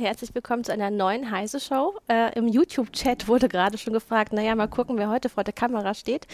herzlich 0.00 0.32
willkommen 0.32 0.62
zu 0.62 0.72
einer 0.72 0.90
neuen 0.90 1.32
Heise 1.32 1.58
Show. 1.58 1.98
Äh, 2.08 2.32
Im 2.38 2.46
YouTube-Chat 2.46 3.26
wurde 3.26 3.48
gerade 3.48 3.78
schon 3.78 3.92
gefragt, 3.92 4.32
naja, 4.32 4.54
mal 4.54 4.68
gucken, 4.68 4.96
wer 4.96 5.08
heute 5.08 5.28
vor 5.28 5.42
der 5.42 5.52
Kamera 5.52 5.92
steht. 5.92 6.28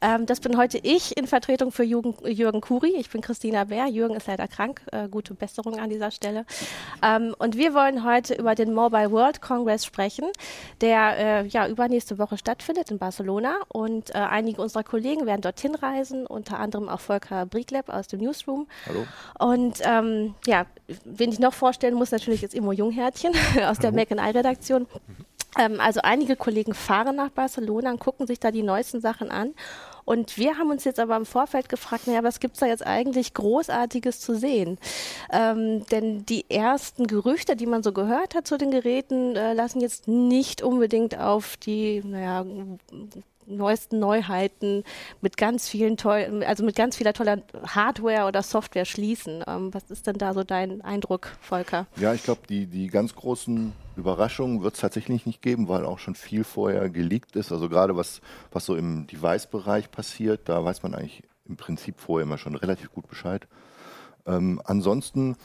Ähm, 0.00 0.24
das 0.24 0.40
bin 0.40 0.56
heute 0.56 0.78
ich 0.78 1.18
in 1.18 1.26
Vertretung 1.26 1.70
für 1.70 1.82
Jürgen, 1.82 2.14
Jürgen 2.26 2.62
Kuri. 2.62 2.94
Ich 2.96 3.10
bin 3.10 3.20
Christina 3.20 3.64
Bär. 3.64 3.88
Jürgen 3.88 4.14
ist 4.14 4.26
leider 4.26 4.48
krank. 4.48 4.80
Äh, 4.90 5.08
gute 5.08 5.34
Besserung 5.34 5.78
an 5.78 5.90
dieser 5.90 6.10
Stelle. 6.10 6.46
Ähm, 7.02 7.34
und 7.38 7.58
wir 7.58 7.74
wollen 7.74 8.04
heute 8.04 8.34
über 8.34 8.54
den 8.54 8.72
Mobile 8.72 9.10
World 9.10 9.42
Congress 9.42 9.84
sprechen, 9.84 10.24
der 10.80 11.18
äh, 11.18 11.46
ja 11.46 11.68
übernächste 11.68 12.18
Woche 12.18 12.38
stattfindet 12.38 12.90
in 12.90 12.98
Barcelona. 12.98 13.56
Und 13.68 14.14
äh, 14.14 14.18
einige 14.18 14.62
unserer 14.62 14.82
Kollegen 14.82 15.26
werden 15.26 15.42
dorthin 15.42 15.74
reisen, 15.74 16.26
unter 16.26 16.58
anderem 16.58 16.88
auch 16.88 17.00
Volker 17.00 17.44
Briegleb 17.44 17.90
aus 17.90 18.06
dem 18.06 18.20
Newsroom. 18.20 18.66
Hallo. 18.86 19.06
Und 19.38 19.80
ähm, 19.84 20.34
ja, 20.46 20.64
wen 21.04 21.30
ich 21.30 21.38
noch 21.38 21.52
vorstellen 21.52 21.94
muss, 21.94 22.12
natürlich 22.12 22.42
ist 22.42 22.54
Immo 22.54 22.72
Junghärtchen 23.10 23.64
aus 23.64 23.78
der 23.78 23.92
Mac 23.92 24.10
redaktion 24.10 24.86
Ähm, 25.58 25.80
also 25.80 26.00
einige 26.02 26.36
Kollegen 26.36 26.74
fahren 26.74 27.16
nach 27.16 27.30
Barcelona 27.30 27.90
und 27.90 27.98
gucken 27.98 28.28
sich 28.28 28.38
da 28.38 28.52
die 28.52 28.62
neuesten 28.62 29.00
Sachen 29.00 29.32
an. 29.32 29.52
Und 30.04 30.38
wir 30.38 30.56
haben 30.56 30.70
uns 30.70 30.84
jetzt 30.84 31.00
aber 31.00 31.16
im 31.16 31.26
Vorfeld 31.26 31.68
gefragt, 31.68 32.06
naja, 32.06 32.22
was 32.22 32.38
gibt's 32.38 32.60
da 32.60 32.66
jetzt 32.66 32.86
eigentlich 32.86 33.34
Großartiges 33.34 34.20
zu 34.20 34.36
sehen? 34.36 34.78
Ähm, 35.32 35.84
denn 35.86 36.24
die 36.24 36.48
ersten 36.48 37.08
Gerüchte, 37.08 37.56
die 37.56 37.66
man 37.66 37.82
so 37.82 37.92
gehört 37.92 38.36
hat 38.36 38.46
zu 38.46 38.58
den 38.58 38.70
Geräten, 38.70 39.34
äh, 39.34 39.52
lassen 39.52 39.80
jetzt 39.80 40.06
nicht 40.06 40.62
unbedingt 40.62 41.18
auf 41.18 41.56
die, 41.56 42.00
naja, 42.04 42.46
neuesten 43.56 43.98
Neuheiten 43.98 44.84
mit 45.20 45.36
ganz 45.36 45.68
vielen 45.68 45.96
tollen, 45.96 46.42
also 46.42 46.64
mit 46.64 46.76
ganz 46.76 46.96
vieler 46.96 47.12
toller 47.12 47.42
Hardware 47.66 48.26
oder 48.26 48.42
Software 48.42 48.84
schließen. 48.84 49.44
Ähm, 49.46 49.72
was 49.72 49.90
ist 49.90 50.06
denn 50.06 50.18
da 50.18 50.34
so 50.34 50.44
dein 50.44 50.80
Eindruck, 50.82 51.28
Volker? 51.40 51.86
Ja, 51.96 52.14
ich 52.14 52.22
glaube, 52.22 52.42
die, 52.48 52.66
die 52.66 52.88
ganz 52.88 53.14
großen 53.14 53.72
Überraschungen 53.96 54.62
wird 54.62 54.74
es 54.74 54.80
tatsächlich 54.80 55.26
nicht 55.26 55.42
geben, 55.42 55.68
weil 55.68 55.84
auch 55.84 55.98
schon 55.98 56.14
viel 56.14 56.44
vorher 56.44 56.88
geleakt 56.88 57.36
ist. 57.36 57.52
Also 57.52 57.68
gerade 57.68 57.96
was, 57.96 58.20
was 58.50 58.64
so 58.64 58.76
im 58.76 59.06
Device-Bereich 59.06 59.90
passiert, 59.90 60.48
da 60.48 60.64
weiß 60.64 60.82
man 60.82 60.94
eigentlich 60.94 61.22
im 61.48 61.56
Prinzip 61.56 62.00
vorher 62.00 62.24
immer 62.24 62.38
schon 62.38 62.54
relativ 62.54 62.92
gut 62.92 63.08
Bescheid. 63.08 63.46
Ähm, 64.26 64.60
ansonsten 64.64 65.36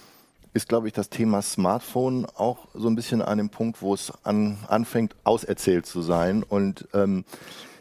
ist, 0.54 0.70
glaube 0.70 0.88
ich, 0.88 0.94
das 0.94 1.10
Thema 1.10 1.42
Smartphone 1.42 2.26
auch 2.26 2.70
so 2.74 2.88
ein 2.88 2.96
bisschen 2.96 3.22
an 3.22 3.38
dem 3.38 3.50
Punkt, 3.50 3.82
wo 3.82 3.94
es 3.94 4.14
an, 4.24 4.58
anfängt, 4.68 5.16
auserzählt 5.26 5.86
zu 5.86 6.02
sein. 6.02 6.44
Und 6.44 6.88
ähm, 6.94 7.26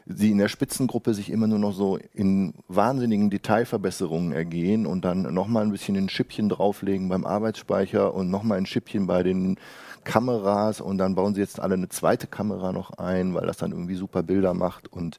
sie 0.06 0.30
in 0.30 0.38
der 0.38 0.48
Spitzengruppe 0.48 1.14
sich 1.14 1.30
immer 1.30 1.46
nur 1.46 1.58
noch 1.58 1.72
so 1.72 1.98
in 2.12 2.54
wahnsinnigen 2.68 3.30
Detailverbesserungen 3.30 4.32
ergehen 4.32 4.86
und 4.86 5.04
dann 5.04 5.22
nochmal 5.32 5.64
ein 5.64 5.72
bisschen 5.72 5.96
ein 5.96 6.08
Schippchen 6.08 6.48
drauflegen 6.48 7.08
beim 7.08 7.24
Arbeitsspeicher 7.24 8.14
und 8.14 8.30
nochmal 8.30 8.58
ein 8.58 8.66
Schippchen 8.66 9.06
bei 9.06 9.22
den 9.22 9.56
Kameras 10.04 10.80
und 10.80 10.98
dann 10.98 11.14
bauen 11.14 11.34
sie 11.34 11.40
jetzt 11.40 11.58
alle 11.58 11.74
eine 11.74 11.88
zweite 11.88 12.26
Kamera 12.26 12.72
noch 12.72 12.90
ein, 12.98 13.34
weil 13.34 13.46
das 13.46 13.56
dann 13.56 13.72
irgendwie 13.72 13.94
super 13.94 14.22
Bilder 14.22 14.52
macht 14.52 14.92
und 14.92 15.18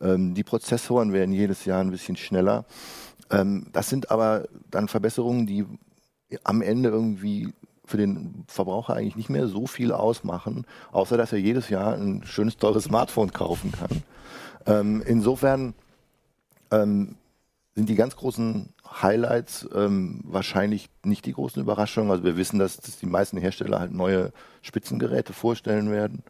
ähm, 0.00 0.34
die 0.34 0.44
Prozessoren 0.44 1.12
werden 1.12 1.32
jedes 1.32 1.64
Jahr 1.64 1.80
ein 1.80 1.92
bisschen 1.92 2.16
schneller. 2.16 2.64
Ähm, 3.30 3.68
das 3.72 3.88
sind 3.88 4.10
aber 4.10 4.48
dann 4.70 4.88
Verbesserungen, 4.88 5.46
die 5.46 5.64
am 6.42 6.62
Ende 6.62 6.88
irgendwie 6.88 7.52
für 7.84 7.96
den 7.96 8.44
Verbraucher 8.48 8.94
eigentlich 8.94 9.14
nicht 9.14 9.30
mehr 9.30 9.46
so 9.46 9.68
viel 9.68 9.92
ausmachen, 9.92 10.66
außer 10.90 11.16
dass 11.16 11.32
er 11.32 11.38
jedes 11.38 11.68
Jahr 11.68 11.94
ein 11.94 12.22
schönes, 12.24 12.56
teures 12.56 12.84
Smartphone 12.84 13.32
kaufen 13.32 13.70
kann. 13.70 14.02
Ähm, 14.66 15.02
insofern 15.06 15.74
ähm, 16.70 17.16
sind 17.74 17.88
die 17.88 17.94
ganz 17.94 18.16
großen 18.16 18.70
Highlights 19.02 19.68
ähm, 19.74 20.20
wahrscheinlich 20.24 20.88
nicht 21.04 21.26
die 21.26 21.32
großen 21.32 21.60
Überraschungen. 21.62 22.10
Also 22.10 22.24
wir 22.24 22.36
wissen, 22.36 22.58
dass, 22.58 22.78
dass 22.78 22.98
die 22.98 23.06
meisten 23.06 23.38
Hersteller 23.38 23.80
halt 23.80 23.92
neue 23.92 24.32
Spitzengeräte 24.62 25.32
vorstellen 25.32 25.90
werden. 25.90 26.22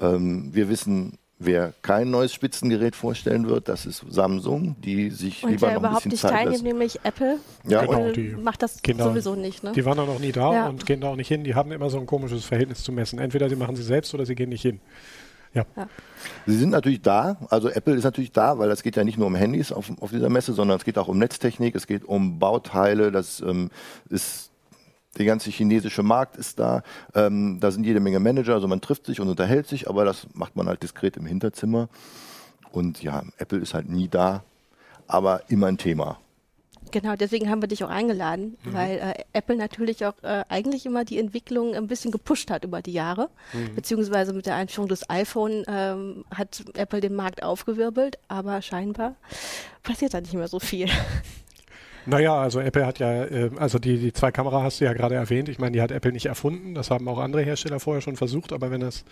Ähm, 0.00 0.54
wir 0.54 0.68
wissen, 0.68 1.18
Wer 1.40 1.72
kein 1.82 2.10
neues 2.10 2.34
Spitzengerät 2.34 2.96
vorstellen 2.96 3.48
wird, 3.48 3.68
das 3.68 3.86
ist 3.86 4.04
Samsung, 4.08 4.74
die 4.80 5.10
sich 5.10 5.44
und 5.44 5.52
lieber 5.52 5.72
noch 5.72 5.84
ein 5.84 5.94
bisschen 5.94 6.16
Zeit 6.16 6.32
teilnimmt, 6.32 6.64
nämlich 6.64 6.98
Apple. 7.04 7.38
Ja, 7.64 7.84
genau, 7.84 8.10
die 8.10 8.30
macht 8.30 8.60
das 8.60 8.82
Kinder, 8.82 9.04
sowieso 9.04 9.36
nicht. 9.36 9.62
Ne? 9.62 9.70
Die 9.70 9.84
waren 9.84 9.96
da 9.96 10.04
noch 10.04 10.18
nie 10.18 10.32
da 10.32 10.52
ja. 10.52 10.68
und 10.68 10.84
gehen 10.84 11.00
da 11.00 11.10
auch 11.10 11.16
nicht 11.16 11.28
hin. 11.28 11.44
Die 11.44 11.54
haben 11.54 11.70
immer 11.70 11.90
so 11.90 12.00
ein 12.00 12.06
komisches 12.06 12.44
Verhältnis 12.44 12.82
zu 12.82 12.90
messen. 12.90 13.20
Entweder 13.20 13.48
sie 13.48 13.54
machen 13.54 13.76
sie 13.76 13.84
selbst 13.84 14.12
oder 14.14 14.26
sie 14.26 14.34
gehen 14.34 14.48
nicht 14.48 14.62
hin. 14.62 14.80
Ja. 15.54 15.64
ja. 15.76 15.88
Sie 16.46 16.56
sind 16.56 16.70
natürlich 16.70 17.02
da, 17.02 17.36
also 17.50 17.68
Apple 17.68 17.94
ist 17.94 18.04
natürlich 18.04 18.32
da, 18.32 18.58
weil 18.58 18.70
es 18.70 18.82
geht 18.82 18.96
ja 18.96 19.04
nicht 19.04 19.18
nur 19.18 19.26
um 19.26 19.34
Handys 19.34 19.72
auf, 19.72 19.90
auf 20.00 20.10
dieser 20.10 20.28
Messe, 20.28 20.52
sondern 20.52 20.76
es 20.76 20.84
geht 20.84 20.98
auch 20.98 21.08
um 21.08 21.18
Netztechnik, 21.18 21.74
es 21.74 21.86
geht 21.86 22.04
um 22.04 22.38
Bauteile, 22.38 23.10
das 23.10 23.40
ähm, 23.40 23.70
ist 24.08 24.50
der 25.16 25.26
ganze 25.26 25.50
chinesische 25.50 26.02
Markt 26.02 26.36
ist 26.36 26.58
da. 26.58 26.82
Ähm, 27.14 27.58
da 27.60 27.70
sind 27.70 27.84
jede 27.84 28.00
Menge 28.00 28.20
Manager, 28.20 28.54
also 28.54 28.68
man 28.68 28.80
trifft 28.80 29.06
sich 29.06 29.20
und 29.20 29.28
unterhält 29.28 29.66
sich, 29.66 29.88
aber 29.88 30.04
das 30.04 30.26
macht 30.34 30.56
man 30.56 30.68
halt 30.68 30.82
diskret 30.82 31.16
im 31.16 31.26
Hinterzimmer. 31.26 31.88
Und 32.70 33.02
ja, 33.02 33.22
Apple 33.38 33.58
ist 33.58 33.74
halt 33.74 33.88
nie 33.88 34.08
da, 34.08 34.44
aber 35.06 35.42
immer 35.48 35.66
ein 35.66 35.78
Thema. 35.78 36.18
Genau, 36.90 37.16
deswegen 37.16 37.50
haben 37.50 37.62
wir 37.62 37.68
dich 37.68 37.84
auch 37.84 37.90
eingeladen, 37.90 38.56
mhm. 38.64 38.72
weil 38.72 38.98
äh, 38.98 39.24
Apple 39.32 39.56
natürlich 39.56 40.04
auch 40.04 40.14
äh, 40.22 40.44
eigentlich 40.48 40.86
immer 40.86 41.04
die 41.04 41.18
Entwicklung 41.18 41.74
ein 41.74 41.86
bisschen 41.86 42.10
gepusht 42.10 42.50
hat 42.50 42.64
über 42.64 42.82
die 42.82 42.92
Jahre, 42.92 43.30
mhm. 43.52 43.74
beziehungsweise 43.74 44.32
mit 44.32 44.46
der 44.46 44.54
Einführung 44.54 44.88
des 44.88 45.08
iPhone 45.10 45.64
ähm, 45.68 46.24
hat 46.34 46.64
Apple 46.74 47.00
den 47.00 47.14
Markt 47.14 47.42
aufgewirbelt, 47.42 48.18
aber 48.28 48.62
scheinbar 48.62 49.16
passiert 49.82 50.14
da 50.14 50.20
nicht 50.20 50.34
mehr 50.34 50.48
so 50.48 50.60
viel. 50.60 50.88
Naja, 52.06 52.34
also 52.40 52.60
Apple 52.60 52.86
hat 52.86 52.98
ja, 52.98 53.24
äh, 53.24 53.50
also 53.58 53.78
die, 53.78 53.98
die 53.98 54.12
zwei 54.12 54.30
Kamera 54.30 54.62
hast 54.62 54.80
du 54.80 54.84
ja 54.84 54.92
gerade 54.92 55.14
erwähnt. 55.14 55.48
Ich 55.48 55.58
meine, 55.58 55.72
die 55.72 55.82
hat 55.82 55.90
Apple 55.90 56.12
nicht 56.12 56.26
erfunden. 56.26 56.74
Das 56.74 56.90
haben 56.90 57.06
auch 57.08 57.18
andere 57.18 57.42
Hersteller 57.42 57.80
vorher 57.80 58.00
schon 58.00 58.16
versucht. 58.16 58.52
Aber 58.52 58.70
wenn 58.70 58.80
das, 58.80 59.04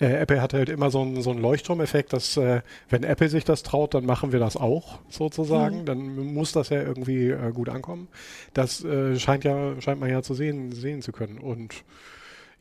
äh, 0.00 0.06
Apple 0.06 0.40
hat 0.40 0.54
halt 0.54 0.68
immer 0.68 0.90
so 0.90 1.02
einen 1.02 1.22
so 1.22 1.30
einen 1.30 1.40
Leuchtturmeffekt, 1.40 2.12
dass 2.12 2.36
äh, 2.36 2.62
wenn 2.88 3.04
Apple 3.04 3.28
sich 3.28 3.44
das 3.44 3.62
traut, 3.62 3.94
dann 3.94 4.04
machen 4.04 4.32
wir 4.32 4.40
das 4.40 4.56
auch 4.56 4.98
sozusagen. 5.08 5.80
Mhm. 5.80 5.86
Dann 5.86 6.32
muss 6.34 6.52
das 6.52 6.70
ja 6.70 6.82
irgendwie 6.82 7.28
äh, 7.28 7.52
gut 7.52 7.68
ankommen. 7.68 8.08
Das 8.54 8.84
äh, 8.84 9.18
scheint 9.18 9.44
ja, 9.44 9.80
scheint 9.80 10.00
man 10.00 10.10
ja 10.10 10.22
zu 10.22 10.34
sehen, 10.34 10.72
sehen 10.72 11.02
zu 11.02 11.12
können. 11.12 11.38
Und 11.38 11.84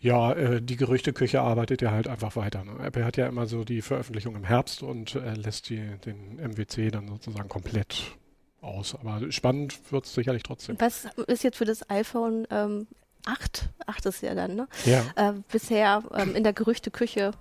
ja, 0.01 0.31
äh, 0.33 0.61
die 0.61 0.77
Gerüchteküche 0.77 1.41
arbeitet 1.41 1.81
ja 1.81 1.91
halt 1.91 2.07
einfach 2.07 2.35
weiter. 2.35 2.63
Ne? 2.63 2.71
Apple 2.83 3.03
hat 3.03 3.17
ja 3.17 3.27
immer 3.27 3.47
so 3.47 3.63
die 3.63 3.81
Veröffentlichung 3.81 4.35
im 4.35 4.45
Herbst 4.45 4.81
und 4.81 5.15
äh, 5.15 5.33
lässt 5.33 5.69
die, 5.69 5.81
den 6.05 6.37
MWC 6.37 6.89
dann 6.91 7.07
sozusagen 7.07 7.49
komplett 7.49 8.15
aus. 8.61 8.95
Aber 8.95 9.31
spannend 9.31 9.91
wird 9.91 10.05
es 10.05 10.13
sicherlich 10.13 10.43
trotzdem. 10.43 10.75
Was 10.79 11.07
ist 11.27 11.43
jetzt 11.43 11.57
für 11.57 11.65
das 11.65 11.89
iPhone 11.89 12.47
ähm, 12.51 12.87
8, 13.25 13.69
8 13.85 14.05
ist 14.05 14.21
ja 14.21 14.33
dann, 14.33 14.55
ne? 14.55 14.67
Ja. 14.85 15.03
Äh, 15.15 15.33
bisher 15.51 16.03
ähm, 16.15 16.35
in 16.35 16.43
der 16.43 16.53
Gerüchteküche 16.53 17.31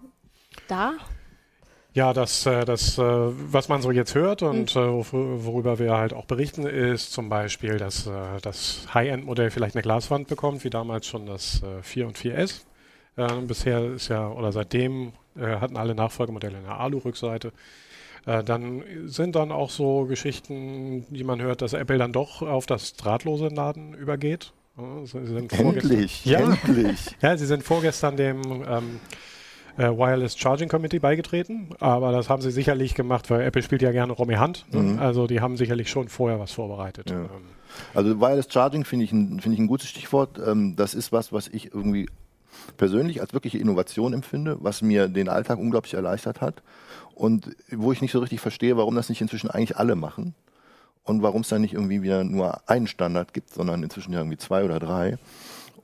da? 0.66 0.94
Ja, 1.94 2.12
das, 2.12 2.46
äh, 2.46 2.64
das, 2.64 2.98
äh, 2.98 3.02
was 3.02 3.68
man 3.68 3.82
so 3.82 3.90
jetzt 3.90 4.14
hört 4.14 4.42
und 4.42 4.74
mhm. 4.74 5.04
worüber 5.10 5.78
wir 5.78 5.96
halt 5.96 6.12
auch 6.12 6.26
berichten, 6.26 6.66
ist 6.66 7.12
zum 7.12 7.28
Beispiel, 7.28 7.78
dass 7.78 8.08
das 8.42 8.86
High-End-Modell 8.92 9.50
vielleicht 9.50 9.74
eine 9.74 9.82
Glaswand 9.82 10.28
bekommt, 10.28 10.64
wie 10.64 10.70
damals 10.70 11.06
schon 11.06 11.26
das 11.26 11.62
4 11.82 12.06
und 12.06 12.18
4S. 12.18 12.62
bisher 13.46 13.84
ist 13.84 14.08
ja, 14.08 14.28
oder 14.28 14.52
seitdem 14.52 15.12
hatten 15.36 15.76
alle 15.76 15.94
Nachfolgemodelle 15.94 16.58
eine 16.58 16.76
Alu-Rückseite. 16.76 17.52
Äh, 18.28 18.44
dann 18.44 18.82
sind 19.06 19.36
dann 19.36 19.50
auch 19.50 19.70
so 19.70 20.04
Geschichten, 20.04 21.06
die 21.08 21.24
man 21.24 21.40
hört, 21.40 21.62
dass 21.62 21.72
Apple 21.72 21.96
dann 21.96 22.12
doch 22.12 22.42
auf 22.42 22.66
das 22.66 22.92
drahtlose 22.92 23.48
Laden 23.48 23.94
übergeht. 23.94 24.52
endlich, 25.56 26.26
ja, 26.26 26.40
endlich. 26.40 27.16
ja, 27.22 27.38
sie 27.38 27.46
sind 27.46 27.62
vorgestern 27.64 28.18
dem 28.18 28.42
ähm, 28.68 29.00
äh, 29.78 29.88
Wireless 29.88 30.36
Charging 30.36 30.68
Committee 30.68 30.98
beigetreten, 30.98 31.70
aber 31.80 32.12
das 32.12 32.28
haben 32.28 32.42
sie 32.42 32.50
sicherlich 32.50 32.94
gemacht, 32.94 33.30
weil 33.30 33.40
Apple 33.40 33.62
spielt 33.62 33.80
ja 33.80 33.92
gerne 33.92 34.12
Romy 34.12 34.34
Hand. 34.34 34.66
Ne? 34.72 34.80
Mhm. 34.80 34.98
Also 34.98 35.26
die 35.26 35.40
haben 35.40 35.56
sicherlich 35.56 35.88
schon 35.88 36.08
vorher 36.08 36.38
was 36.38 36.52
vorbereitet. 36.52 37.10
Ja. 37.10 37.22
Ähm. 37.22 37.28
Also 37.94 38.20
Wireless 38.20 38.52
Charging 38.52 38.84
finde 38.84 39.06
ich, 39.06 39.12
ein, 39.12 39.40
find 39.40 39.54
ich 39.54 39.58
ein 39.60 39.68
gutes 39.68 39.88
Stichwort. 39.88 40.38
Ähm, 40.46 40.76
das 40.76 40.92
ist 40.92 41.12
was, 41.12 41.32
was 41.32 41.48
ich 41.48 41.72
irgendwie 41.72 42.10
persönlich 42.76 43.22
als 43.22 43.32
wirkliche 43.32 43.56
Innovation 43.56 44.12
empfinde, 44.12 44.58
was 44.60 44.82
mir 44.82 45.08
den 45.08 45.30
Alltag 45.30 45.58
unglaublich 45.58 45.94
erleichtert 45.94 46.42
hat 46.42 46.62
und 47.18 47.56
wo 47.70 47.92
ich 47.92 48.00
nicht 48.00 48.12
so 48.12 48.20
richtig 48.20 48.40
verstehe, 48.40 48.76
warum 48.76 48.94
das 48.94 49.08
nicht 49.08 49.20
inzwischen 49.20 49.50
eigentlich 49.50 49.76
alle 49.76 49.96
machen 49.96 50.34
und 51.04 51.22
warum 51.22 51.40
es 51.40 51.48
dann 51.48 51.62
nicht 51.62 51.74
irgendwie 51.74 52.02
wieder 52.02 52.22
nur 52.24 52.68
einen 52.68 52.86
Standard 52.86 53.34
gibt, 53.34 53.52
sondern 53.52 53.82
inzwischen 53.82 54.12
ja 54.12 54.20
irgendwie 54.20 54.36
zwei 54.36 54.64
oder 54.64 54.78
drei. 54.78 55.18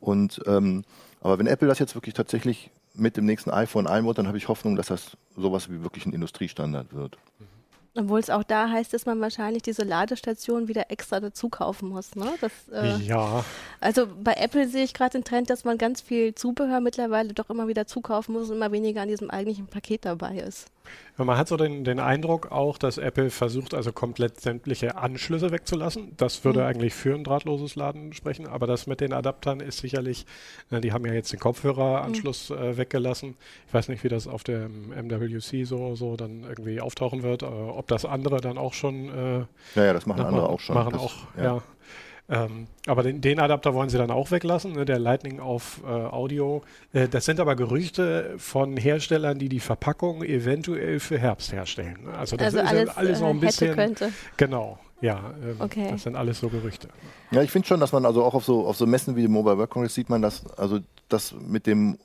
Und 0.01 0.41
ähm, 0.47 0.85
aber 1.21 1.39
wenn 1.39 1.47
Apple 1.47 1.67
das 1.67 1.79
jetzt 1.79 1.95
wirklich 1.95 2.15
tatsächlich 2.15 2.71
mit 2.95 3.17
dem 3.17 3.25
nächsten 3.25 3.51
iPhone 3.51 3.87
einbaut, 3.87 4.19
dann 4.19 4.29
habe 4.29 4.39
ich 4.39 4.49
Hoffnung, 4.49 4.77
dass 4.77 4.87
das 4.87 5.17
sowas 5.37 5.71
wie 5.71 5.83
wirklich 5.83 6.07
ein 6.07 6.13
Industriestandard 6.13 6.95
wird. 6.95 7.19
Obwohl 7.97 8.19
es 8.19 8.29
auch 8.29 8.43
da 8.43 8.69
heißt, 8.69 8.93
dass 8.93 9.07
man 9.07 9.21
wahrscheinlich 9.21 9.63
diese 9.63 9.85
Ladestation 9.85 10.69
wieder 10.69 10.91
extra 10.91 11.21
dazu 11.21 11.49
kaufen 11.49 11.89
muss. 11.89 12.17
Ne? 12.17 12.27
Das, 12.41 12.53
äh, 12.73 12.97
ja. 12.99 13.45
Also 13.81 14.07
bei 14.23 14.35
Apple 14.35 14.69
sehe 14.69 14.85
ich 14.85 14.95
gerade 14.95 15.13
den 15.13 15.25
Trend, 15.25 15.49
dass 15.49 15.65
man 15.65 15.79
ganz 15.79 16.01
viel 16.01 16.35
Zubehör 16.35 16.81
mittlerweile 16.81 17.33
doch 17.33 17.51
immer 17.51 17.69
wieder 17.69 17.87
zukaufen 17.87 18.35
muss 18.35 18.51
und 18.51 18.57
immer 18.57 18.73
weniger 18.73 19.03
an 19.03 19.09
diesem 19.09 19.31
eigentlichen 19.31 19.67
Paket 19.67 20.05
dabei 20.05 20.39
ist. 20.39 20.71
Ja, 21.17 21.25
man 21.25 21.39
hat 21.39 21.49
so 21.49 21.57
den, 21.57 21.85
den, 21.85 22.01
Eindruck 22.01 22.51
auch, 22.51 22.77
dass 22.77 22.99
Apple 22.99 23.31
versucht, 23.31 23.73
also 23.73 23.93
komplett 23.93 24.41
sämtliche 24.41 24.97
Anschlüsse 24.97 25.53
wegzulassen. 25.53 26.13
Das 26.17 26.45
würde 26.45 26.61
mhm. 26.61 26.67
eigentlich 26.67 26.95
für 26.95 27.15
ein 27.15 27.23
drahtloses 27.23 27.77
Laden 27.77 28.13
sprechen, 28.13 28.49
aber 28.49 28.67
das 28.67 28.87
mit 28.87 29.01
den 29.01 29.13
Adaptern 29.13 29.61
ist 29.61 29.79
sicherlich, 29.79 30.27
na, 30.71 30.81
die 30.81 30.93
haben 30.93 31.07
ja 31.07 31.13
jetzt 31.13 31.33
den 31.33 31.41
Kopfhöreranschluss 31.41 32.51
mhm. 32.51 32.57
äh, 32.57 32.77
weggelassen. 32.77 33.37
Ich 33.69 33.75
weiß 33.75 33.89
nicht, 33.89 34.03
wie 34.03 34.09
das 34.09 34.27
auf 34.27 34.43
dem 34.43 34.91
MWC 34.91 35.65
so, 35.65 35.95
so 35.95 36.17
dann 36.17 36.45
irgendwie 36.45 36.81
auftauchen 36.81 37.23
wird, 37.23 37.43
äh, 37.43 37.47
ob 37.47 37.87
das 37.87 38.05
andere 38.05 38.41
dann 38.41 38.59
auch 38.59 38.73
schon. 38.73 39.09
Äh, 39.09 39.39
ja, 39.77 39.85
ja, 39.85 39.93
das 39.93 40.07
machen 40.07 40.25
andere 40.25 40.49
auch 40.49 40.61
schon. 40.61 40.75
Machen 40.75 40.93
das, 40.93 41.01
auch, 41.01 41.15
ja. 41.37 41.45
ja. 41.45 41.63
Ähm, 42.27 42.69
aber 42.87 43.03
den, 43.03 43.21
den, 43.21 43.39
Adapter 43.39 43.75
wollen 43.75 43.91
sie 43.91 43.99
dann 43.99 44.11
auch 44.11 44.31
weglassen, 44.31 44.73
ne, 44.73 44.87
der 44.87 44.99
Lightning 44.99 45.41
auf 45.41 45.83
äh, 45.85 45.89
Audio. 45.89 46.63
Äh, 46.95 47.07
das 47.09 47.27
sind 47.27 47.39
aber 47.39 47.55
Gerüchte 47.55 48.35
von 48.39 48.79
Herstellern, 48.79 49.39
die 49.39 49.51
die 49.51 49.61
Verpackung 49.61 50.23
eventuell 50.23 51.01
für 51.01 51.19
Herbst 51.19 51.53
herstellen. 51.53 52.05
Ne? 52.05 52.15
Also 52.15 52.37
das 52.37 52.55
also 52.55 52.61
ist 52.61 52.69
alles, 52.69 52.97
alles 52.97 53.21
noch 53.21 53.29
ein 53.29 53.37
äh, 53.37 53.41
bisschen. 53.41 53.75
Könnte. 53.75 54.11
Genau. 54.39 54.79
Ja, 55.03 55.35
ähm, 55.43 55.57
okay. 55.59 55.89
das 55.91 56.05
sind 56.05 56.17
alles 56.17 56.41
so 56.41 56.49
Gerüchte. 56.49 56.89
Ja, 57.31 57.43
ich 57.43 57.51
finde 57.51 57.69
schon, 57.69 57.79
dass 57.79 57.93
man 57.93 58.07
also 58.07 58.25
auch 58.25 58.33
auf 58.33 58.45
so, 58.45 58.67
auf 58.67 58.77
so 58.79 58.87
Messen 58.87 59.17
wie 59.17 59.23
dem 59.23 59.33
Mobile 59.33 59.59
World 59.59 59.69
Congress 59.69 59.95
sieht 59.95 60.09
man, 60.09 60.23
dass 60.23 60.47
also 60.57 60.81
das 61.11 61.35
mit 61.47 61.67
dem 61.67 61.99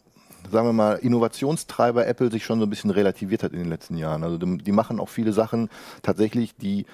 sagen 0.51 0.67
wir 0.67 0.73
mal, 0.73 0.93
Innovationstreiber 0.95 2.07
Apple 2.07 2.31
sich 2.31 2.43
schon 2.43 2.59
so 2.59 2.65
ein 2.65 2.69
bisschen 2.69 2.89
relativiert 2.89 3.43
hat 3.43 3.51
in 3.53 3.59
den 3.59 3.69
letzten 3.69 3.97
Jahren. 3.97 4.23
Also 4.23 4.37
die, 4.37 4.57
die 4.57 4.71
machen 4.71 4.99
auch 4.99 5.09
viele 5.09 5.33
Sachen 5.33 5.69
tatsächlich, 6.01 6.55
die 6.55 6.85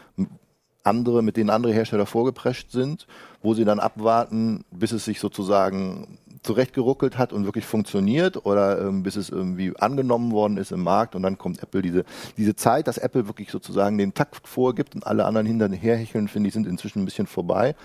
andere, 0.86 1.24
mit 1.24 1.38
denen 1.38 1.50
andere 1.50 1.74
Hersteller 1.74 2.06
vorgeprescht 2.06 2.72
sind, 2.72 3.08
wo 3.42 3.54
sie 3.54 3.66
dann 3.66 3.80
abwarten, 3.80 4.64
bis 4.72 4.92
es 4.92 5.06
sich 5.06 5.20
sozusagen 5.20 6.20
zurechtgeruckelt 6.46 7.18
hat 7.18 7.34
und 7.34 7.46
wirklich 7.46 7.66
funktioniert 7.66 8.46
oder 8.46 8.80
ähm, 8.82 9.04
bis 9.04 9.16
es 9.16 9.30
irgendwie 9.30 9.76
angenommen 9.78 10.32
worden 10.32 10.58
ist 10.58 10.72
im 10.72 10.84
Markt 10.84 11.16
und 11.16 11.24
dann 11.24 11.38
kommt 11.38 11.62
Apple 11.62 11.82
diese, 11.82 12.06
diese 12.38 12.56
Zeit, 12.56 12.88
dass 12.88 13.00
Apple 13.00 13.28
wirklich 13.28 13.50
sozusagen 13.50 13.98
den 13.98 14.14
Takt 14.14 14.48
vorgibt 14.48 14.96
und 14.96 15.08
alle 15.08 15.26
anderen 15.26 15.48
hinterherhecheln, 15.48 16.28
finde 16.28 16.48
ich, 16.48 16.54
sind 16.54 16.68
inzwischen 16.68 17.02
ein 17.02 17.06
bisschen 17.06 17.28
vorbei. 17.28 17.76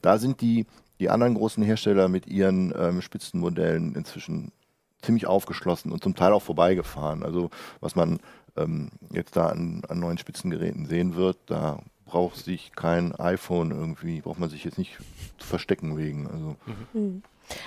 Da 0.00 0.18
sind 0.18 0.40
die, 0.40 0.66
die 0.98 1.10
anderen 1.10 1.34
großen 1.34 1.62
Hersteller 1.62 2.08
mit 2.08 2.26
ihren 2.26 2.72
ähm, 2.76 3.02
Spitzenmodellen 3.02 3.94
inzwischen 3.94 4.50
ziemlich 5.02 5.26
aufgeschlossen 5.26 5.92
und 5.92 6.02
zum 6.02 6.14
Teil 6.14 6.32
auch 6.32 6.42
vorbeigefahren. 6.42 7.22
Also 7.22 7.50
was 7.80 7.96
man 7.96 8.18
ähm, 8.56 8.88
jetzt 9.12 9.36
da 9.36 9.48
an, 9.48 9.82
an 9.88 10.00
neuen 10.00 10.18
Spitzengeräten 10.18 10.86
sehen 10.86 11.16
wird, 11.16 11.36
da 11.46 11.80
braucht 12.06 12.36
sich 12.36 12.72
kein 12.72 13.14
iPhone 13.16 13.72
irgendwie, 13.72 14.20
braucht 14.20 14.38
man 14.38 14.48
sich 14.48 14.64
jetzt 14.64 14.78
nicht 14.78 14.96
zu 15.38 15.46
verstecken 15.46 15.96
wegen. 15.96 16.26
Also. 16.26 16.56
Mhm. 16.92 17.22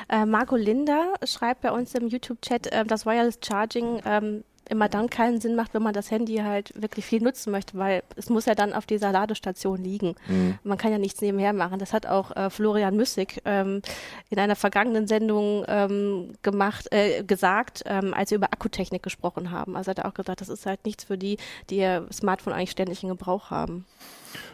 Äh, 0.09 0.25
Marco 0.25 0.55
Linder 0.55 1.13
schreibt 1.23 1.61
bei 1.61 1.71
uns 1.71 1.93
im 1.93 2.07
YouTube-Chat, 2.07 2.67
äh, 2.67 2.85
dass 2.85 3.05
Wireless 3.05 3.39
Charging 3.45 4.01
ähm, 4.05 4.43
immer 4.69 4.87
dann 4.87 5.09
keinen 5.09 5.41
Sinn 5.41 5.55
macht, 5.55 5.73
wenn 5.73 5.83
man 5.83 5.93
das 5.93 6.11
Handy 6.11 6.37
halt 6.37 6.71
wirklich 6.79 7.05
viel 7.05 7.21
nutzen 7.21 7.51
möchte, 7.51 7.77
weil 7.77 8.03
es 8.15 8.29
muss 8.29 8.45
ja 8.45 8.55
dann 8.55 8.73
auf 8.73 8.85
dieser 8.85 9.11
Ladestation 9.11 9.77
liegen. 9.83 10.15
Mhm. 10.27 10.59
Man 10.63 10.77
kann 10.77 10.91
ja 10.91 10.97
nichts 10.97 11.21
nebenher 11.21 11.53
machen. 11.53 11.79
Das 11.79 11.93
hat 11.93 12.05
auch 12.05 12.35
äh, 12.35 12.49
Florian 12.49 12.95
Müssig 12.95 13.41
ähm, 13.45 13.81
in 14.29 14.39
einer 14.39 14.55
vergangenen 14.55 15.07
Sendung 15.07 15.65
ähm, 15.67 16.33
gemacht, 16.41 16.87
äh, 16.91 17.23
gesagt, 17.23 17.83
ähm, 17.85 18.13
als 18.13 18.31
wir 18.31 18.37
über 18.37 18.53
Akkutechnik 18.53 19.03
gesprochen 19.03 19.51
haben. 19.51 19.75
Also 19.75 19.89
hat 19.91 19.99
er 19.99 20.07
auch 20.07 20.13
gesagt, 20.13 20.41
das 20.41 20.49
ist 20.49 20.65
halt 20.65 20.85
nichts 20.85 21.03
für 21.03 21.17
die, 21.17 21.37
die 21.69 21.77
ihr 21.77 22.05
Smartphone 22.13 22.53
eigentlich 22.53 22.71
ständig 22.71 23.03
in 23.03 23.09
Gebrauch 23.09 23.49
haben. 23.49 23.85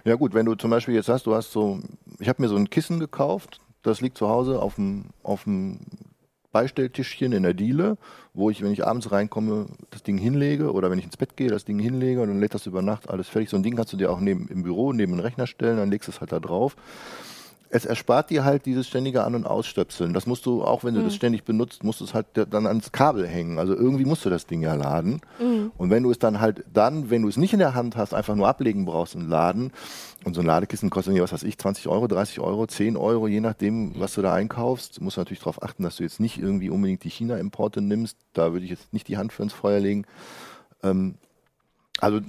Ja 0.06 0.16
gut, 0.16 0.34
wenn 0.34 0.46
du 0.46 0.56
zum 0.56 0.72
Beispiel 0.72 0.96
jetzt 0.96 1.10
hast, 1.10 1.26
du 1.26 1.36
hast 1.36 1.52
so, 1.52 1.80
ich 2.20 2.30
habe 2.30 2.42
mir 2.42 2.48
so 2.48 2.56
ein 2.56 2.70
Kissen 2.70 3.00
gekauft, 3.00 3.60
das 3.84 4.02
liegt 4.02 4.18
zu 4.18 4.30
Hause 4.30 4.62
auf 4.62 4.76
dem, 4.76 5.06
auf 5.24 5.44
dem 5.44 5.80
Beistelltischchen 6.56 7.34
in 7.34 7.44
der 7.44 7.54
Diele, 7.54 7.98
wo 8.34 8.50
ich, 8.50 8.64
wenn 8.64 8.72
ich 8.72 8.88
abends 8.88 9.12
reinkomme, 9.12 9.66
das 9.90 10.04
Ding 10.04 10.18
hinlege 10.18 10.72
oder 10.72 10.90
wenn 10.90 10.98
ich 10.98 11.04
ins 11.04 11.18
Bett 11.18 11.36
gehe, 11.36 11.50
das 11.50 11.66
Ding 11.66 11.80
hinlege 11.80 12.22
und 12.22 12.30
dann 12.30 12.40
lädt 12.40 12.54
das 12.54 12.66
über 12.66 12.82
Nacht 12.82 13.10
alles 13.10 13.28
fertig. 13.28 13.50
So 13.50 13.58
ein 13.58 13.64
Ding 13.64 13.76
kannst 13.76 13.92
du 13.92 13.98
dir 13.98 14.10
auch 14.10 14.22
neben, 14.22 14.48
im 14.48 14.64
Büro 14.64 14.94
neben 14.94 15.12
den 15.12 15.20
Rechner 15.20 15.48
stellen, 15.48 15.76
dann 15.76 15.92
legst 15.92 16.08
du 16.08 16.14
es 16.14 16.22
halt 16.22 16.32
da 16.32 16.40
drauf 16.40 16.78
es 17.76 17.84
erspart 17.84 18.30
dir 18.30 18.46
halt 18.46 18.66
dieses 18.66 18.88
ständige 18.88 19.26
An- 19.26 19.36
und 19.36 19.46
Ausstöpseln. 19.46 20.14
Das 20.14 20.26
musst 20.28 20.46
du, 20.46 20.64
auch 20.64 20.86
wenn 20.86 20.94
du 20.94 21.02
mhm. 21.02 21.06
das 21.06 21.16
ständig 21.16 21.44
benutzt, 21.44 21.84
musst 21.84 22.00
du 22.00 22.06
es 22.06 22.14
halt 22.14 22.28
dann 22.34 22.68
ans 22.68 22.94
Kabel 22.94 23.28
hängen. 23.28 23.60
Also 23.60 23.76
irgendwie 23.76 24.06
musst 24.06 24.24
du 24.24 24.30
das 24.30 24.46
Ding 24.46 24.62
ja 24.62 24.76
laden. 24.76 25.20
Mhm. 25.42 25.74
Und 25.78 25.90
wenn 25.90 26.02
du 26.02 26.10
es 26.10 26.18
dann 26.18 26.40
halt 26.40 26.64
dann, 26.72 27.10
wenn 27.10 27.22
du 27.22 27.28
es 27.28 27.36
nicht 27.36 27.52
in 27.52 27.60
der 27.60 27.76
Hand 27.76 27.98
hast, 27.98 28.14
einfach 28.14 28.34
nur 28.34 28.48
ablegen 28.48 28.86
brauchst 28.86 29.16
und 29.16 29.28
laden. 29.28 29.74
Und 30.24 30.36
so 30.36 30.40
ein 30.40 30.48
Ladekissen 30.48 30.90
kostet 30.90 31.14
nicht, 31.14 31.22
was 31.22 31.34
weiß 31.34 31.44
ich, 31.44 31.58
20 31.58 31.90
Euro, 31.90 32.08
30 32.08 32.40
Euro, 32.40 32.66
10 32.66 32.96
Euro, 32.96 33.28
je 33.28 33.42
nachdem, 33.42 34.00
was 34.00 34.14
du 34.14 34.22
da 34.22 34.34
einkaufst. 34.34 34.98
Du 34.98 35.04
musst 35.04 35.18
natürlich 35.18 35.40
darauf 35.40 35.62
achten, 35.62 35.84
dass 35.84 35.98
du 35.98 36.04
jetzt 36.04 36.22
nicht 36.22 36.38
irgendwie 36.38 36.70
unbedingt 36.70 37.04
die 37.04 37.10
China-Importe 37.10 37.82
nimmst. 37.82 38.16
Da 38.32 38.54
würde 38.54 38.64
ich 38.64 38.72
jetzt 38.72 38.94
nicht 38.94 39.10
die 39.10 39.18
Hand 39.18 39.34
für 39.34 39.44
ins 39.44 39.54
Feuer 39.54 39.82
legen. 39.82 40.06
Ähm, 40.82 41.16
also 42.00 42.22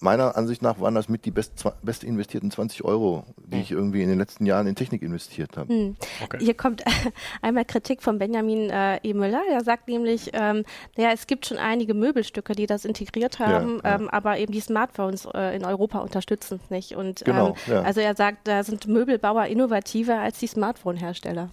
meiner 0.00 0.36
Ansicht 0.36 0.62
nach 0.62 0.80
waren 0.80 0.94
das 0.94 1.08
mit 1.08 1.24
die 1.24 1.30
best, 1.30 1.64
best 1.82 2.04
investierten 2.04 2.50
20 2.50 2.84
Euro, 2.84 3.24
die 3.36 3.56
hm. 3.56 3.62
ich 3.62 3.70
irgendwie 3.70 4.02
in 4.02 4.08
den 4.08 4.18
letzten 4.18 4.46
Jahren 4.46 4.66
in 4.66 4.74
Technik 4.74 5.02
investiert 5.02 5.56
habe. 5.56 5.72
Hm. 5.72 5.96
Okay. 6.24 6.38
Hier 6.40 6.54
kommt 6.54 6.82
einmal 7.42 7.64
Kritik 7.64 8.02
von 8.02 8.18
Benjamin 8.18 8.70
äh, 8.70 8.98
E. 9.02 9.14
Müller. 9.14 9.42
Er 9.50 9.62
sagt 9.62 9.88
nämlich, 9.88 10.30
ähm, 10.32 10.64
naja, 10.96 11.10
es 11.12 11.26
gibt 11.26 11.46
schon 11.46 11.58
einige 11.58 11.94
Möbelstücke, 11.94 12.54
die 12.54 12.66
das 12.66 12.84
integriert 12.84 13.38
haben, 13.38 13.80
ja, 13.84 13.90
ja. 13.90 13.96
Ähm, 13.96 14.08
aber 14.08 14.38
eben 14.38 14.52
die 14.52 14.60
Smartphones 14.60 15.26
äh, 15.34 15.56
in 15.56 15.64
Europa 15.64 15.98
unterstützen 15.98 16.60
es 16.62 16.70
nicht. 16.70 16.96
Und 16.96 17.24
genau, 17.24 17.54
ähm, 17.66 17.74
ja. 17.74 17.82
also 17.82 18.00
er 18.00 18.16
sagt, 18.16 18.48
da 18.48 18.64
sind 18.64 18.86
Möbelbauer 18.88 19.46
innovativer 19.46 20.18
als 20.18 20.38
die 20.38 20.46
Smartphone-Hersteller. 20.46 21.50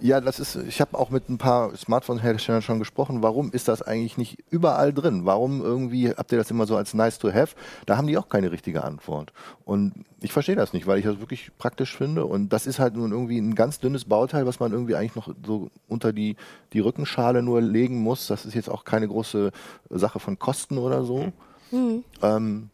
Ja, 0.00 0.20
das 0.20 0.38
ist, 0.38 0.56
ich 0.56 0.80
habe 0.80 0.98
auch 0.98 1.10
mit 1.10 1.28
ein 1.28 1.38
paar 1.38 1.74
Smartphone-Herstellern 1.76 2.62
schon 2.62 2.78
gesprochen. 2.78 3.22
Warum 3.22 3.52
ist 3.52 3.68
das 3.68 3.82
eigentlich 3.82 4.18
nicht 4.18 4.38
überall 4.50 4.92
drin? 4.92 5.24
Warum 5.24 5.62
irgendwie 5.62 6.10
habt 6.10 6.32
ihr 6.32 6.38
das 6.38 6.50
immer 6.50 6.66
so 6.66 6.76
als 6.76 6.94
nice 6.94 7.18
to 7.18 7.32
have? 7.32 7.54
Da 7.86 7.96
haben 7.96 8.06
die 8.06 8.18
auch 8.18 8.28
keine 8.28 8.52
richtige 8.52 8.84
Antwort. 8.84 9.32
Und 9.64 9.92
ich 10.20 10.32
verstehe 10.32 10.56
das 10.56 10.72
nicht, 10.72 10.86
weil 10.86 10.98
ich 10.98 11.04
das 11.04 11.20
wirklich 11.20 11.50
praktisch 11.58 11.96
finde. 11.96 12.26
Und 12.26 12.52
das 12.52 12.66
ist 12.66 12.78
halt 12.78 12.96
nun 12.96 13.12
irgendwie 13.12 13.38
ein 13.38 13.54
ganz 13.54 13.78
dünnes 13.78 14.04
Bauteil, 14.04 14.46
was 14.46 14.60
man 14.60 14.72
irgendwie 14.72 14.96
eigentlich 14.96 15.16
noch 15.16 15.34
so 15.46 15.70
unter 15.88 16.12
die, 16.12 16.36
die 16.72 16.80
Rückenschale 16.80 17.42
nur 17.42 17.60
legen 17.60 17.98
muss. 18.02 18.26
Das 18.26 18.44
ist 18.44 18.54
jetzt 18.54 18.70
auch 18.70 18.84
keine 18.84 19.08
große 19.08 19.52
Sache 19.90 20.20
von 20.20 20.38
Kosten 20.38 20.78
oder 20.78 21.04
so. 21.04 21.32
Mhm. 21.70 22.04
Ähm, 22.22 22.70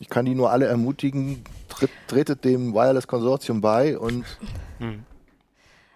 ich 0.00 0.08
kann 0.08 0.24
die 0.24 0.34
nur 0.34 0.50
alle 0.50 0.66
ermutigen, 0.66 1.44
tretet 2.08 2.44
dem 2.44 2.74
Wireless 2.74 3.06
Konsortium 3.06 3.60
bei 3.60 3.96
und 3.96 4.24
mhm. 4.80 5.04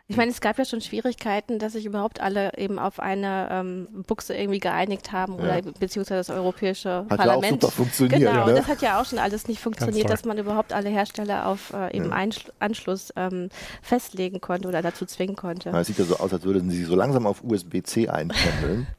Ich 0.08 0.16
meine, 0.16 0.30
es 0.30 0.40
gab 0.40 0.56
ja 0.56 0.64
schon 0.64 0.80
Schwierigkeiten, 0.80 1.58
dass 1.58 1.72
sich 1.72 1.84
überhaupt 1.84 2.20
alle 2.20 2.56
eben 2.56 2.78
auf 2.78 3.00
eine 3.00 3.48
ähm, 3.50 3.88
Buchse 4.06 4.36
irgendwie 4.36 4.60
geeinigt 4.60 5.10
haben 5.10 5.34
oder 5.34 5.56
ja. 5.56 5.72
beziehungsweise 5.80 6.20
das 6.20 6.30
Europäische 6.30 7.06
hat 7.10 7.18
Parlament. 7.18 7.44
Ja 7.44 7.68
auch 7.68 7.72
super 7.72 7.72
funktioniert. 7.72 8.20
Genau, 8.20 8.46
ne? 8.46 8.54
das 8.54 8.68
hat 8.68 8.82
ja 8.82 9.00
auch 9.00 9.04
schon 9.04 9.18
alles 9.18 9.48
nicht 9.48 9.60
funktioniert, 9.60 10.08
dass 10.08 10.24
man 10.24 10.38
überhaupt 10.38 10.72
alle 10.72 10.90
Hersteller 10.90 11.46
auf 11.46 11.72
äh, 11.72 11.96
eben 11.96 12.10
ja. 12.10 12.28
Anschluss 12.60 13.12
ähm, 13.16 13.48
festlegen 13.82 14.40
konnte 14.40 14.68
oder 14.68 14.80
dazu 14.80 15.06
zwingen 15.06 15.34
konnte. 15.34 15.70
Es 15.70 15.88
sieht 15.88 15.98
ja 15.98 16.04
so 16.04 16.18
aus, 16.18 16.32
als 16.32 16.44
würden 16.44 16.70
sie 16.70 16.84
so 16.84 16.94
langsam 16.94 17.26
auf 17.26 17.42
USB-C 17.42 18.08
einpendeln. 18.08 18.86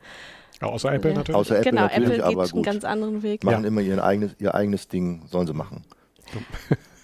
Ja, 0.59 0.69
außer 0.69 0.91
Apple 0.91 1.11
ja. 1.11 1.17
natürlich. 1.17 1.37
Außer 1.37 1.59
Apple 1.59 1.69
genau, 1.69 1.83
natürlich, 1.83 2.09
Apple 2.13 2.25
aber 2.25 2.43
geht 2.45 2.53
einen 2.55 2.63
ganz 2.63 2.83
anderen 2.83 3.21
Weg. 3.21 3.43
Machen 3.43 3.63
immer 3.63 3.81
ihr 3.81 4.03
eigenes, 4.03 4.35
ihr 4.39 4.55
eigenes 4.55 4.87
Ding, 4.87 5.21
sollen 5.27 5.45
sie 5.45 5.53
machen. 5.53 5.83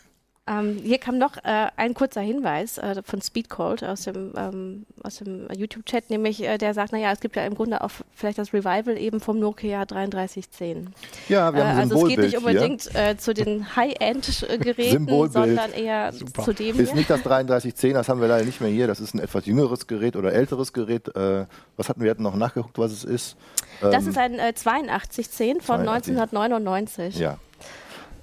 Ähm, 0.46 0.78
hier 0.84 0.98
kam 0.98 1.18
noch 1.18 1.38
äh, 1.38 1.68
ein 1.78 1.94
kurzer 1.94 2.20
Hinweis 2.20 2.78
äh, 2.78 3.02
von 3.06 3.22
Speedcold 3.22 3.82
aus 3.82 4.04
dem, 4.04 4.34
ähm, 4.36 4.86
dem 5.22 5.48
YouTube-Chat, 5.56 6.10
nämlich 6.10 6.44
äh, 6.44 6.58
der 6.58 6.74
sagt, 6.74 6.92
naja, 6.92 7.14
es 7.14 7.22
gibt 7.22 7.38
ja 7.38 7.46
im 7.46 7.56
Grunde 7.56 7.82
auch 7.82 7.92
vielleicht 8.14 8.40
das 8.40 8.54
Revival 8.54 8.98
eben 8.98 9.22
vom 9.22 9.40
Nokia 9.40 9.86
3310. 9.86 10.90
Ja, 11.30 11.54
wir 11.54 11.66
haben 11.66 11.78
äh, 11.78 11.82
Also 11.82 12.04
es 12.04 12.10
geht 12.10 12.20
nicht 12.20 12.38
unbedingt 12.38 12.94
äh, 12.94 13.16
zu 13.16 13.34
den 13.34 13.74
High-End-Geräten, 13.78 15.08
sondern 15.32 15.72
eher 15.72 16.12
Super. 16.12 16.44
zu 16.44 16.54
dem 16.54 16.78
Ist 16.78 16.94
nicht 16.94 17.10
das 17.10 17.24
3310, 17.24 17.94
das 17.94 18.10
haben 18.10 18.20
wir 18.20 18.28
leider 18.28 18.44
nicht 18.44 18.60
mehr 18.60 18.70
hier, 18.70 18.88
das 18.88 19.00
ist 19.00 19.16
ein 19.16 19.20
etwas 19.20 19.46
jüngeres 19.46 19.88
Gerät 19.88 20.18
oder 20.18 20.34
älteres 20.34 20.74
Gerät. 20.74 21.08
Äh, 21.16 21.46
was 21.78 21.88
hatten 21.88 22.02
wir, 22.02 22.06
wir 22.06 22.12
hatten 22.12 22.24
noch 22.24 22.36
nachgeguckt, 22.36 22.78
was 22.78 22.92
es 22.92 23.06
ist. 23.06 23.38
das 23.80 24.04
ähm, 24.04 24.10
ist 24.10 24.18
ein 24.18 24.40
8210 24.42 25.62
von 25.62 25.86
82. 25.86 26.18
1999. 26.18 27.18
Ja. 27.18 27.38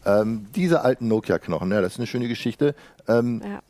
Ähm, 0.05 0.47
diese 0.55 0.83
alten 0.83 1.09
Nokia-Knochen, 1.09 1.71
ja, 1.71 1.81
das 1.81 1.93
ist 1.93 1.99
eine 1.99 2.07
schöne 2.07 2.29
Geschichte. 2.29 2.75
Ähm, 3.07 3.43
ja. 3.45 3.61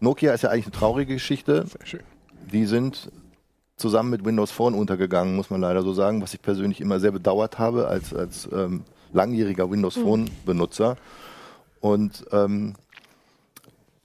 Nokia 0.00 0.32
ist 0.32 0.42
ja 0.42 0.50
eigentlich 0.50 0.66
eine 0.66 0.72
traurige 0.72 1.14
Geschichte. 1.14 1.66
Sehr 1.66 1.86
schön. 1.86 2.00
Die 2.52 2.66
sind 2.66 3.10
zusammen 3.76 4.10
mit 4.10 4.24
Windows 4.24 4.50
Phone 4.50 4.74
untergegangen, 4.74 5.36
muss 5.36 5.50
man 5.50 5.60
leider 5.60 5.82
so 5.82 5.92
sagen, 5.92 6.22
was 6.22 6.34
ich 6.34 6.42
persönlich 6.42 6.80
immer 6.80 7.00
sehr 7.00 7.12
bedauert 7.12 7.58
habe 7.58 7.88
als, 7.88 8.14
als 8.14 8.48
ähm, 8.52 8.84
langjähriger 9.12 9.70
Windows 9.70 9.96
hm. 9.96 10.02
Phone-Benutzer. 10.02 10.96
Und 11.80 12.24
ähm, 12.32 12.74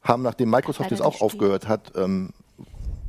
haben, 0.04 0.24
nachdem 0.24 0.50
Microsoft 0.50 0.92
jetzt 0.92 1.02
auch 1.02 1.22
aufgehört 1.22 1.68
hat, 1.68 1.94
ähm, 1.96 2.32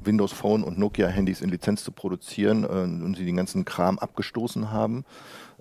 Windows 0.02 0.32
Phone 0.32 0.62
und 0.62 0.78
Nokia-Handys 0.78 1.40
in 1.40 1.50
Lizenz 1.50 1.84
zu 1.84 1.92
produzieren 1.92 2.64
äh, 2.64 2.66
und 2.68 3.16
sie 3.16 3.24
den 3.24 3.36
ganzen 3.36 3.64
Kram 3.64 3.98
abgestoßen 3.98 4.70
haben, 4.70 5.04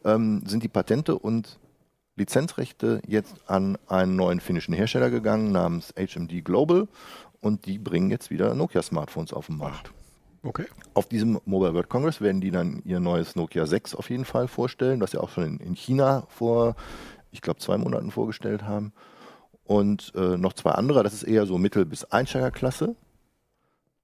ähm, 0.03 0.43
sind 0.45 0.63
die 0.63 0.69
Patente 0.69 1.17
und 1.17 1.59
Lizenzrechte 2.17 3.01
jetzt 3.07 3.35
an 3.47 3.77
einen 3.87 4.15
neuen 4.15 4.39
finnischen 4.39 4.73
Hersteller 4.73 5.09
gegangen 5.09 5.51
namens 5.51 5.93
HMD 5.95 6.43
Global 6.43 6.87
und 7.39 7.65
die 7.65 7.77
bringen 7.77 8.09
jetzt 8.09 8.31
wieder 8.31 8.53
Nokia-Smartphones 8.55 9.33
auf 9.33 9.45
den 9.47 9.57
Markt. 9.57 9.91
Okay. 10.43 10.65
Auf 10.93 11.07
diesem 11.07 11.39
Mobile 11.45 11.73
World 11.73 11.89
Congress 11.89 12.21
werden 12.21 12.41
die 12.41 12.51
dann 12.51 12.81
ihr 12.85 12.99
neues 12.99 13.35
Nokia 13.35 13.65
6 13.65 13.95
auf 13.95 14.09
jeden 14.09 14.25
Fall 14.25 14.47
vorstellen, 14.47 14.99
das 14.99 15.11
sie 15.11 15.19
auch 15.19 15.29
schon 15.29 15.43
in, 15.43 15.57
in 15.59 15.75
China 15.75 16.25
vor, 16.29 16.75
ich 17.31 17.41
glaube, 17.41 17.59
zwei 17.59 17.77
Monaten 17.77 18.11
vorgestellt 18.11 18.63
haben. 18.63 18.93
Und 19.63 20.13
äh, 20.15 20.37
noch 20.37 20.53
zwei 20.53 20.71
andere, 20.71 21.03
das 21.03 21.13
ist 21.13 21.23
eher 21.23 21.45
so 21.45 21.57
Mittel- 21.57 21.85
bis 21.85 22.05
Einsteigerklasse. 22.05 22.95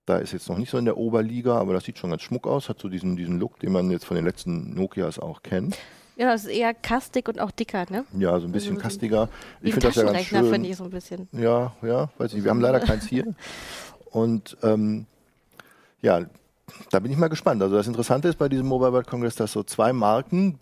Da 0.05 0.17
ist 0.17 0.33
jetzt 0.33 0.49
noch 0.49 0.57
nicht 0.57 0.69
so 0.69 0.77
in 0.77 0.85
der 0.85 0.97
Oberliga, 0.97 1.57
aber 1.57 1.73
das 1.73 1.85
sieht 1.85 1.97
schon 1.97 2.09
ganz 2.09 2.21
schmuck 2.21 2.45
aus, 2.45 2.67
hat 2.67 2.79
so 2.79 2.89
diesen, 2.89 3.15
diesen 3.15 3.39
Look, 3.39 3.59
den 3.59 3.71
man 3.71 3.89
jetzt 3.89 4.03
von 4.03 4.15
den 4.15 4.25
letzten 4.25 4.73
Nokias 4.73 5.17
auch 5.17 5.41
kennt. 5.41 5.77
Ja, 6.15 6.31
das 6.31 6.45
ist 6.45 6.51
eher 6.51 6.73
kastig 6.73 7.27
und 7.27 7.39
auch 7.39 7.51
dicker, 7.51 7.85
ne? 7.89 8.05
Ja, 8.17 8.39
so 8.39 8.47
ein 8.47 8.51
bisschen 8.51 8.71
Also 8.71 8.81
so 8.81 8.83
kastiger. 8.83 9.29
Ich 9.61 9.73
finde 9.73 9.87
das 9.87 9.95
ja 9.95 10.03
ganz 10.03 10.17
Taschenrechner, 10.17 10.39
finde 10.51 10.55
schön. 10.55 10.71
ich 10.71 10.77
so 10.77 10.83
ein 10.83 10.89
bisschen. 10.91 11.27
Ja, 11.31 11.73
ja, 11.81 12.09
weiß 12.17 12.33
nicht. 12.33 12.43
Wir 12.43 12.51
haben 12.51 12.61
leider 12.61 12.79
keins 12.79 13.07
hier. 13.07 13.33
Und 14.11 14.57
ähm, 14.61 15.05
ja, 16.01 16.25
da 16.91 16.99
bin 16.99 17.11
ich 17.11 17.17
mal 17.17 17.29
gespannt. 17.29 17.61
Also 17.63 17.75
das 17.75 17.87
Interessante 17.87 18.27
ist 18.27 18.37
bei 18.37 18.47
diesem 18.49 18.67
Mobile 18.67 18.93
World 18.93 19.07
Congress, 19.07 19.35
dass 19.35 19.51
so 19.51 19.63
zwei 19.63 19.91
Marken, 19.91 20.59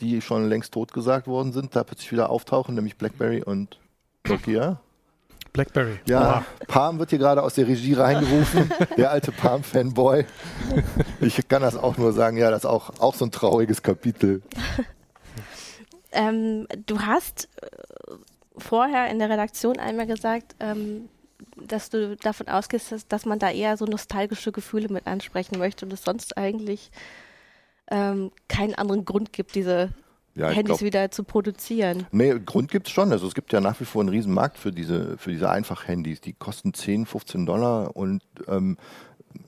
die 0.00 0.20
schon 0.20 0.48
längst 0.48 0.72
totgesagt 0.72 1.26
worden 1.26 1.52
sind, 1.52 1.74
da 1.74 1.82
plötzlich 1.82 2.12
wieder 2.12 2.30
auftauchen, 2.30 2.74
nämlich 2.74 2.96
BlackBerry 2.96 3.42
und 3.42 3.78
Nokia. 4.28 4.80
Blackberry. 5.52 5.98
Ja, 6.06 6.20
Oha. 6.20 6.44
Palm 6.66 6.98
wird 6.98 7.10
hier 7.10 7.18
gerade 7.18 7.42
aus 7.42 7.54
der 7.54 7.66
Regie 7.66 7.94
reingerufen, 7.94 8.70
der 8.96 9.10
alte 9.10 9.32
Palm-Fanboy. 9.32 10.24
Ich 11.20 11.46
kann 11.48 11.62
das 11.62 11.76
auch 11.76 11.98
nur 11.98 12.12
sagen, 12.12 12.36
ja, 12.38 12.50
das 12.50 12.60
ist 12.60 12.70
auch, 12.70 12.90
auch 13.00 13.14
so 13.14 13.26
ein 13.26 13.30
trauriges 13.30 13.82
Kapitel. 13.82 14.42
Ähm, 16.14 16.66
du 16.84 17.00
hast 17.00 17.48
äh, 17.62 17.66
vorher 18.58 19.10
in 19.10 19.18
der 19.18 19.30
Redaktion 19.30 19.78
einmal 19.78 20.06
gesagt, 20.06 20.54
ähm, 20.60 21.08
dass 21.56 21.88
du 21.88 22.16
davon 22.16 22.48
ausgehst, 22.48 22.92
dass, 22.92 23.08
dass 23.08 23.24
man 23.24 23.38
da 23.38 23.50
eher 23.50 23.78
so 23.78 23.86
nostalgische 23.86 24.52
Gefühle 24.52 24.88
mit 24.90 25.06
ansprechen 25.06 25.58
möchte 25.58 25.86
und 25.86 25.92
es 25.94 26.04
sonst 26.04 26.36
eigentlich 26.36 26.90
ähm, 27.90 28.30
keinen 28.48 28.74
anderen 28.74 29.06
Grund 29.06 29.32
gibt, 29.32 29.54
diese 29.54 29.90
Ja, 30.34 30.48
Handys 30.48 30.78
glaub- 30.78 30.80
wieder 30.80 31.10
zu 31.10 31.24
produzieren. 31.24 32.06
Nee, 32.10 32.34
Grund 32.44 32.70
gibt's 32.70 32.90
schon. 32.90 33.12
Also 33.12 33.26
es 33.26 33.34
gibt 33.34 33.52
ja 33.52 33.60
nach 33.60 33.78
wie 33.80 33.84
vor 33.84 34.00
einen 34.00 34.08
riesen 34.08 34.32
Markt 34.32 34.58
für 34.58 34.72
diese, 34.72 35.18
für 35.18 35.30
diese 35.30 35.50
Einfach-Handys. 35.50 36.20
Die 36.20 36.32
kosten 36.32 36.72
10, 36.72 37.06
15 37.06 37.44
Dollar 37.44 37.94
und 37.96 38.22
ähm, 38.48 38.78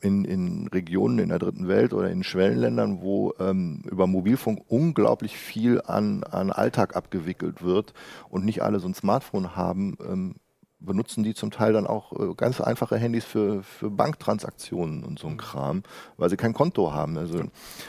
in, 0.01 0.25
in 0.25 0.69
Regionen 0.69 1.19
in 1.19 1.29
der 1.29 1.39
dritten 1.39 1.69
Welt 1.69 1.93
oder 1.93 2.11
in 2.11 2.23
Schwellenländern, 2.23 3.01
wo 3.01 3.35
ähm, 3.39 3.83
über 3.91 4.07
Mobilfunk 4.07 4.63
unglaublich 4.69 5.37
viel 5.37 5.81
an, 5.85 6.25
an 6.25 6.51
Alltag 6.51 6.97
abgewickelt 6.97 7.63
wird 7.63 7.93
und 8.29 8.45
nicht 8.45 8.63
alle 8.63 8.81
so 8.81 8.89
ein 8.89 8.95
Smartphone 8.95 9.57
haben, 9.57 9.97
ähm, 10.07 10.37
benutzen 10.85 11.25
die 11.25 11.35
zum 11.35 11.51
Teil 11.51 11.73
dann 11.73 11.87
auch 11.87 12.13
äh, 12.13 12.35
ganz 12.37 12.61
einfache 12.61 12.97
Handys 12.97 13.25
für, 13.25 13.63
für 13.63 13.91
Banktransaktionen 13.91 15.05
und 15.05 15.19
so 15.19 15.29
ein 15.29 15.37
Kram, 15.37 15.83
weil 16.17 16.31
sie 16.31 16.37
kein 16.37 16.55
Konto 16.55 16.93
haben. 16.93 17.19
Also 17.19 17.43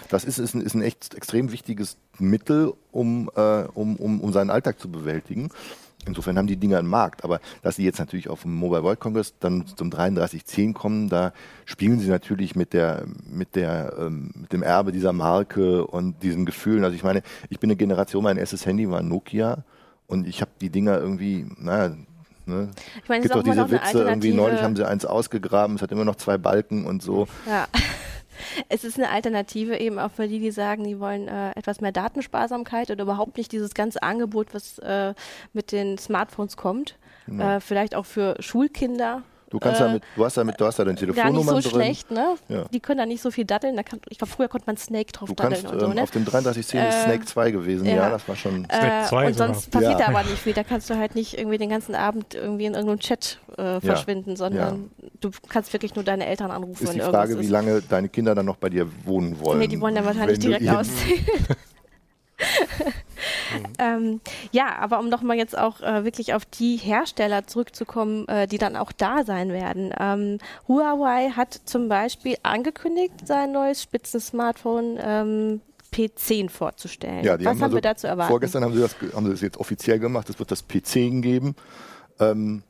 das 0.09 0.25
ist, 0.25 0.37
ist, 0.37 0.53
ein, 0.53 0.61
ist 0.61 0.75
ein 0.75 0.81
echt 0.81 1.13
extrem 1.15 1.51
wichtiges 1.51 1.97
Mittel, 2.19 2.73
um, 2.91 3.29
äh, 3.35 3.63
um, 3.73 3.95
um, 3.97 4.21
um 4.21 4.33
seinen 4.33 4.49
Alltag 4.49 4.79
zu 4.79 4.89
bewältigen. 4.89 5.49
Insofern 6.07 6.37
haben 6.37 6.47
die 6.47 6.57
Dinger 6.57 6.79
einen 6.79 6.87
Markt. 6.87 7.23
Aber 7.23 7.39
dass 7.61 7.77
sie 7.77 7.83
jetzt 7.83 7.99
natürlich 7.99 8.29
auf 8.29 8.43
dem 8.43 8.53
Mobile 8.53 8.83
World 8.83 8.99
Congress 8.99 9.33
dann 9.39 9.65
zum 9.67 9.89
3310 9.89 10.73
kommen, 10.73 11.09
da 11.09 11.33
spielen 11.65 11.99
sie 11.99 12.09
natürlich 12.09 12.55
mit 12.55 12.73
der, 12.73 13.05
mit 13.27 13.55
der, 13.55 13.95
ähm, 13.99 14.31
mit 14.35 14.53
dem 14.53 14.63
Erbe 14.63 14.91
dieser 14.91 15.13
Marke 15.13 15.85
und 15.85 16.21
diesen 16.23 16.45
Gefühlen. 16.45 16.83
Also 16.83 16.95
ich 16.95 17.03
meine, 17.03 17.21
ich 17.49 17.59
bin 17.59 17.69
eine 17.69 17.77
Generation, 17.77 18.23
mein 18.23 18.37
erstes 18.37 18.65
Handy 18.65 18.89
war 18.89 19.01
Nokia 19.01 19.63
und 20.07 20.27
ich 20.27 20.41
habe 20.41 20.51
die 20.61 20.69
Dinger 20.69 20.99
irgendwie, 20.99 21.47
naja, 21.57 21.95
ne, 22.45 22.69
Ich 23.01 23.09
meine, 23.09 23.23
es 23.23 23.31
gibt 23.31 23.35
doch 23.35 23.39
auch 23.39 23.43
diese 23.43 23.71
Witze, 23.71 24.03
irgendwie 24.03 24.33
neulich 24.33 24.61
haben 24.61 24.75
sie 24.75 24.87
eins 24.87 25.05
ausgegraben, 25.05 25.75
es 25.75 25.81
hat 25.81 25.91
immer 25.91 26.05
noch 26.05 26.15
zwei 26.15 26.37
Balken 26.37 26.85
und 26.85 27.01
so. 27.01 27.27
Ja. 27.47 27.67
Es 28.67 28.83
ist 28.83 28.97
eine 28.97 29.09
Alternative 29.11 29.77
eben 29.77 29.97
auch 29.97 30.11
für 30.11 30.27
die, 30.27 30.39
die 30.39 30.51
sagen, 30.51 30.83
die 30.83 30.99
wollen 30.99 31.29
äh, 31.29 31.51
etwas 31.51 31.79
mehr 31.79 31.93
Datensparsamkeit 31.93 32.91
oder 32.91 33.03
überhaupt 33.03 33.37
nicht 33.37 33.49
dieses 33.53 33.73
ganze 33.73 34.03
Angebot, 34.03 34.53
was 34.53 34.77
äh, 34.79 35.13
mit 35.53 35.71
den 35.71 35.97
Smartphones 35.97 36.57
kommt. 36.57 36.97
Äh, 37.27 37.59
vielleicht 37.59 37.95
auch 37.95 38.05
für 38.05 38.35
Schulkinder. 38.39 39.23
Du 39.55 39.59
kannst 39.61 39.79
Äh, 39.79 39.85
damit, 39.85 40.03
du 40.17 40.25
hast 40.25 40.35
damit, 40.35 40.59
du 40.59 40.65
hast 40.65 40.77
da 40.79 40.83
deine 40.83 40.99
Gar 41.13 41.31
nicht 41.31 41.45
so 41.45 41.53
drin. 41.61 41.71
schlecht, 41.71 42.11
ne? 42.11 42.35
Ja. 42.49 42.65
Die 42.73 42.81
können 42.81 42.97
da 42.97 43.05
nicht 43.05 43.21
so 43.21 43.31
viel 43.31 43.45
datteln. 43.45 43.77
Da 43.77 43.83
kann, 43.83 44.01
ich 44.09 44.17
glaube, 44.17 44.31
früher 44.33 44.49
konnte 44.49 44.65
man 44.67 44.75
Snake 44.75 45.13
drauf 45.13 45.29
Du 45.29 45.33
daddeln 45.35 45.61
kannst 45.61 45.73
und 45.73 45.79
so, 45.79 45.85
ähm, 45.85 45.93
ne? 45.93 46.03
auf 46.03 46.11
dem 46.11 46.25
3310 46.25 46.81
ist 46.81 46.93
Äh, 46.95 47.03
Snake 47.05 47.25
2 47.25 47.51
gewesen, 47.51 47.85
ja, 47.85 47.95
ja. 47.95 48.09
das 48.09 48.27
war 48.27 48.35
schon. 48.35 48.65
Snake 48.65 49.05
2 49.07 49.27
und 49.27 49.33
sogar. 49.33 49.47
sonst 49.53 49.71
passiert 49.71 49.91
Ja. 49.93 49.97
da 49.97 50.07
aber 50.07 50.23
nicht 50.23 50.39
viel. 50.39 50.51
Da 50.51 50.63
kannst 50.63 50.89
du 50.89 50.97
halt 50.97 51.15
nicht 51.15 51.37
irgendwie 51.37 51.57
den 51.57 51.69
ganzen 51.69 51.95
Abend 51.95 52.35
irgendwie 52.35 52.65
in 52.65 52.73
irgendeinem 52.73 52.99
Chat 52.99 53.39
äh, 53.57 53.79
verschwinden, 53.79 54.35
sondern 54.35 54.91
du 55.21 55.31
kannst 55.47 55.71
wirklich 55.71 55.95
nur 55.95 56.03
deine 56.03 56.25
Eltern 56.25 56.51
anrufen, 56.51 56.83
ist 56.83 56.91
die 56.93 56.97
irgendwas 56.99 57.11
Frage, 57.29 57.39
wie 57.39 57.45
ist. 57.45 57.49
lange 57.49 57.81
deine 57.81 58.09
Kinder 58.09 58.35
dann 58.35 58.45
noch 58.45 58.57
bei 58.57 58.69
dir 58.69 58.87
wohnen 59.05 59.39
wollen. 59.39 59.59
Nee, 59.59 59.67
die 59.67 59.79
wollen 59.79 59.95
dann 59.95 60.03
wahrscheinlich 60.05 60.39
direkt 60.39 60.63
ihr- 60.63 60.81
ausziehen. 62.39 63.73
ähm, 63.79 64.21
ja, 64.51 64.75
aber 64.77 64.99
um 64.99 65.09
nochmal 65.09 65.37
jetzt 65.37 65.57
auch 65.57 65.81
äh, 65.81 66.03
wirklich 66.03 66.33
auf 66.33 66.45
die 66.45 66.77
Hersteller 66.77 67.47
zurückzukommen, 67.47 68.27
äh, 68.27 68.47
die 68.47 68.57
dann 68.57 68.75
auch 68.75 68.91
da 68.91 69.23
sein 69.23 69.51
werden. 69.51 69.93
Ähm, 69.99 70.37
Huawei 70.67 71.29
hat 71.29 71.53
zum 71.65 71.89
Beispiel 71.89 72.35
angekündigt, 72.43 73.13
sein 73.25 73.51
neues 73.51 73.81
Spitzen-Smartphone 73.81 74.97
ähm, 74.99 75.61
P10 75.95 76.49
vorzustellen. 76.49 77.23
Ja, 77.23 77.33
Was 77.33 77.45
haben, 77.45 77.47
haben, 77.47 77.63
also 77.63 77.75
wir 77.75 77.81
da 77.81 77.95
zu 77.95 78.07
erwarten? 78.07 78.29
Vorgestern 78.29 78.63
haben 78.63 78.73
sie, 78.73 78.81
das, 78.81 78.95
haben 79.13 79.25
sie 79.25 79.31
das 79.31 79.41
jetzt 79.41 79.57
offiziell 79.57 79.99
gemacht. 79.99 80.29
Es 80.29 80.39
wird 80.39 80.51
das 80.51 80.67
P10 80.67 81.21
geben. 81.21 81.55
Ähm, 82.19 82.63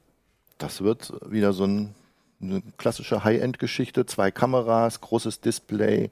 das 0.58 0.82
wird 0.82 1.14
wieder 1.28 1.54
so 1.54 1.66
ein, 1.66 1.96
eine 2.42 2.62
klassische 2.78 3.24
High-End-Geschichte. 3.24 4.06
Zwei 4.06 4.32
Kameras, 4.32 5.02
großes 5.02 5.42
Display. 5.42 6.12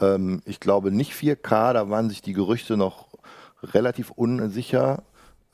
Ähm, 0.00 0.42
ich 0.44 0.60
glaube 0.60 0.90
nicht 0.90 1.12
4K, 1.12 1.72
da 1.72 1.88
waren 1.90 2.08
sich 2.08 2.22
die 2.22 2.32
Gerüchte 2.32 2.76
noch 2.76 3.08
relativ 3.62 4.10
unsicher. 4.10 5.02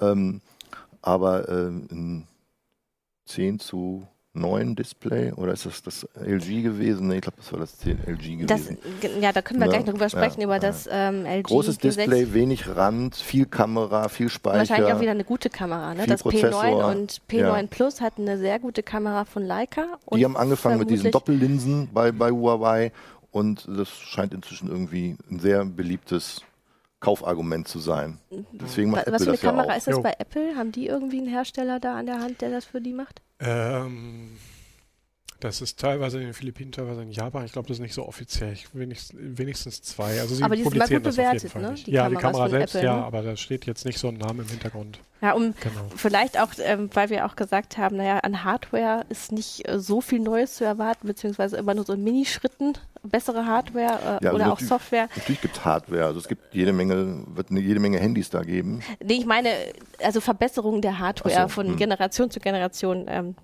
Ähm, 0.00 0.40
aber 1.02 1.49
ähm, 1.49 1.87
ein 1.90 2.26
10 3.26 3.59
zu 3.61 4.06
9 4.32 4.76
Display 4.76 5.32
oder 5.32 5.52
ist 5.52 5.66
das 5.66 5.82
das 5.82 6.09
LG 6.14 6.62
gewesen? 6.62 7.09
Nee, 7.09 7.16
ich 7.16 7.20
glaube, 7.23 7.37
das 7.38 7.52
war 7.52 7.59
das 7.59 7.78
10 7.78 7.99
LG 8.06 8.47
das, 8.47 8.61
gewesen. 8.66 8.78
ge- 9.00 9.20
ja, 9.20 9.32
da 9.32 9.42
können 9.42 9.59
wir 9.61 9.66
Ja, 9.66 9.73
gleich 9.73 9.85
drüber 9.85 10.09
sprechen, 10.09 10.40
ja, 10.40 10.47
über 10.47 10.59
das 10.61 10.88
ähm, 10.90 11.26
LG 11.26 11.42
Großes 11.44 11.78
G6. 11.80 11.82
Display, 11.82 12.32
wenig 12.32 12.68
Rand, 12.68 13.16
viel 13.16 13.47
Kamera, 13.47 14.09
viel 14.09 14.28
Speicher. 14.28 14.59
Wahrscheinlich 14.59 14.92
auch 14.92 15.00
wieder 15.00 15.11
eine 15.11 15.25
gute 15.25 15.50
Kamera. 15.50 15.94
Ne? 15.94 16.06
Das 16.06 16.23
Prozessor, 16.23 16.62
P9 16.62 16.90
und 16.92 17.20
P9 17.28 17.38
ja. 17.61 17.62
Plus 17.68 18.00
hat 18.00 18.14
eine 18.18 18.38
sehr 18.38 18.61
gute 18.61 18.82
Kamera 18.85 19.25
von 19.25 19.42
Leica. 19.44 19.99
Die 20.14 20.25
haben 20.25 20.37
angefangen 20.37 20.78
mit 20.78 20.90
diesen 20.90 21.11
Doppellinsen 21.11 21.88
bei, 21.92 22.12
bei 22.12 22.30
Huawei 22.30 22.92
und 23.30 23.66
das 23.68 23.88
scheint 23.90 24.34
inzwischen 24.34 24.68
irgendwie 24.68 25.16
ein 25.30 25.38
sehr 25.40 25.64
beliebtes 25.64 26.42
Kaufargument 27.00 27.66
zu 27.66 27.78
sein. 27.78 28.18
Deswegen 28.52 28.90
macht 28.90 29.06
Wa- 29.06 29.12
Was 29.12 29.22
Apple 29.22 29.25
für 29.25 29.30
eine 29.30 29.32
das 29.37 29.42
ja 29.42 29.50
Kamera 29.50 29.72
auch. 29.72 29.76
ist 29.78 29.87
das 29.87 29.96
Jo. 29.96 30.02
bei 30.02 30.14
Apple? 30.18 30.56
Haben 30.56 30.72
die 30.72 30.87
irgendwie 30.87 31.18
einen 31.18 31.28
Hersteller 31.28 31.80
da 31.80 31.96
an 31.96 32.06
der 32.06 32.20
Hand, 32.20 32.40
der 32.42 32.50
das 32.50 32.66
für 32.66 32.80
die 32.80 32.92
macht? 32.92 33.22
Ähm, 33.38 34.37
das 35.40 35.61
ist 35.61 35.80
teilweise 35.80 36.18
in 36.18 36.25
den 36.25 36.35
Philippinen, 36.35 36.70
teilweise 36.70 37.02
in 37.02 37.11
Japan. 37.11 37.44
Ich 37.44 37.52
glaube, 37.52 37.68
das 37.68 37.78
ist 37.78 37.82
nicht 37.82 37.94
so 37.94 38.06
offiziell. 38.06 38.52
Ich, 38.52 38.75
wenigstens, 38.75 39.18
wenigstens 39.20 39.82
zwei. 39.82 40.20
Also 40.20 40.35
sie 40.35 40.42
Aber 40.42 40.54
die 40.54 40.62
sind 40.62 40.76
mal 40.76 40.87
publizieren 40.87 41.02
gut 41.02 41.06
das 41.06 41.18
auf 41.18 41.25
jeden 41.25 41.30
bewertet, 41.30 41.52
Fall 41.52 41.62
ne? 41.62 41.75
Die 41.75 41.90
ja, 41.90 42.09
die 42.09 42.16
Kamera 42.16 42.42
von 42.42 42.50
selbst, 42.50 42.75
Apple, 42.75 42.87
ja, 42.87 42.97
ne? 42.97 43.04
aber 43.04 43.23
da 43.23 43.37
steht 43.37 43.66
jetzt 43.66 43.85
nicht 43.85 43.99
so 43.99 44.09
ein 44.09 44.14
Name 44.14 44.42
im 44.42 44.49
Hintergrund. 44.49 45.00
Ja, 45.23 45.32
um 45.32 45.54
Genau. 45.61 45.87
vielleicht 45.97 46.40
auch, 46.40 46.50
ähm, 46.59 46.88
weil 46.94 47.11
wir 47.11 47.26
auch 47.26 47.37
gesagt 47.37 47.78
haben, 47.78 47.97
naja, 47.97 48.18
an 48.18 48.44
Hardware 48.44 49.04
ist 49.09 49.32
nicht 49.32 49.68
äh, 49.68 49.78
so 49.78 50.00
viel 50.00 50.20
Neues 50.20 50.54
zu 50.54 50.64
erwarten, 50.64 51.06
beziehungsweise 51.06 51.56
immer 51.56 51.75
nur 51.75 51.85
so 51.85 51.92
in 51.92 52.04
Minischritten 52.04 52.75
bessere 53.02 53.47
Hardware 53.47 54.18
äh, 54.20 54.25
Ja, 54.25 54.30
also 54.30 54.35
oder 54.35 54.52
auch 54.52 54.61
Software. 54.61 55.09
Natürlich 55.16 55.40
gibt 55.40 55.56
es 55.56 55.64
Hardware, 55.64 56.04
also 56.04 56.20
es 56.20 56.28
gibt 56.28 56.54
jede 56.54 56.73
Menge, 56.73 57.25
wird 57.35 57.50
eine, 57.50 57.61
jede 57.61 57.80
Menge 57.80 57.99
Handys 57.99 58.30
da 58.30 58.42
geben. 58.42 58.82
Nee, 59.02 59.14
ich 59.14 59.26
meine, 59.26 59.50
also 60.02 60.20
Verbesserung 60.20 60.82
der 60.82 60.99
Hardware 60.99 61.42
so, 61.42 61.49
von 61.49 61.68
hm. 61.68 61.76
Generation 61.76 62.30
zu 62.30 62.40
Generation. 62.40 63.06
Ähm, 63.09 63.35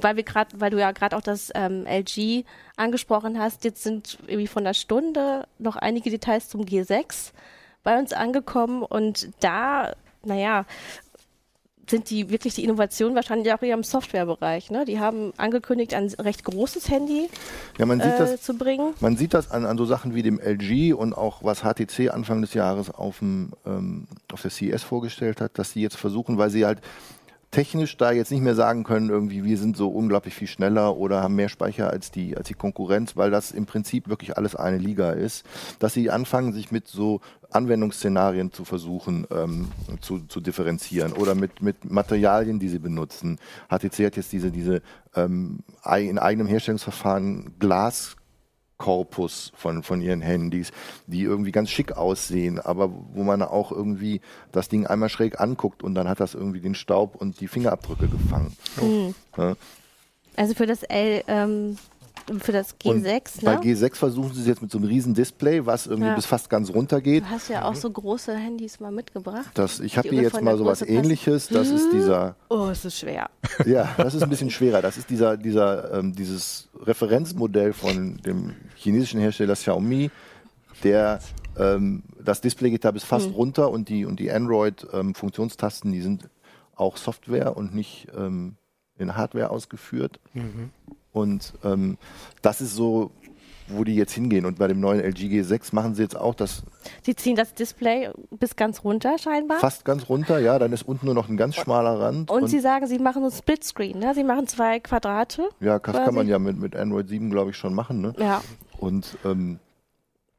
weil 0.00 0.16
wir 0.16 0.22
gerade, 0.22 0.60
weil 0.60 0.70
du 0.70 0.78
ja 0.78 0.92
gerade 0.92 1.16
auch 1.16 1.22
das 1.22 1.50
ähm, 1.54 1.86
LG 1.86 2.44
angesprochen 2.76 3.38
hast, 3.38 3.64
jetzt 3.64 3.82
sind 3.82 4.18
irgendwie 4.26 4.46
von 4.46 4.64
der 4.64 4.74
Stunde 4.74 5.46
noch 5.58 5.76
einige 5.76 6.10
Details 6.10 6.48
zum 6.48 6.62
G6 6.62 7.32
bei 7.82 7.98
uns 7.98 8.12
angekommen 8.12 8.82
und 8.82 9.30
da, 9.40 9.94
naja, 10.22 10.66
sind 11.90 12.08
die 12.08 12.30
wirklich 12.30 12.54
die 12.54 12.64
Innovationen 12.64 13.16
wahrscheinlich 13.16 13.52
auch 13.52 13.60
eher 13.62 13.74
im 13.74 13.82
Softwarebereich. 13.82 14.70
Ne? 14.70 14.84
Die 14.84 15.00
haben 15.00 15.32
angekündigt, 15.36 15.92
ein 15.92 16.06
recht 16.20 16.44
großes 16.44 16.88
Handy 16.88 17.28
Ja, 17.78 17.86
man 17.86 18.00
sieht 18.00 18.12
äh, 18.12 18.18
das 18.18 18.42
zu 18.42 18.56
bringen. 18.56 18.94
Man 19.00 19.16
sieht 19.16 19.34
das 19.34 19.50
an, 19.50 19.66
an 19.66 19.76
so 19.76 19.84
Sachen 19.84 20.14
wie 20.14 20.22
dem 20.22 20.40
LG 20.40 20.94
und 20.94 21.12
auch 21.12 21.42
was 21.42 21.60
HTC 21.62 22.10
Anfang 22.10 22.40
des 22.40 22.54
Jahres 22.54 22.90
auf, 22.90 23.18
dem, 23.18 23.50
ähm, 23.66 24.06
auf 24.32 24.40
der 24.40 24.50
CES 24.50 24.84
vorgestellt 24.84 25.40
hat, 25.40 25.58
dass 25.58 25.72
sie 25.72 25.82
jetzt 25.82 25.96
versuchen, 25.96 26.38
weil 26.38 26.50
sie 26.50 26.64
halt 26.64 26.78
technisch 27.50 27.96
da 27.96 28.12
jetzt 28.12 28.30
nicht 28.30 28.42
mehr 28.42 28.54
sagen 28.54 28.84
können, 28.84 29.10
irgendwie 29.10 29.44
wir 29.44 29.58
sind 29.58 29.76
so 29.76 29.88
unglaublich 29.88 30.34
viel 30.34 30.46
schneller 30.46 30.96
oder 30.96 31.22
haben 31.22 31.34
mehr 31.34 31.48
Speicher 31.48 31.90
als 31.90 32.10
die, 32.10 32.36
als 32.36 32.48
die 32.48 32.54
Konkurrenz, 32.54 33.16
weil 33.16 33.30
das 33.30 33.50
im 33.50 33.66
Prinzip 33.66 34.08
wirklich 34.08 34.36
alles 34.36 34.54
eine 34.54 34.78
Liga 34.78 35.10
ist, 35.10 35.44
dass 35.78 35.94
sie 35.94 36.10
anfangen, 36.10 36.52
sich 36.52 36.70
mit 36.70 36.86
so 36.86 37.20
Anwendungsszenarien 37.50 38.52
zu 38.52 38.64
versuchen 38.64 39.26
ähm, 39.32 39.68
zu, 40.00 40.20
zu 40.20 40.40
differenzieren 40.40 41.12
oder 41.12 41.34
mit, 41.34 41.60
mit 41.60 41.90
Materialien, 41.90 42.60
die 42.60 42.68
sie 42.68 42.78
benutzen. 42.78 43.38
HTC 43.68 44.06
hat 44.06 44.16
jetzt 44.16 44.32
diese, 44.32 44.52
diese 44.52 44.82
ähm, 45.16 45.60
in 45.98 46.18
eigenem 46.18 46.46
Herstellungsverfahren 46.46 47.58
Glas 47.58 48.16
Korpus 48.80 49.52
von, 49.54 49.84
von 49.84 50.00
ihren 50.00 50.22
Handys, 50.22 50.72
die 51.06 51.22
irgendwie 51.22 51.52
ganz 51.52 51.70
schick 51.70 51.92
aussehen, 51.92 52.58
aber 52.58 52.90
wo 53.12 53.22
man 53.22 53.42
auch 53.42 53.70
irgendwie 53.70 54.20
das 54.50 54.68
Ding 54.68 54.86
einmal 54.86 55.10
schräg 55.10 55.40
anguckt 55.40 55.84
und 55.84 55.94
dann 55.94 56.08
hat 56.08 56.18
das 56.18 56.34
irgendwie 56.34 56.60
den 56.60 56.74
Staub 56.74 57.14
und 57.14 57.40
die 57.40 57.46
Fingerabdrücke 57.46 58.08
gefangen. 58.08 58.56
Mhm. 58.80 59.14
Ja. 59.36 59.54
Also 60.34 60.54
für 60.54 60.66
das 60.66 60.82
L, 60.82 61.22
ähm, 61.28 61.76
für 62.40 62.52
das 62.52 62.78
G6, 62.78 62.88
und 62.88 63.02
ne? 63.02 63.20
Bei 63.42 63.56
G6 63.56 63.96
versuchen 63.96 64.32
sie 64.34 64.40
es 64.42 64.46
jetzt 64.46 64.62
mit 64.62 64.70
so 64.70 64.78
einem 64.78 64.86
riesen 64.86 65.14
Display, 65.14 65.66
was 65.66 65.86
irgendwie 65.86 66.08
ja. 66.08 66.14
bis 66.14 66.26
fast 66.26 66.50
ganz 66.50 66.70
runter 66.70 67.00
geht. 67.00 67.24
Du 67.24 67.30
hast 67.30 67.48
ja 67.48 67.64
auch 67.64 67.74
so 67.74 67.90
große 67.90 68.34
Handys 68.34 68.80
mal 68.80 68.92
mitgebracht. 68.92 69.50
Das, 69.54 69.80
ich 69.80 69.98
habe 69.98 70.08
hier 70.08 70.22
jetzt 70.22 70.40
mal 70.40 70.56
so 70.56 70.64
was 70.64 70.82
ähnliches. 70.82 71.48
Das 71.48 71.68
ist 71.68 71.92
dieser. 71.92 72.36
Oh, 72.48 72.68
es 72.70 72.84
ist 72.84 72.98
schwer. 72.98 73.30
Ja, 73.66 73.94
das 73.98 74.14
ist 74.14 74.22
ein 74.22 74.30
bisschen 74.30 74.50
schwerer. 74.50 74.80
Das 74.80 74.96
ist 74.96 75.10
dieser, 75.10 75.36
dieser, 75.36 75.92
ähm, 75.98 76.14
dieses 76.14 76.68
Referenzmodell 76.80 77.72
von 77.74 78.16
dem 78.18 78.54
chinesischen 78.74 79.20
Hersteller 79.20 79.54
Xiaomi, 79.54 80.10
der 80.82 81.20
ähm, 81.58 82.02
das 82.18 82.40
Display 82.40 82.70
geht 82.70 82.84
da 82.84 82.90
bis 82.90 83.04
fast 83.04 83.28
mhm. 83.28 83.34
runter 83.34 83.70
und 83.70 83.88
die, 83.88 84.04
und 84.04 84.18
die 84.18 84.30
Android-Funktionstasten, 84.30 85.90
ähm, 85.90 85.94
die 85.94 86.00
sind 86.00 86.30
auch 86.74 86.96
Software 86.96 87.56
und 87.56 87.74
nicht 87.74 88.08
ähm, 88.16 88.56
in 88.96 89.16
Hardware 89.16 89.50
ausgeführt. 89.50 90.20
Mhm. 90.34 90.70
Und 91.12 91.54
ähm, 91.64 91.98
das 92.42 92.60
ist 92.60 92.74
so, 92.74 93.10
wo 93.68 93.84
die 93.84 93.94
jetzt 93.94 94.12
hingehen. 94.12 94.44
Und 94.44 94.58
bei 94.58 94.66
dem 94.66 94.80
neuen 94.80 95.00
LG 95.00 95.26
G6 95.26 95.74
machen 95.74 95.94
sie 95.94 96.02
jetzt 96.02 96.16
auch 96.16 96.34
das. 96.34 96.62
Sie 97.02 97.14
ziehen 97.14 97.36
das 97.36 97.54
Display 97.54 98.10
bis 98.30 98.56
ganz 98.56 98.84
runter 98.84 99.18
scheinbar? 99.18 99.58
Fast 99.60 99.84
ganz 99.84 100.08
runter, 100.08 100.38
ja. 100.38 100.58
Dann 100.58 100.72
ist 100.72 100.82
unten 100.82 101.06
nur 101.06 101.14
noch 101.14 101.28
ein 101.28 101.36
ganz 101.36 101.56
schmaler 101.56 102.00
Rand. 102.00 102.30
Und, 102.30 102.42
und 102.42 102.48
Sie 102.48 102.60
sagen, 102.60 102.86
Sie 102.86 102.98
machen 102.98 103.24
ein 103.24 103.30
Splitscreen, 103.30 103.98
ne? 103.98 104.14
Sie 104.14 104.24
machen 104.24 104.46
zwei 104.46 104.80
Quadrate. 104.80 105.48
Ja, 105.60 105.78
das 105.78 105.94
quasi. 105.94 106.04
kann 106.04 106.14
man 106.14 106.28
ja 106.28 106.38
mit, 106.38 106.58
mit 106.58 106.76
Android 106.76 107.08
7, 107.08 107.30
glaube 107.30 107.50
ich, 107.50 107.56
schon 107.56 107.74
machen. 107.74 108.00
Ne? 108.00 108.14
Ja. 108.18 108.42
Und 108.78 109.16
ähm, 109.24 109.58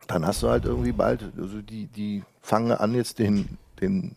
dann 0.07 0.25
hast 0.25 0.43
du 0.43 0.49
halt 0.49 0.65
irgendwie 0.65 0.91
bald, 0.91 1.31
also 1.37 1.61
die, 1.61 1.87
die 1.87 2.23
fangen 2.41 2.71
an, 2.71 2.95
jetzt 2.95 3.19
den, 3.19 3.57
den 3.79 4.15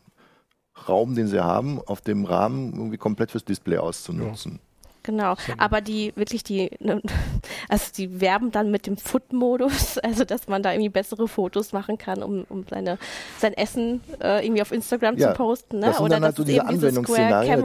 Raum, 0.88 1.14
den 1.14 1.28
sie 1.28 1.42
haben, 1.42 1.80
auf 1.86 2.00
dem 2.00 2.24
Rahmen 2.24 2.72
irgendwie 2.74 2.96
komplett 2.96 3.30
fürs 3.30 3.44
Display 3.44 3.78
auszunutzen. 3.78 4.52
Ja. 4.52 4.58
Genau, 5.04 5.36
aber 5.58 5.82
die 5.82 6.12
wirklich 6.16 6.42
die, 6.42 6.70
ne, 6.80 7.00
also 7.68 7.90
die 7.96 8.22
werben 8.22 8.50
dann 8.50 8.70
mit 8.70 8.86
dem 8.86 8.96
Foot-Modus, 8.96 9.98
also 10.02 10.24
dass 10.24 10.48
man 10.48 10.62
da 10.62 10.72
irgendwie 10.72 10.88
bessere 10.88 11.28
Fotos 11.28 11.72
machen 11.72 11.98
kann, 11.98 12.22
um, 12.22 12.44
um 12.48 12.64
seine, 12.68 12.98
sein 13.38 13.52
Essen 13.52 14.00
äh, 14.20 14.44
irgendwie 14.44 14.62
auf 14.62 14.72
Instagram 14.72 15.18
ja, 15.18 15.28
zu 15.28 15.36
posten, 15.36 15.80
ne? 15.80 15.92
Oder 16.00 16.20
halt 16.20 16.36
so 16.36 16.42
diese 16.42 16.64
Anwendungsszenarien, 16.64 17.60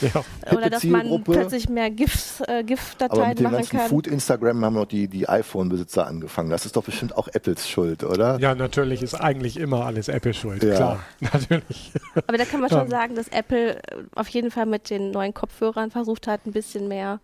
ja. 0.00 0.24
oder 0.52 0.70
dass 0.70 0.84
man 0.84 1.24
plötzlich 1.24 1.68
mehr 1.68 1.90
GIFs, 1.90 2.40
äh, 2.46 2.62
GIF-Dateien 2.62 3.42
machen 3.42 3.56
kann. 3.56 3.60
Mit 3.60 3.72
dem 3.72 3.80
Food 3.80 4.06
Instagram 4.06 4.64
haben 4.64 4.74
noch 4.74 4.86
die, 4.86 5.08
die 5.08 5.28
iPhone-Besitzer 5.28 6.06
angefangen. 6.06 6.50
Das 6.50 6.64
ist 6.64 6.76
doch 6.76 6.84
bestimmt 6.84 7.16
auch 7.16 7.26
Apples 7.26 7.68
Schuld, 7.68 8.04
oder? 8.04 8.38
Ja, 8.38 8.54
natürlich 8.54 9.02
ist 9.02 9.14
eigentlich 9.14 9.56
immer 9.56 9.84
alles 9.84 10.06
Apple 10.06 10.32
Schuld, 10.32 10.62
ja. 10.62 10.76
klar, 10.76 11.00
natürlich. 11.32 11.90
Aber 12.26 12.38
da 12.38 12.44
kann 12.44 12.60
man 12.60 12.70
schon 12.70 12.88
sagen, 12.88 13.16
dass 13.16 13.26
Apple 13.28 13.80
auf 14.14 14.28
jeden 14.28 14.52
Fall 14.52 14.66
mit 14.66 14.90
den 14.90 15.10
neuen 15.10 15.34
Kopfhörern 15.40 15.90
versucht 15.90 16.26
hat, 16.26 16.46
ein 16.46 16.52
bisschen 16.52 16.86
mehr 16.86 17.18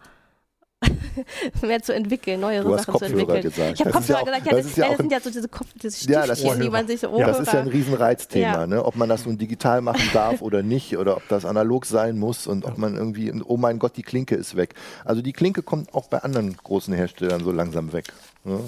mehr 1.63 1.83
zu 1.83 1.95
entwickeln, 1.95 2.41
neuere 2.41 2.65
du 2.65 2.77
Sachen 2.77 2.99
zu 2.99 3.05
entwickeln. 3.07 3.43
Gesagt. 3.43 3.75
Ich 3.75 3.81
habe 3.81 3.91
Kopfhörer 3.91 4.27
ja 4.27 4.39
gesagt, 4.39 4.47
ja, 4.47 4.53
das, 4.53 4.67
das, 4.67 4.77
ja 4.77 4.89
das 4.89 4.97
sind 4.99 5.13
ja 5.13 5.21
so 5.21 5.31
diese 5.31 5.49
Kopf, 5.49 5.67
diese 5.83 5.97
Stiftchen, 5.97 6.47
ja, 6.47 6.55
die 6.57 6.71
man 6.71 6.87
sich 6.87 7.01
so 7.01 7.19
ja, 7.19 7.27
Das 7.27 7.41
ist 7.41 7.53
ja 7.53 7.61
ein 7.61 7.69
Riesenreizthema, 7.69 8.47
ja. 8.47 8.67
ne? 8.67 8.85
ob 8.85 8.97
man 8.97 9.09
das 9.09 9.25
nun 9.25 9.39
digital 9.39 9.81
machen 9.81 10.09
darf 10.13 10.43
oder 10.43 10.63
nicht 10.63 10.97
oder 10.99 11.17
ob 11.17 11.29
das 11.29 11.45
analog 11.45 11.87
sein 11.87 12.19
muss 12.19 12.47
und 12.47 12.65
ob 12.65 12.77
man 12.79 12.95
irgendwie, 12.95 13.33
oh 13.45 13.57
mein 13.57 13.79
Gott, 13.79 13.97
die 13.97 14.03
Klinke 14.03 14.35
ist 14.35 14.57
weg. 14.57 14.75
Also 15.05 15.23
die 15.23 15.33
Klinke 15.33 15.63
kommt 15.63 15.95
auch 15.95 16.09
bei 16.09 16.19
anderen 16.23 16.57
großen 16.57 16.93
Herstellern 16.93 17.43
so 17.43 17.53
langsam 17.53 17.93
weg. 17.93 18.13
Ne? 18.45 18.61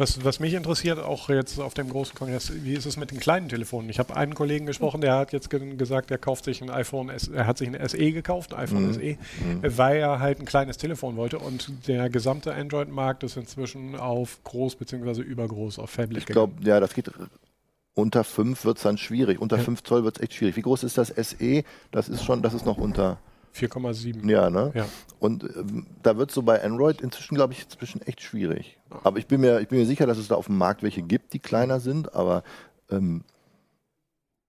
Was, 0.00 0.24
was 0.24 0.40
mich 0.40 0.54
interessiert, 0.54 0.98
auch 0.98 1.28
jetzt 1.28 1.60
auf 1.60 1.74
dem 1.74 1.90
großen 1.90 2.14
Kongress, 2.14 2.50
wie 2.64 2.72
ist 2.72 2.86
es 2.86 2.96
mit 2.96 3.10
den 3.10 3.20
kleinen 3.20 3.50
Telefonen? 3.50 3.90
Ich 3.90 3.98
habe 3.98 4.16
einen 4.16 4.34
Kollegen 4.34 4.64
gesprochen, 4.64 5.02
der 5.02 5.14
hat 5.14 5.34
jetzt 5.34 5.50
ge 5.50 5.76
gesagt, 5.76 6.10
er 6.10 6.16
kauft 6.16 6.46
sich 6.46 6.62
ein 6.62 6.70
iPhone, 6.70 7.10
er 7.10 7.46
hat 7.46 7.58
sich 7.58 7.68
ein 7.68 7.86
SE 7.86 8.10
gekauft, 8.10 8.54
ein 8.54 8.60
iPhone 8.60 8.86
mhm. 8.86 8.94
SE, 8.94 9.00
mhm. 9.00 9.76
weil 9.76 9.98
er 9.98 10.18
halt 10.18 10.40
ein 10.40 10.46
kleines 10.46 10.78
Telefon 10.78 11.16
wollte 11.16 11.38
und 11.38 11.86
der 11.86 12.08
gesamte 12.08 12.54
Android-Markt 12.54 13.24
ist 13.24 13.36
inzwischen 13.36 13.94
auf 13.94 14.42
groß 14.44 14.76
bzw. 14.76 15.20
übergroß, 15.20 15.78
auf 15.78 15.90
Phablet 15.90 16.20
Ich 16.20 16.26
glaube, 16.26 16.54
ja, 16.64 16.80
das 16.80 16.94
geht 16.94 17.10
unter 17.92 18.24
5 18.24 18.64
wird 18.64 18.78
es 18.78 18.84
dann 18.84 18.96
schwierig. 18.96 19.38
Unter 19.38 19.58
ja. 19.58 19.64
5 19.64 19.82
Zoll 19.82 20.04
wird 20.04 20.16
es 20.16 20.22
echt 20.22 20.32
schwierig. 20.32 20.56
Wie 20.56 20.62
groß 20.62 20.82
ist 20.82 20.96
das 20.96 21.08
SE? 21.08 21.62
Das 21.90 22.08
ist 22.08 22.24
schon, 22.24 22.40
das 22.40 22.54
ist 22.54 22.64
noch 22.64 22.78
unter 22.78 23.18
4,7. 23.54 24.28
Ja, 24.30 24.50
ne? 24.50 24.72
Ja. 24.74 24.86
Und 25.18 25.44
ähm, 25.44 25.86
da 26.02 26.16
wird 26.16 26.30
so 26.30 26.42
bei 26.42 26.62
Android 26.62 27.00
inzwischen, 27.00 27.34
glaube 27.34 27.52
ich, 27.52 27.64
inzwischen 27.64 28.02
echt 28.02 28.22
schwierig. 28.22 28.78
Aber 29.02 29.18
ich 29.18 29.26
bin, 29.26 29.40
mir, 29.40 29.60
ich 29.60 29.68
bin 29.68 29.78
mir 29.78 29.86
sicher, 29.86 30.06
dass 30.06 30.18
es 30.18 30.28
da 30.28 30.34
auf 30.34 30.46
dem 30.46 30.58
Markt 30.58 30.82
welche 30.82 31.02
gibt, 31.02 31.32
die 31.32 31.38
kleiner 31.38 31.80
sind, 31.80 32.14
aber 32.14 32.42
ähm, 32.90 33.24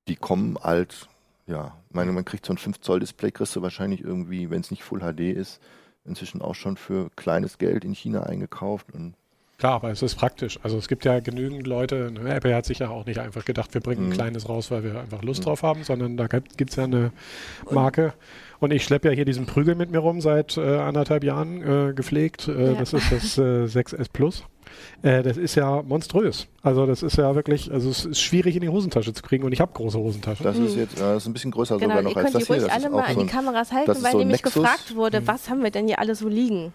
die 0.08 0.16
kommen 0.16 0.58
alt. 0.58 1.08
Ja, 1.48 1.76
ich 1.90 1.96
meine, 1.96 2.12
man 2.12 2.26
kriegt 2.26 2.46
so 2.46 2.54
ein 2.54 2.58
5 2.58 2.80
Zoll 2.80 3.00
Display, 3.00 3.32
kriegst 3.32 3.56
du 3.56 3.62
wahrscheinlich 3.62 4.02
irgendwie, 4.02 4.50
wenn 4.50 4.62
es 4.62 4.72
nicht 4.72 4.84
Full 4.84 5.00
HD 5.00 5.36
ist, 5.36 5.60
inzwischen 6.06 6.42
auch 6.42 6.56
schon 6.56 6.78
für 6.78 7.10
kleines 7.16 7.58
Geld 7.58 7.84
in 7.84 7.94
China 7.94 8.24
eingekauft. 8.24 8.92
Und 8.94 9.16
Klar, 9.62 9.74
aber 9.74 9.92
es 9.92 10.02
ist 10.02 10.16
praktisch. 10.16 10.58
Also 10.64 10.80
es 10.80 10.88
gibt 10.88 11.06
ja 11.06 11.20
genügend 11.20 11.68
Leute, 11.68 12.10
ne, 12.12 12.34
Apple 12.34 12.56
hat 12.56 12.66
sich 12.66 12.80
ja 12.80 12.90
auch 12.90 13.06
nicht 13.06 13.20
einfach 13.20 13.46
gedacht, 13.46 13.72
wir 13.76 13.82
bringen 13.82 14.06
mhm. 14.06 14.10
ein 14.10 14.14
kleines 14.14 14.50
raus, 14.50 14.72
weil 14.72 14.84
wir 14.84 15.00
einfach 15.00 15.22
Lust 15.22 15.42
mhm. 15.42 15.44
drauf 15.44 15.62
haben, 15.62 15.84
sondern 15.84 16.18
da 16.18 16.26
gibt 16.26 16.72
es 16.72 16.78
ja 16.78 16.86
eine 16.86 17.12
Marke. 17.70 18.14
Und 18.60 18.72
ich 18.72 18.84
schleppe 18.84 19.10
ja 19.10 19.14
hier 19.14 19.24
diesen 19.24 19.46
Prügel 19.46 19.76
mit 19.76 19.92
mir 19.92 20.00
rum 20.00 20.20
seit 20.20 20.58
äh, 20.58 20.78
anderthalb 20.78 21.24
Jahren 21.24 21.62
äh, 21.62 21.94
gepflegt. 21.94 22.48
Äh, 22.48 22.72
ja. 22.72 22.74
Das 22.74 22.94
ist 22.94 23.12
das 23.12 23.38
6S 23.38 24.00
äh, 24.00 24.06
Plus. 24.12 24.44
Äh, 25.04 25.22
das 25.22 25.38
ist 25.38 25.54
ja 25.54 25.84
monströs. 25.84 26.48
Also 26.64 26.88
das 26.88 27.04
ist 27.04 27.18
ja 27.18 27.36
wirklich, 27.36 27.72
also 27.72 27.92
es 27.92 28.06
ist 28.06 28.20
schwierig 28.20 28.56
in 28.56 28.62
die 28.62 28.70
Hosentasche 28.70 29.14
zu 29.14 29.22
kriegen 29.22 29.44
und 29.44 29.52
ich 29.52 29.62
habe 29.62 29.74
große 29.74 30.00
Hosentaschen. 30.00 30.44
Das 30.44 30.58
ist 30.58 30.76
jetzt 30.76 31.00
das 31.00 31.22
ist 31.22 31.28
ein 31.28 31.34
bisschen 31.34 31.52
größer 31.52 31.78
genau, 31.78 31.98
sogar 31.98 32.02
noch 32.02 32.16
als 32.16 32.32
das 32.32 32.48
hier. 32.48 32.56
Ihr 32.56 32.62
könnt 32.62 32.72
die 32.72 32.78
ruhig 32.78 32.86
alle 32.86 32.90
mal 32.90 33.04
an 33.04 33.20
die 33.20 33.32
Kameras 33.32 33.72
halten, 33.72 33.90
weil 34.02 34.12
so 34.12 34.18
nämlich 34.18 34.42
Nexus. 34.42 34.64
gefragt 34.64 34.96
wurde, 34.96 35.22
mhm. 35.22 35.28
was 35.28 35.52
haben 35.52 35.62
wir 35.62 35.70
denn 35.70 35.86
hier 35.86 36.00
alles 36.00 36.18
so 36.18 36.28
liegen? 36.28 36.74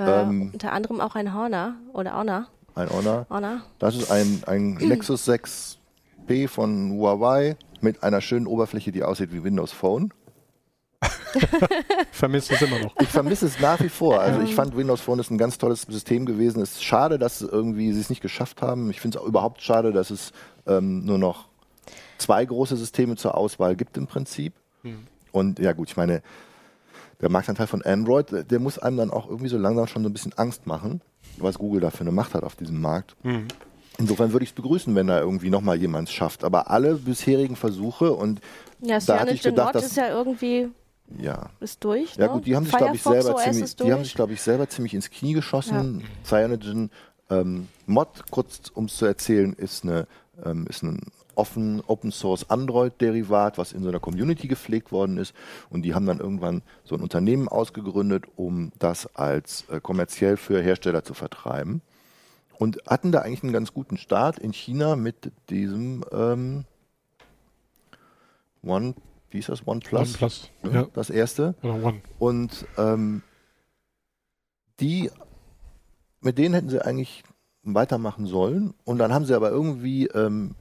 Äh, 0.00 0.22
ähm, 0.22 0.50
unter 0.52 0.72
anderem 0.72 1.00
auch 1.00 1.14
ein 1.14 1.34
Horner 1.34 1.74
oder 1.92 2.16
Honor. 2.16 2.46
Ein 2.74 2.90
Honor. 2.90 3.26
Honor. 3.28 3.62
Das 3.78 3.96
ist 3.96 4.10
ein, 4.10 4.42
ein 4.46 4.74
Nexus 4.80 5.28
6P 5.28 6.48
von 6.48 6.92
Huawei 6.92 7.56
mit 7.80 8.02
einer 8.02 8.20
schönen 8.20 8.46
Oberfläche, 8.46 8.92
die 8.92 9.02
aussieht 9.02 9.32
wie 9.32 9.44
Windows 9.44 9.72
Phone. 9.72 10.12
vermisse 12.12 12.54
es 12.54 12.62
immer 12.62 12.78
noch. 12.78 12.94
Ich 13.00 13.08
vermisse 13.08 13.46
es 13.46 13.60
nach 13.60 13.80
wie 13.80 13.88
vor. 13.88 14.20
Also 14.20 14.40
ich 14.40 14.54
fand 14.54 14.76
Windows 14.76 15.00
Phone 15.00 15.18
ist 15.18 15.30
ein 15.30 15.38
ganz 15.38 15.58
tolles 15.58 15.82
System 15.82 16.26
gewesen. 16.26 16.60
Es 16.60 16.72
ist 16.72 16.84
schade, 16.84 17.18
dass 17.18 17.40
irgendwie 17.40 17.92
sie 17.92 18.00
es 18.00 18.10
nicht 18.10 18.20
geschafft 18.20 18.62
haben. 18.62 18.90
Ich 18.90 19.00
finde 19.00 19.18
es 19.18 19.22
auch 19.22 19.26
überhaupt 19.26 19.62
schade, 19.62 19.92
dass 19.92 20.10
es 20.10 20.32
ähm, 20.66 21.04
nur 21.04 21.18
noch 21.18 21.48
zwei 22.18 22.44
große 22.44 22.76
Systeme 22.76 23.16
zur 23.16 23.36
Auswahl 23.36 23.76
gibt 23.76 23.96
im 23.96 24.06
Prinzip. 24.06 24.54
Hm. 24.82 25.06
Und 25.32 25.58
ja 25.58 25.72
gut, 25.72 25.88
ich 25.88 25.96
meine, 25.96 26.22
der 27.20 27.30
Marktanteil 27.30 27.66
von 27.66 27.82
Android, 27.82 28.50
der 28.50 28.58
muss 28.60 28.78
einem 28.78 28.96
dann 28.96 29.10
auch 29.10 29.28
irgendwie 29.28 29.48
so 29.48 29.58
langsam 29.58 29.86
schon 29.86 30.02
so 30.02 30.08
ein 30.08 30.12
bisschen 30.12 30.32
Angst 30.34 30.66
machen, 30.66 31.00
was 31.38 31.58
Google 31.58 31.80
da 31.80 31.90
für 31.90 32.00
eine 32.00 32.12
Macht 32.12 32.34
hat 32.34 32.44
auf 32.44 32.56
diesem 32.56 32.80
Markt. 32.80 33.16
Mhm. 33.22 33.48
Insofern 33.98 34.32
würde 34.32 34.44
ich 34.44 34.50
es 34.50 34.54
begrüßen, 34.54 34.94
wenn 34.94 35.08
da 35.08 35.20
irgendwie 35.20 35.50
nochmal 35.50 35.76
jemand 35.76 36.08
es 36.08 36.14
schafft. 36.14 36.42
Aber 36.44 36.70
alle 36.70 36.94
bisherigen 36.94 37.56
Versuche 37.56 38.12
und 38.12 38.40
ja, 38.80 38.98
da 38.98 39.20
hatte 39.20 39.32
ich 39.34 39.42
gedacht, 39.42 39.74
dass 39.74 39.84
ist 39.84 39.96
ja 39.96 40.08
irgendwie 40.08 40.70
ja. 41.18 41.50
ist 41.60 41.84
durch. 41.84 42.16
Ja 42.16 42.26
ne? 42.26 42.32
gut, 42.32 42.46
die 42.46 42.56
haben 42.56 42.64
sich 42.64 42.76
glaube 42.76 42.96
ich 42.96 43.02
selber 43.02 43.36
ziemlich, 43.36 43.76
die 43.76 43.92
haben 43.92 44.04
sich 44.04 44.14
glaube 44.14 44.32
ich 44.32 44.40
selber 44.40 44.68
ziemlich 44.68 44.94
ins 44.94 45.10
Knie 45.10 45.34
geschossen. 45.34 46.00
Ja. 46.00 46.06
Cyanogen 46.24 46.90
ähm, 47.28 47.68
Mod, 47.86 48.08
kurz 48.30 48.70
um 48.74 48.86
es 48.86 48.96
zu 48.96 49.04
erzählen, 49.04 49.52
ist 49.52 49.84
eine 49.84 50.06
ähm, 50.44 50.66
ist 50.68 50.82
ein 50.82 51.00
offen 51.40 51.82
Open 51.86 52.12
Source 52.12 52.50
Android 52.50 53.00
Derivat, 53.00 53.56
was 53.56 53.72
in 53.72 53.82
so 53.82 53.88
einer 53.88 53.98
Community 53.98 54.46
gepflegt 54.46 54.92
worden 54.92 55.16
ist. 55.16 55.34
Und 55.70 55.82
die 55.82 55.94
haben 55.94 56.04
dann 56.04 56.20
irgendwann 56.20 56.60
so 56.84 56.94
ein 56.94 57.00
Unternehmen 57.00 57.48
ausgegründet, 57.48 58.24
um 58.36 58.72
das 58.78 59.16
als 59.16 59.64
äh, 59.70 59.80
kommerziell 59.80 60.36
für 60.36 60.60
Hersteller 60.60 61.02
zu 61.02 61.14
vertreiben. 61.14 61.80
Und 62.58 62.82
hatten 62.86 63.10
da 63.10 63.20
eigentlich 63.20 63.42
einen 63.42 63.54
ganz 63.54 63.72
guten 63.72 63.96
Start 63.96 64.38
in 64.38 64.52
China 64.52 64.94
mit 64.94 65.32
diesem 65.48 66.04
ähm, 66.12 66.64
One, 68.62 68.94
wie 69.30 69.38
ist 69.38 69.48
das? 69.48 69.66
OnePlus? 69.66 70.10
OnePlus, 70.10 70.50
ja, 70.64 70.70
ja. 70.70 70.86
Das 70.92 71.08
erste. 71.08 71.54
One. 71.62 72.02
Und 72.18 72.66
ähm, 72.76 73.22
die, 74.78 75.10
mit 76.20 76.36
denen 76.36 76.52
hätten 76.52 76.68
sie 76.68 76.84
eigentlich 76.84 77.24
weitermachen 77.62 78.26
sollen. 78.26 78.74
Und 78.84 78.98
dann 78.98 79.14
haben 79.14 79.24
sie 79.24 79.34
aber 79.34 79.50
irgendwie 79.50 80.06
ähm, 80.08 80.54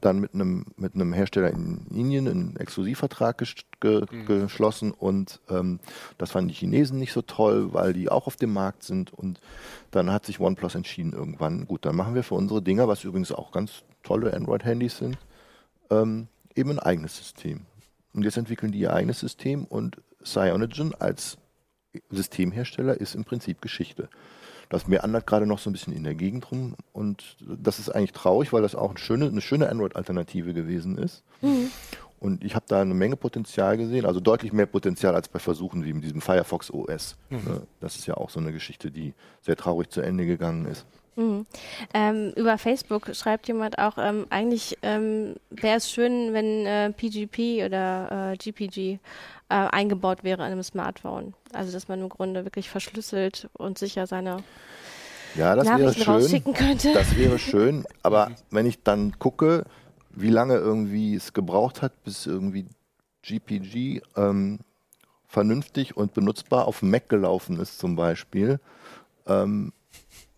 dann 0.00 0.20
mit 0.20 0.34
einem 0.34 0.66
mit 0.76 0.94
einem 0.94 1.12
Hersteller 1.12 1.50
in 1.50 1.86
Indien 1.90 2.28
einen 2.28 2.56
Exklusivvertrag 2.56 3.38
ges 3.38 3.54
ge 3.80 4.04
mhm. 4.10 4.26
geschlossen 4.26 4.92
und 4.92 5.40
ähm, 5.48 5.80
das 6.18 6.30
fanden 6.30 6.48
die 6.48 6.54
Chinesen 6.54 6.98
nicht 6.98 7.12
so 7.12 7.22
toll, 7.22 7.72
weil 7.72 7.92
die 7.92 8.08
auch 8.08 8.26
auf 8.26 8.36
dem 8.36 8.52
Markt 8.52 8.82
sind 8.82 9.12
und 9.12 9.40
dann 9.90 10.10
hat 10.10 10.26
sich 10.26 10.40
OnePlus 10.40 10.74
entschieden 10.74 11.12
irgendwann, 11.12 11.66
gut, 11.66 11.84
dann 11.84 11.96
machen 11.96 12.14
wir 12.14 12.22
für 12.22 12.34
unsere 12.34 12.62
Dinger, 12.62 12.88
was 12.88 13.04
übrigens 13.04 13.32
auch 13.32 13.52
ganz 13.52 13.82
tolle 14.02 14.34
Android-Handys 14.34 14.98
sind, 14.98 15.18
ähm, 15.90 16.28
eben 16.54 16.70
ein 16.70 16.78
eigenes 16.78 17.16
System. 17.16 17.62
Und 18.12 18.24
jetzt 18.24 18.36
entwickeln 18.36 18.72
die 18.72 18.80
ihr 18.80 18.92
eigenes 18.92 19.20
System 19.20 19.64
und 19.64 19.98
Cyanogen 20.24 20.94
als 20.94 21.38
Systemhersteller 22.10 23.00
ist 23.00 23.14
im 23.14 23.24
Prinzip 23.24 23.60
Geschichte. 23.60 24.08
Das 24.70 24.86
meandert 24.86 25.26
gerade 25.26 25.46
noch 25.46 25.58
so 25.58 25.68
ein 25.68 25.72
bisschen 25.72 25.92
in 25.92 26.04
der 26.04 26.14
Gegend 26.14 26.50
rum 26.50 26.76
und 26.92 27.36
das 27.40 27.78
ist 27.78 27.90
eigentlich 27.90 28.12
traurig, 28.12 28.52
weil 28.52 28.62
das 28.62 28.74
auch 28.74 28.90
eine 28.90 28.98
schöne, 28.98 29.26
eine 29.26 29.40
schöne 29.40 29.68
Android-Alternative 29.68 30.54
gewesen 30.54 30.96
ist. 30.96 31.22
Mhm. 31.42 31.70
Und 32.20 32.44
ich 32.44 32.54
habe 32.54 32.66
da 32.68 32.80
eine 32.80 32.94
Menge 32.94 33.16
Potenzial 33.16 33.78
gesehen, 33.78 34.06
also 34.06 34.20
deutlich 34.20 34.52
mehr 34.52 34.66
Potenzial 34.66 35.14
als 35.14 35.28
bei 35.28 35.38
Versuchen 35.38 35.84
wie 35.84 35.92
mit 35.92 36.04
diesem 36.04 36.20
Firefox 36.20 36.70
OS. 36.70 37.16
Mhm. 37.30 37.36
Ne? 37.38 37.62
Das 37.80 37.96
ist 37.96 38.06
ja 38.06 38.14
auch 38.14 38.30
so 38.30 38.38
eine 38.38 38.52
Geschichte, 38.52 38.90
die 38.90 39.14
sehr 39.40 39.56
traurig 39.56 39.90
zu 39.90 40.02
Ende 40.02 40.24
gegangen 40.24 40.66
ist. 40.66 40.86
Mhm. 41.16 41.46
Ähm, 41.92 42.32
über 42.36 42.56
Facebook 42.58 43.14
schreibt 43.14 43.48
jemand 43.48 43.78
auch, 43.78 43.98
ähm, 43.98 44.26
eigentlich 44.30 44.78
ähm, 44.82 45.34
wäre 45.50 45.78
es 45.78 45.90
schön, 45.90 46.32
wenn 46.32 46.66
äh, 46.66 46.92
PGP 46.92 47.64
oder 47.66 48.32
äh, 48.32 48.36
GPG 48.36 48.98
äh, 49.50 49.54
eingebaut 49.54 50.24
wäre 50.24 50.46
in 50.46 50.52
einem 50.52 50.62
Smartphone. 50.62 51.34
Also 51.52 51.72
dass 51.72 51.88
man 51.88 52.00
im 52.00 52.08
Grunde 52.08 52.44
wirklich 52.44 52.70
verschlüsselt 52.70 53.50
und 53.52 53.78
sicher 53.78 54.06
seine 54.06 54.38
ja, 55.34 55.54
das 55.54 55.66
Nachrichten 55.66 56.00
wäre 56.00 56.10
rausschicken 56.10 56.54
könnte. 56.54 56.92
Das 56.94 57.16
wäre 57.16 57.38
schön, 57.50 57.84
aber 58.02 58.30
wenn 58.50 58.66
ich 58.66 58.82
dann 58.82 59.18
gucke, 59.18 59.64
wie 60.10 60.30
lange 60.30 60.54
irgendwie 60.54 61.14
es 61.14 61.32
gebraucht 61.32 61.82
hat, 61.82 62.02
bis 62.04 62.26
irgendwie 62.26 62.66
GPG 63.22 64.02
ähm, 64.16 64.60
vernünftig 65.26 65.96
und 65.96 66.14
benutzbar 66.14 66.66
auf 66.66 66.82
Mac 66.82 67.08
gelaufen 67.08 67.60
ist 67.60 67.78
zum 67.78 67.96
Beispiel, 67.96 68.58
ähm, 69.26 69.72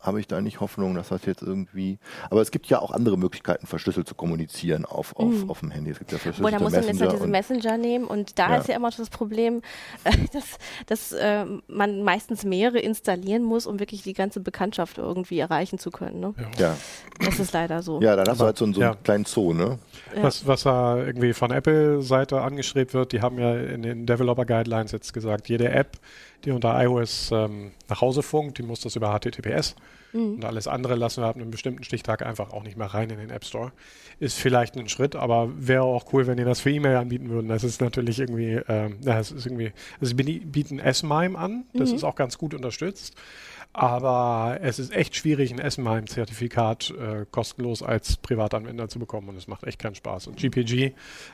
habe 0.03 0.21
ich 0.21 0.27
da 0.27 0.41
nicht 0.41 0.61
Hoffnung, 0.61 0.95
dass 0.95 1.09
das 1.09 1.25
jetzt 1.25 1.43
irgendwie. 1.43 1.99
Aber 2.29 2.43
es 2.43 2.51
gibt 2.51 2.67
ja 2.67 2.81
auch 2.81 2.91
andere 2.91 3.17
Möglichkeiten, 3.17 3.67
verschlüsselt 3.67 4.09
zu 4.09 4.15
kommunizieren 4.15 4.85
auf, 4.85 5.17
auf, 5.17 5.33
mhm. 5.33 5.51
auf 5.51 5.61
dem 5.61 5.71
Handy. 5.71 5.93
Es 5.93 5.99
gibt 5.99 6.11
ja 6.11 6.19
verschlüsselte 6.19 6.59
da 6.59 6.63
muss 6.63 6.73
man 6.73 6.85
jetzt 6.85 7.01
halt 7.01 7.13
diesen 7.13 7.31
Messenger 7.31 7.79
nehmen 7.79 8.05
und 8.07 8.39
da 8.39 8.51
ja. 8.51 8.57
ist 8.57 8.69
ja 8.69 8.77
immer 8.77 8.91
das 8.91 9.11
Problem, 9.11 9.63
äh, 10.05 10.13
dass, 10.33 10.59
dass 10.87 11.13
äh, 11.13 11.47
man 11.69 12.03
meistens 12.03 12.45
mehrere 12.45 12.81
installieren 12.81 13.45
muss, 13.45 13.67
um 13.67 13.79
wirklich 13.79 14.03
die 14.03 14.13
ganze 14.13 14.41
Bekanntschaft 14.41 14.99
irgendwie 14.99 15.39
erreichen 15.39 15.79
zu 15.79 15.91
können. 15.91 16.21
Ne? 16.21 16.35
Ja. 16.59 16.77
Das 17.21 17.39
ist 17.39 17.53
leider 17.53 17.83
so. 17.83 18.01
Ja, 18.01 18.17
dann 18.17 18.27
hast 18.27 18.41
du 18.41 18.45
halt 18.45 18.59
so, 18.59 18.65
einen, 18.65 18.75
so 18.75 18.81
einen 18.81 18.91
ja. 18.91 18.99
kleinen 19.03 19.25
Zoo, 19.25 19.53
ne? 19.53 19.79
Was, 20.21 20.47
was 20.47 20.65
da 20.65 20.99
irgendwie 20.99 21.33
von 21.33 21.51
Apple-Seite 21.51 22.41
angestrebt 22.41 22.93
wird, 22.93 23.13
die 23.13 23.23
haben 23.23 23.39
ja 23.39 23.55
in 23.55 23.83
den 23.83 24.05
Developer 24.05 24.45
Guidelines 24.45 24.93
jetzt 24.93 25.13
gesagt, 25.15 25.49
jede 25.49 25.71
App, 25.71 25.99
die 26.45 26.51
unter 26.51 26.81
iOS 26.83 27.31
ähm, 27.33 27.73
nach 27.89 28.01
Hause 28.01 28.23
funkt, 28.23 28.59
die 28.59 28.63
muss 28.63 28.81
das 28.81 28.97
über 28.97 29.19
HTTPS. 29.19 29.77
Mhm. 30.13 30.35
Und 30.35 30.45
alles 30.45 30.69
andere 30.69 30.95
lassen 30.95 31.23
wir 31.23 31.29
ab 31.29 31.37
einem 31.37 31.51
bestimmten 31.51 31.85
Stichtag 31.85 32.25
einfach 32.25 32.53
auch 32.53 32.63
nicht 32.63 32.77
mehr 32.77 32.89
rein 32.89 33.11
in 33.11 33.19
den 33.19 33.31
App 33.31 33.45
Store. 33.45 33.73
Ist 34.21 34.39
vielleicht 34.39 34.77
ein 34.77 34.89
Schritt, 34.89 35.17
aber 35.17 35.51
wäre 35.57 35.83
auch 35.83 36.13
cool, 36.13 36.27
wenn 36.27 36.37
die 36.37 36.45
das 36.45 36.61
für 36.61 36.71
E-Mail 36.71 36.97
anbieten 36.97 37.31
würden. 37.31 37.49
Das 37.49 37.65
ist 37.65 37.81
natürlich 37.81 38.19
irgendwie, 38.19 38.61
ähm, 38.69 38.99
ja, 39.03 39.19
es 39.19 39.33
ist 39.33 39.47
irgendwie, 39.47 39.73
also 40.01 40.15
sie 40.15 40.15
bieten 40.15 40.79
S-MIME 40.79 41.39
an, 41.39 41.65
das 41.73 41.91
mhm. 41.91 41.97
ist 41.97 42.05
auch 42.05 42.15
ganz 42.15 42.39
gut 42.39 42.55
unterstützt. 42.55 43.17
Aber 43.75 44.59
es 44.61 44.79
ist 44.79 44.93
echt 44.93 45.17
schwierig, 45.17 45.51
ein 45.51 45.59
S-MIME-Zertifikat 45.59 46.91
äh, 46.91 47.25
kostenlos 47.31 47.83
als 47.83 48.17
Privatanwender 48.19 48.89
zu 48.89 48.99
bekommen 48.99 49.31
und 49.31 49.37
es 49.37 49.49
macht 49.49 49.65
echt 49.65 49.79
keinen 49.79 49.95
Spaß. 49.95 50.27
Und 50.27 50.37
GPG, 50.37 50.93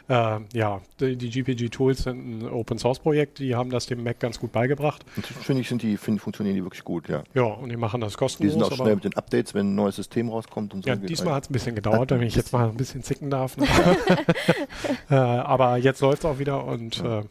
äh, 0.08 0.38
ja, 0.52 0.80
die, 1.00 1.16
die 1.16 1.30
GPG-Tools 1.30 2.04
sind 2.04 2.42
ein 2.42 2.48
Open-Source-Projekt, 2.48 3.40
die 3.40 3.56
haben 3.56 3.70
das 3.70 3.86
dem 3.86 4.04
Mac 4.04 4.20
ganz 4.20 4.38
gut 4.38 4.52
beigebracht. 4.52 5.04
Finde 5.40 5.62
ich, 5.62 5.68
sind 5.68 5.82
die, 5.82 5.96
find, 5.96 6.20
funktionieren 6.20 6.54
die 6.54 6.62
wirklich 6.62 6.84
gut, 6.84 7.08
ja. 7.08 7.24
Ja, 7.34 7.42
und 7.42 7.70
die 7.70 7.76
machen 7.76 8.00
das 8.00 8.16
kostenlos. 8.16 8.54
Die 8.54 8.60
sind 8.60 8.72
auch 8.72 8.76
schnell 8.76 8.94
mit 8.94 9.04
den 9.04 9.16
Updates, 9.16 9.54
wenn 9.54 9.72
ein 9.72 9.74
neues 9.74 9.96
System 9.96 10.28
rauskommt 10.28 10.74
und 10.74 10.84
so. 10.84 10.90
Ja, 10.90 10.96
diesmal 10.96 11.34
hat 11.34 11.44
es 11.44 11.50
ein 11.50 11.54
bisschen 11.54 11.74
gedauert, 11.74 12.10
wenn 12.10 12.22
ich 12.22 12.36
jetzt 12.36 12.52
mal 12.52 12.68
ein 12.68 12.76
bisschen 12.76 13.02
zicken 13.02 13.30
darf. 13.30 13.56
äh, 15.10 15.14
aber 15.14 15.76
jetzt 15.76 16.00
läuft 16.00 16.20
es 16.20 16.24
auch 16.24 16.38
wieder 16.38 16.64
und 16.64 16.98
ja. 16.98 17.24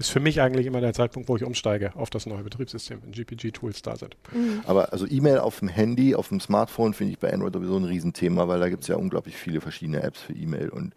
Ist 0.00 0.10
für 0.10 0.20
mich 0.20 0.40
eigentlich 0.40 0.66
immer 0.66 0.80
der 0.80 0.94
Zeitpunkt, 0.94 1.28
wo 1.28 1.36
ich 1.36 1.44
umsteige 1.44 1.94
auf 1.94 2.08
das 2.08 2.24
neue 2.24 2.42
Betriebssystem, 2.42 3.02
wenn 3.02 3.12
GPG-Tools 3.12 3.82
da 3.82 3.96
sind. 3.96 4.16
Mhm. 4.32 4.62
Aber 4.66 4.92
also 4.92 5.06
E-Mail 5.06 5.38
auf 5.38 5.58
dem 5.60 5.68
Handy, 5.68 6.14
auf 6.14 6.28
dem 6.28 6.40
Smartphone 6.40 6.94
finde 6.94 7.12
ich 7.12 7.18
bei 7.18 7.32
Android 7.32 7.52
sowieso 7.52 7.76
ein 7.76 7.84
Riesenthema, 7.84 8.48
weil 8.48 8.60
da 8.60 8.70
gibt 8.70 8.82
es 8.82 8.88
ja 8.88 8.96
unglaublich 8.96 9.36
viele 9.36 9.60
verschiedene 9.60 10.02
Apps 10.02 10.22
für 10.22 10.32
E-Mail 10.32 10.70
und 10.70 10.94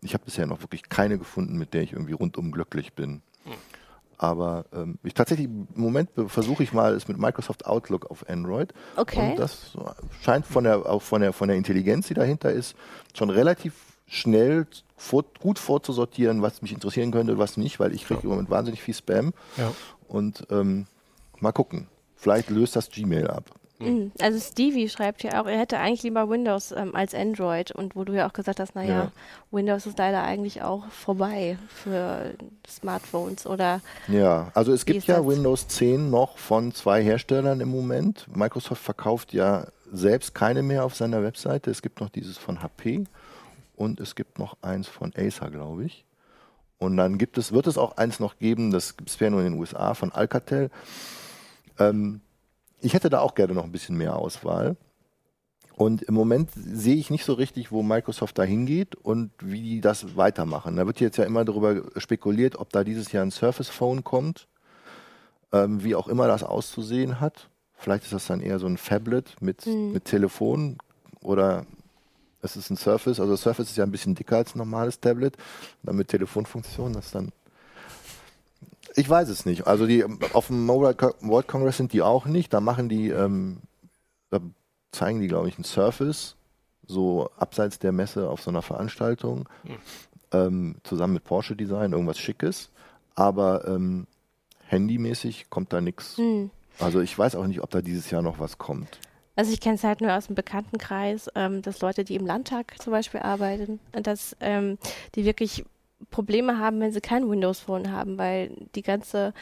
ich 0.00 0.14
habe 0.14 0.24
bisher 0.24 0.46
noch 0.46 0.62
wirklich 0.62 0.88
keine 0.88 1.18
gefunden, 1.18 1.58
mit 1.58 1.74
der 1.74 1.82
ich 1.82 1.92
irgendwie 1.92 2.14
rundum 2.14 2.50
glücklich 2.50 2.94
bin. 2.94 3.22
Mhm. 3.44 3.52
Aber 4.18 4.64
ähm, 4.72 4.98
ich 5.02 5.12
tatsächlich 5.12 5.46
im 5.46 5.66
Moment 5.74 6.08
versuche 6.28 6.62
ich 6.62 6.72
mal 6.72 6.94
es 6.94 7.06
mit 7.08 7.18
Microsoft 7.18 7.66
Outlook 7.66 8.10
auf 8.10 8.28
Android. 8.30 8.72
Okay. 8.96 9.32
Und 9.32 9.38
das 9.38 9.76
scheint 10.22 10.46
von 10.46 10.64
der, 10.64 10.86
auch 10.86 11.02
von 11.02 11.20
der, 11.20 11.34
von 11.34 11.48
der 11.48 11.58
Intelligenz, 11.58 12.08
die 12.08 12.14
dahinter 12.14 12.50
ist, 12.50 12.74
schon 13.12 13.28
relativ 13.28 13.74
schnell 14.06 14.66
vor, 14.96 15.24
gut 15.40 15.58
vorzusortieren, 15.58 16.42
was 16.42 16.62
mich 16.62 16.72
interessieren 16.72 17.10
könnte, 17.10 17.38
was 17.38 17.56
nicht, 17.56 17.78
weil 17.80 17.94
ich 17.94 18.06
kriege 18.06 18.20
ja. 18.20 18.24
im 18.24 18.30
Moment 18.30 18.50
wahnsinnig 18.50 18.82
viel 18.82 18.94
Spam. 18.94 19.32
Ja. 19.56 19.72
Und 20.08 20.46
ähm, 20.50 20.86
mal 21.40 21.52
gucken. 21.52 21.88
Vielleicht 22.14 22.48
löst 22.50 22.76
das 22.76 22.90
Gmail 22.90 23.28
ab. 23.28 23.44
Mhm. 23.78 24.12
Also 24.20 24.38
Stevie 24.38 24.88
schreibt 24.88 25.22
ja 25.22 25.40
auch, 25.42 25.46
er 25.46 25.58
hätte 25.58 25.78
eigentlich 25.78 26.02
lieber 26.02 26.30
Windows 26.30 26.72
ähm, 26.72 26.94
als 26.94 27.14
Android 27.14 27.72
und 27.72 27.94
wo 27.94 28.04
du 28.04 28.14
ja 28.14 28.26
auch 28.26 28.32
gesagt 28.32 28.58
hast, 28.58 28.74
naja, 28.74 28.88
ja. 28.88 29.12
Windows 29.50 29.84
ist 29.84 29.98
leider 29.98 30.22
eigentlich 30.22 30.62
auch 30.62 30.88
vorbei 30.88 31.58
für 31.68 32.32
Smartphones 32.66 33.46
oder 33.46 33.80
Ja, 34.08 34.50
also 34.54 34.72
es 34.72 34.86
gibt 34.86 35.04
ja 35.04 35.26
Windows 35.26 35.68
10 35.68 36.10
noch 36.10 36.38
von 36.38 36.72
zwei 36.72 37.02
Herstellern 37.02 37.60
im 37.60 37.68
Moment. 37.68 38.26
Microsoft 38.34 38.82
verkauft 38.82 39.34
ja 39.34 39.66
selbst 39.92 40.34
keine 40.34 40.62
mehr 40.62 40.84
auf 40.84 40.94
seiner 40.94 41.22
Webseite. 41.22 41.70
Es 41.70 41.82
gibt 41.82 42.00
noch 42.00 42.08
dieses 42.08 42.38
von 42.38 42.62
HP 42.62 43.04
und 43.76 44.00
es 44.00 44.14
gibt 44.14 44.38
noch 44.38 44.56
eins 44.62 44.88
von 44.88 45.12
Acer, 45.16 45.50
glaube 45.50 45.84
ich. 45.84 46.04
Und 46.78 46.96
dann 46.96 47.18
gibt 47.18 47.38
es, 47.38 47.52
wird 47.52 47.66
es 47.66 47.78
auch 47.78 47.96
eins 47.96 48.20
noch 48.20 48.38
geben, 48.38 48.70
das 48.70 48.96
gibt 48.96 49.10
es 49.10 49.18
ja 49.18 49.30
nur 49.30 49.40
in 49.40 49.52
den 49.52 49.60
USA, 49.60 49.94
von 49.94 50.12
Alcatel. 50.12 50.70
Ähm, 51.78 52.20
ich 52.80 52.94
hätte 52.94 53.08
da 53.08 53.20
auch 53.20 53.34
gerne 53.34 53.54
noch 53.54 53.64
ein 53.64 53.72
bisschen 53.72 53.96
mehr 53.96 54.16
Auswahl. 54.16 54.76
Und 55.74 56.02
im 56.02 56.14
Moment 56.14 56.50
sehe 56.54 56.96
ich 56.96 57.10
nicht 57.10 57.24
so 57.24 57.34
richtig, 57.34 57.70
wo 57.70 57.82
Microsoft 57.82 58.38
da 58.38 58.42
hingeht 58.42 58.94
und 58.94 59.30
wie 59.40 59.60
die 59.60 59.80
das 59.82 60.16
weitermachen. 60.16 60.76
Da 60.76 60.86
wird 60.86 61.00
jetzt 61.00 61.18
ja 61.18 61.24
immer 61.24 61.44
darüber 61.44 61.82
spekuliert, 61.98 62.56
ob 62.56 62.70
da 62.70 62.82
dieses 62.82 63.12
Jahr 63.12 63.24
ein 63.24 63.30
Surface 63.30 63.68
Phone 63.68 64.02
kommt, 64.02 64.48
ähm, 65.52 65.84
wie 65.84 65.94
auch 65.94 66.08
immer 66.08 66.26
das 66.28 66.42
auszusehen 66.42 67.20
hat. 67.20 67.50
Vielleicht 67.74 68.04
ist 68.04 68.14
das 68.14 68.26
dann 68.26 68.40
eher 68.40 68.58
so 68.58 68.66
ein 68.66 68.78
Phablet 68.78 69.36
mit, 69.40 69.66
mhm. 69.66 69.92
mit 69.92 70.06
Telefon 70.06 70.78
oder 71.20 71.66
es 72.52 72.64
ist 72.64 72.70
ein 72.70 72.76
Surface, 72.76 73.20
also 73.20 73.36
Surface 73.36 73.70
ist 73.70 73.76
ja 73.76 73.84
ein 73.84 73.90
bisschen 73.90 74.14
dicker 74.14 74.36
als 74.36 74.54
ein 74.54 74.58
normales 74.58 75.00
Tablet, 75.00 75.36
dann 75.82 75.96
mit 75.96 76.08
Telefonfunktion, 76.08 76.92
das 76.92 77.10
dann. 77.10 77.32
Ich 78.94 79.08
weiß 79.08 79.28
es 79.28 79.44
nicht. 79.44 79.66
Also 79.66 79.86
die 79.86 80.04
auf 80.32 80.46
dem 80.46 80.64
Mobile 80.64 80.96
World 81.20 81.48
Congress 81.48 81.76
sind 81.76 81.92
die 81.92 82.02
auch 82.02 82.24
nicht. 82.24 82.54
Da 82.54 82.60
machen 82.60 82.88
die, 82.88 83.10
ähm, 83.10 83.58
da 84.30 84.40
zeigen 84.90 85.20
die, 85.20 85.28
glaube 85.28 85.48
ich, 85.48 85.58
ein 85.58 85.64
Surface, 85.64 86.36
so 86.86 87.30
abseits 87.36 87.78
der 87.78 87.92
Messe 87.92 88.30
auf 88.30 88.40
so 88.40 88.50
einer 88.50 88.62
Veranstaltung, 88.62 89.48
mhm. 89.64 89.76
ähm, 90.32 90.76
zusammen 90.82 91.14
mit 91.14 91.24
Porsche 91.24 91.56
Design, 91.56 91.92
irgendwas 91.92 92.18
Schickes. 92.18 92.70
Aber 93.14 93.66
ähm, 93.68 94.06
handymäßig 94.66 95.50
kommt 95.50 95.72
da 95.72 95.80
nichts. 95.80 96.16
Mhm. 96.18 96.50
Also 96.78 97.00
ich 97.00 97.18
weiß 97.18 97.36
auch 97.36 97.46
nicht, 97.46 97.62
ob 97.62 97.70
da 97.70 97.82
dieses 97.82 98.10
Jahr 98.10 98.22
noch 98.22 98.38
was 98.38 98.58
kommt. 98.58 98.98
Also 99.36 99.52
ich 99.52 99.60
kenne 99.60 99.76
es 99.76 99.84
halt 99.84 100.00
nur 100.00 100.12
aus 100.12 100.26
dem 100.26 100.34
Bekanntenkreis, 100.34 101.28
ähm, 101.34 101.62
dass 101.62 101.80
Leute, 101.80 102.04
die 102.04 102.16
im 102.16 102.26
Landtag 102.26 102.74
zum 102.80 102.90
Beispiel 102.90 103.20
arbeiten, 103.20 103.78
dass 103.92 104.34
ähm, 104.40 104.78
die 105.14 105.24
wirklich 105.24 105.64
Probleme 106.10 106.58
haben, 106.58 106.80
wenn 106.80 106.92
sie 106.92 107.00
kein 107.00 107.28
Windows 107.28 107.60
Phone 107.60 107.90
haben, 107.90 108.18
weil 108.18 108.50
die 108.74 108.82
ganze, 108.82 109.32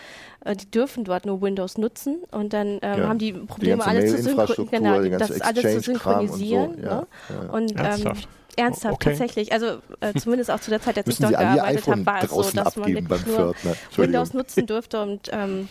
äh, 0.44 0.54
die 0.54 0.70
dürfen 0.70 1.04
dort 1.04 1.26
nur 1.26 1.42
Windows 1.42 1.78
nutzen 1.78 2.22
und 2.30 2.52
dann 2.52 2.78
ähm, 2.82 3.00
ja, 3.00 3.08
haben 3.08 3.18
die 3.18 3.32
Probleme, 3.32 3.82
die 3.82 3.88
alles 3.88 4.16
zu 4.16 4.22
synchronisieren, 4.22 5.04
genau, 5.04 5.18
das 5.18 5.40
alles 5.40 5.62
zu 5.62 5.80
synchronisieren. 5.80 6.74
Und, 6.74 6.80
so. 6.80 6.86
ja, 6.86 7.00
ne? 7.00 7.06
ja. 7.30 7.50
und 7.50 7.70
ähm, 7.72 7.76
ernsthaft, 7.76 8.28
ernsthaft 8.56 8.94
okay. 8.94 9.10
tatsächlich. 9.10 9.52
Also 9.52 9.78
äh, 10.00 10.14
zumindest 10.18 10.50
auch 10.50 10.60
zu 10.60 10.70
der 10.70 10.80
Zeit, 10.80 10.96
als 10.96 11.08
ich 11.08 11.18
dort 11.18 11.32
gearbeitet 11.32 11.86
habe, 11.86 12.06
war 12.06 12.24
es 12.24 12.30
so, 12.30 12.50
dass 12.50 12.76
man 12.76 12.94
wirklich 12.94 13.26
nur 13.26 13.54
Windows 13.96 14.32
nutzen 14.32 14.66
durfte 14.66 15.02
und 15.02 15.30
ähm, 15.32 15.68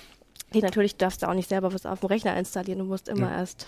die 0.53 0.61
natürlich 0.61 0.97
darfst 0.97 1.23
du 1.23 1.27
auch 1.27 1.33
nicht 1.33 1.49
selber 1.49 1.73
was 1.73 1.85
auf 1.85 2.01
dem 2.01 2.07
Rechner 2.07 2.37
installieren. 2.37 2.79
Du 2.79 2.85
musst 2.85 3.07
immer 3.07 3.31
erst 3.31 3.67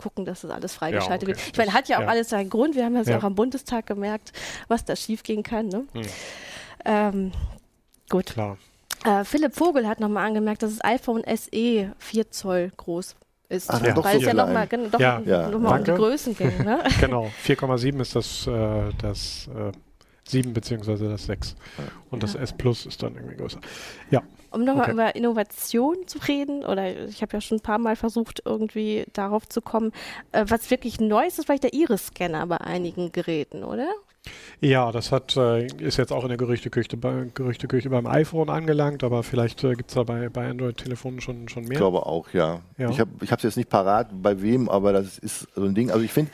gucken, 0.00 0.24
dass 0.24 0.42
das 0.42 0.50
alles 0.50 0.74
freigeschaltet 0.74 1.28
ja, 1.28 1.34
okay. 1.34 1.40
wird. 1.42 1.52
Ich 1.52 1.58
meine, 1.58 1.72
hat 1.72 1.88
ja 1.88 1.98
auch 1.98 2.02
ja. 2.02 2.08
alles 2.08 2.30
seinen 2.30 2.50
Grund. 2.50 2.74
Wir 2.74 2.84
haben 2.84 2.94
das 2.94 3.08
ja. 3.08 3.18
auch 3.18 3.24
am 3.24 3.34
Bundestag 3.34 3.86
gemerkt, 3.86 4.32
was 4.68 4.84
da 4.84 4.96
schiefgehen 4.96 5.42
kann. 5.42 5.68
Ne? 5.68 5.84
Hm. 5.92 6.02
Ähm, 6.84 7.32
gut. 8.08 8.26
Klar. 8.26 8.58
Äh, 9.04 9.24
Philipp 9.24 9.54
Vogel 9.54 9.88
hat 9.88 10.00
nochmal 10.00 10.26
angemerkt, 10.26 10.62
dass 10.62 10.76
das 10.76 10.84
iPhone 10.84 11.22
SE 11.24 11.92
4 11.98 12.30
Zoll 12.30 12.72
groß 12.76 13.16
ist, 13.48 13.70
Ah, 13.70 13.78
dann 13.80 13.94
doch 13.94 14.04
weil 14.04 14.14
so 14.14 14.20
es 14.20 14.26
ja 14.26 14.34
nochmal 14.34 14.66
doch 14.66 15.00
Ja. 15.00 15.20
Ja. 15.24 15.48
noch 15.48 15.58
mal 15.58 15.78
um 15.78 15.84
die. 15.84 15.90
Größen 15.90 16.36
ging. 16.36 16.64
Ne? 16.64 16.82
genau, 17.00 17.30
4,7 17.44 18.00
ist 18.00 18.14
das, 18.14 18.46
äh, 18.46 18.92
das 18.98 19.48
äh, 19.48 19.72
7 20.28 20.52
beziehungsweise 20.52 21.08
das 21.08 21.26
6. 21.26 21.56
Und 22.10 22.22
das 22.22 22.34
Ja. 22.34 22.40
S 22.40 22.52
Plus 22.52 22.86
ist 22.86 23.02
dann 23.02 23.16
irgendwie 23.16 23.36
größer. 23.36 23.60
Um 24.50 24.64
nochmal 24.64 24.84
Okay. 24.86 24.92
über 24.92 25.14
Innovation 25.14 26.06
zu 26.06 26.18
reden, 26.18 26.64
oder 26.64 27.04
ich 27.06 27.22
habe 27.22 27.32
ja 27.34 27.40
schon 27.40 27.58
ein 27.58 27.62
paar 27.62 27.78
Mal 27.78 27.96
versucht, 27.96 28.42
irgendwie 28.44 29.04
darauf 29.12 29.48
zu 29.48 29.60
kommen, 29.62 29.92
äh, 30.32 30.44
was 30.48 30.70
wirklich 30.70 31.00
neu 31.00 31.26
ist, 31.26 31.38
ist 31.38 31.46
vielleicht 31.46 31.62
der 31.64 31.72
Iris-Scanner 31.72 32.46
bei 32.46 32.58
einigen 32.58 33.12
Geräten, 33.12 33.62
oder? 33.64 33.88
Ja, 34.60 34.92
das 34.92 35.10
hat, 35.12 35.34
äh, 35.38 35.66
ist 35.78 35.96
jetzt 35.96 36.12
auch 36.12 36.22
in 36.24 36.28
der 36.28 36.36
Gerüchteküche, 36.36 36.94
bei, 36.98 37.30
Gerüchteküche 37.32 37.88
beim 37.88 38.06
iPhone 38.06 38.50
angelangt, 38.50 39.02
aber 39.02 39.22
vielleicht 39.22 39.64
äh, 39.64 39.74
gibt 39.74 39.88
es 39.90 39.94
da 39.94 40.02
bei, 40.02 40.28
bei 40.28 40.50
Android-Telefonen 40.50 41.22
schon, 41.22 41.48
schon 41.48 41.62
Ich 41.62 41.70
mehr. 41.70 41.78
glaube 41.78 42.04
auch, 42.04 42.28
ja. 42.34 42.60
Ja. 42.76 42.90
Ich 42.90 43.00
habe 43.00 43.10
es 43.22 43.42
jetzt 43.42 43.56
nicht 43.56 43.70
parat, 43.70 44.08
bei 44.12 44.42
wem, 44.42 44.68
aber 44.68 44.92
das 44.92 45.16
ist 45.18 45.48
so 45.54 45.64
ein 45.64 45.74
Ding. 45.74 45.90
Also 45.90 46.04
ich 46.04 46.12
finde, 46.12 46.30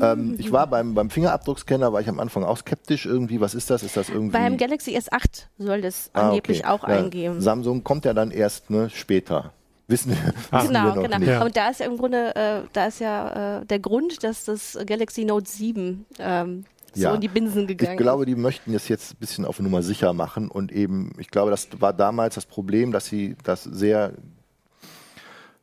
ähm, 0.00 0.34
ich 0.38 0.50
war 0.50 0.66
beim, 0.66 0.94
beim 0.94 1.10
Fingerabdruckscanner, 1.10 1.92
war 1.92 2.00
ich 2.00 2.08
am 2.08 2.18
Anfang 2.18 2.42
auch 2.42 2.56
skeptisch 2.58 3.06
irgendwie. 3.06 3.40
Was 3.40 3.54
ist 3.54 3.70
das? 3.70 3.84
Ist 3.84 3.96
das 3.96 4.08
irgendwie... 4.08 4.32
Beim 4.32 4.56
Galaxy 4.56 4.96
S8 4.98 5.44
soll 5.58 5.80
das 5.82 6.10
Ah, 6.14 6.30
angeblich 6.30 6.60
okay. 6.64 6.68
auch 6.68 6.88
Ja, 6.88 6.96
eingeben. 6.96 7.40
Samsung 7.40 7.84
kommt 7.84 8.04
ja 8.04 8.14
dann 8.14 8.32
erst 8.32 8.68
ne, 8.70 8.90
später. 8.90 9.52
Wissen, 9.86 10.10
wir- 10.10 10.34
Ah. 10.50 10.62
wissen 10.62 10.72
wir 10.72 10.80
Genau, 10.82 10.94
noch 10.96 11.02
genau. 11.04 11.18
nicht. 11.18 11.28
Ja. 11.28 11.44
Und 11.44 11.56
da 11.56 11.68
ist 11.70 11.78
ja 11.78 11.86
im 11.86 11.96
Grunde, 11.96 12.34
äh, 12.34 12.60
da 12.72 12.86
ist 12.86 12.98
ja 12.98 13.60
äh, 13.60 13.66
der 13.66 13.78
Grund, 13.78 14.24
dass 14.24 14.44
das 14.44 14.76
Galaxy 14.84 15.24
Note 15.24 15.48
7 15.48 16.04
ähm, 16.18 16.64
so 16.98 17.04
Ja. 17.08 17.14
in 17.14 17.20
die 17.20 17.28
Binsen 17.28 17.66
gegangen 17.66 17.92
Ich 17.92 17.98
glaube, 17.98 18.26
die 18.26 18.34
möchten 18.34 18.72
das 18.72 18.88
jetzt 18.88 19.12
ein 19.14 19.16
bisschen 19.18 19.44
auf 19.44 19.58
Nummer 19.60 19.82
sicher 19.82 20.12
machen 20.12 20.48
und 20.50 20.72
eben, 20.72 21.12
ich 21.18 21.28
glaube, 21.30 21.50
das 21.50 21.68
war 21.80 21.92
damals 21.92 22.34
das 22.34 22.46
Problem, 22.46 22.92
dass 22.92 23.06
sie 23.06 23.36
das 23.44 23.64
sehr, 23.64 24.12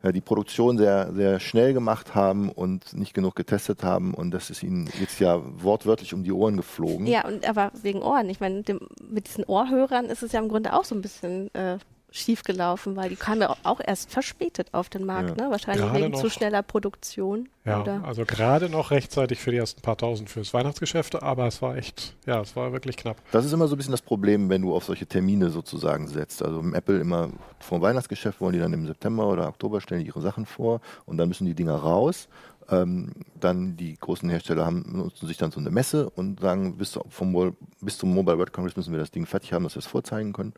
ja, 0.03 0.11
die 0.11 0.21
Produktion 0.21 0.77
sehr, 0.77 1.11
sehr 1.13 1.39
schnell 1.39 1.73
gemacht 1.73 2.13
haben 2.15 2.49
und 2.49 2.93
nicht 2.93 3.13
genug 3.13 3.35
getestet 3.35 3.83
haben 3.83 4.13
und 4.13 4.31
das 4.31 4.49
ist 4.49 4.61
ihnen 4.63 4.87
jetzt 4.99 5.19
ja 5.19 5.41
wortwörtlich 5.63 6.13
um 6.13 6.23
die 6.23 6.31
Ohren 6.31 6.57
geflogen. 6.57 7.07
Ja, 7.07 7.25
und 7.27 7.47
aber 7.47 7.71
wegen 7.81 8.01
Ohren. 8.03 8.29
Ich 8.29 8.39
meine, 8.39 8.61
dem- 8.63 8.81
mit 9.09 9.27
diesen 9.27 9.43
Ohrhörern 9.45 10.05
ist 10.05 10.21
es 10.23 10.31
ja 10.31 10.39
im 10.39 10.47
Grunde 10.49 10.73
auch 10.73 10.83
so 10.85 10.93
ein 10.95 11.01
bisschen 11.01 11.53
äh, 11.55 11.77
schief 12.15 12.43
gelaufen, 12.43 12.95
weil 12.95 13.09
die 13.09 13.15
kamen 13.17 13.41
ja 13.41 13.55
auch 13.63 13.81
erst 13.85 14.09
verspätet 14.09 14.73
auf 14.73 14.87
den 14.89 15.05
Markt, 15.05 15.37
Ja. 15.37 15.45
ne? 15.45 15.51
Wahrscheinlich 15.51 15.85
Gerade 15.85 15.99
wegen 15.99 16.11
noch. 16.13 16.21
zu 16.21 16.29
schneller 16.29 16.63
Produktion. 16.63 17.49
Ja, 17.65 17.81
Oder? 17.81 18.03
also 18.05 18.23
gerade 18.25 18.69
noch 18.69 18.91
rechtzeitig 18.91 19.39
für 19.39 19.51
die 19.51 19.57
ersten 19.57 19.81
paar 19.81 19.97
tausend 19.97 20.29
fürs 20.29 20.53
Weihnachtsgeschäft, 20.53 21.21
aber 21.21 21.47
es 21.47 21.61
war 21.61 21.75
echt, 21.75 22.15
ja, 22.25 22.39
es 22.39 22.55
war 22.55 22.71
wirklich 22.71 22.95
knapp. 22.95 23.17
Das 23.31 23.43
ist 23.43 23.51
immer 23.51 23.67
so 23.67 23.75
ein 23.75 23.77
bisschen 23.77 23.91
das 23.91 24.01
Problem, 24.03 24.49
wenn 24.49 24.61
du 24.61 24.73
auf 24.75 24.85
solche 24.85 25.05
Termine 25.07 25.49
sozusagen 25.49 26.07
setzt. 26.07 26.41
Also 26.41 26.59
im 26.59 26.73
Apple 26.73 26.99
immer 26.99 27.29
vor 27.59 27.79
dem 27.79 27.81
Weihnachtsgeschäft 27.81 28.39
wollen 28.39 28.53
die 28.53 28.59
dann 28.59 28.71
im 28.73 28.85
September 28.87 29.27
oder 29.27 29.47
Oktober 29.49 29.81
stellen 29.81 30.01
die 30.01 30.07
ihre 30.07 30.21
Sachen 30.21 30.45
vor 30.45 30.79
und 31.05 31.17
dann 31.17 31.27
müssen 31.27 31.45
die 31.45 31.55
Dinger 31.55 31.75
raus. 31.75 32.29
Ähm, 32.67 33.11
dann 33.39 33.77
die 33.77 33.95
großen 33.95 34.27
Hersteller 34.27 34.65
haben, 34.65 34.85
nutzen 34.91 35.27
sich 35.27 35.37
dann 35.37 35.51
so 35.51 35.59
eine 35.59 35.69
Messe 35.69 36.09
und 36.09 36.39
sagen, 36.39 36.77
bis, 36.77 36.97
vom, 37.09 37.55
bis 37.79 37.99
zum 37.99 38.11
Mobile 38.11 38.37
World 38.39 38.53
Congress 38.53 38.75
müssen 38.75 38.91
wir 38.91 38.99
das 38.99 39.11
Ding 39.11 39.27
fertig 39.27 39.53
haben, 39.53 39.63
dass 39.65 39.75
wir 39.75 39.81
es 39.81 39.85
vorzeigen 39.85 40.33
können. 40.33 40.53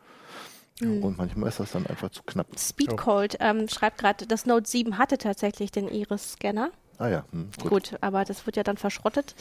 Hm. 0.80 1.04
Und 1.04 1.18
manchmal 1.18 1.50
ist 1.50 1.60
das 1.60 1.72
dann 1.72 1.88
einfach 1.88 2.10
zu 2.10 2.24
knapp. 2.24 2.48
Speedcold 2.58 3.38
ähm, 3.40 3.68
schreibt 3.68 3.98
gerade, 3.98 4.28
das 4.28 4.46
Note 4.46 4.70
7 4.70 4.98
hatte 4.98 5.18
tatsächlich 5.18 5.72
den 5.72 5.88
Iris-Scanner. 5.88 6.72
Ah 7.00 7.10
ja, 7.10 7.26
hm, 7.32 7.50
gut. 7.60 7.70
Gut. 7.70 7.92
aber 8.02 8.26
das 8.26 8.46
wird 8.46 8.58
ja 8.58 8.64
dann 8.64 8.78
verschrottet. 8.78 9.36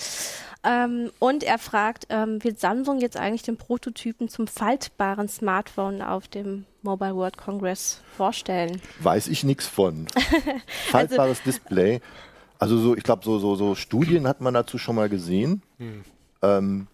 Ähm, 0.62 1.11
und 1.18 1.42
er 1.42 1.59
fragt, 1.59 2.07
ähm, 2.11 2.42
wird 2.44 2.61
Samsung 2.61 3.01
jetzt 3.01 3.16
eigentlich 3.16 3.42
den 3.42 3.57
Prototypen 3.57 4.29
zum 4.29 4.46
faltbaren 4.46 5.29
Smartphone 5.29 6.03
auf 6.03 6.29
dem 6.29 6.66
Mobile 6.83 7.16
World 7.16 7.38
Congress 7.38 8.01
vorstellen? 8.14 8.81
Weiß 9.01 9.29
ich 9.29 9.42
nichts 9.42 9.66
von. 9.66 10.07
Faltbares 10.90 11.42
Display. 11.42 12.01
Also 12.59 12.79
so, 12.79 12.96
ich 12.96 13.03
glaube, 13.03 13.25
so, 13.25 13.38
so, 13.38 13.55
so 13.55 13.75
Studien 13.75 14.27
hat 14.27 14.40
man 14.40 14.53
dazu 14.53 14.77
schon 14.77 14.96
mal 14.96 15.09
gesehen. 15.09 15.62
Hm. 15.79 16.05
Ähm, 16.42 16.87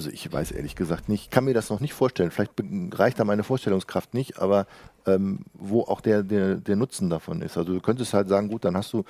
also 0.00 0.10
ich 0.10 0.32
weiß 0.32 0.52
ehrlich 0.52 0.76
gesagt 0.76 1.10
nicht, 1.10 1.24
ich 1.24 1.30
kann 1.30 1.44
mir 1.44 1.52
das 1.52 1.68
noch 1.68 1.80
nicht 1.80 1.92
vorstellen. 1.92 2.30
Vielleicht 2.30 2.52
reicht 2.92 3.20
da 3.20 3.24
meine 3.24 3.42
Vorstellungskraft 3.44 4.14
nicht, 4.14 4.38
aber 4.38 4.66
ähm, 5.06 5.40
wo 5.52 5.82
auch 5.82 6.00
der, 6.00 6.22
der, 6.22 6.54
der 6.54 6.74
Nutzen 6.76 7.10
davon 7.10 7.42
ist. 7.42 7.58
Also 7.58 7.74
du 7.74 7.80
könntest 7.82 8.14
halt 8.14 8.26
sagen, 8.26 8.48
gut, 8.48 8.64
dann 8.64 8.78
hast 8.78 8.94
du 8.94 9.04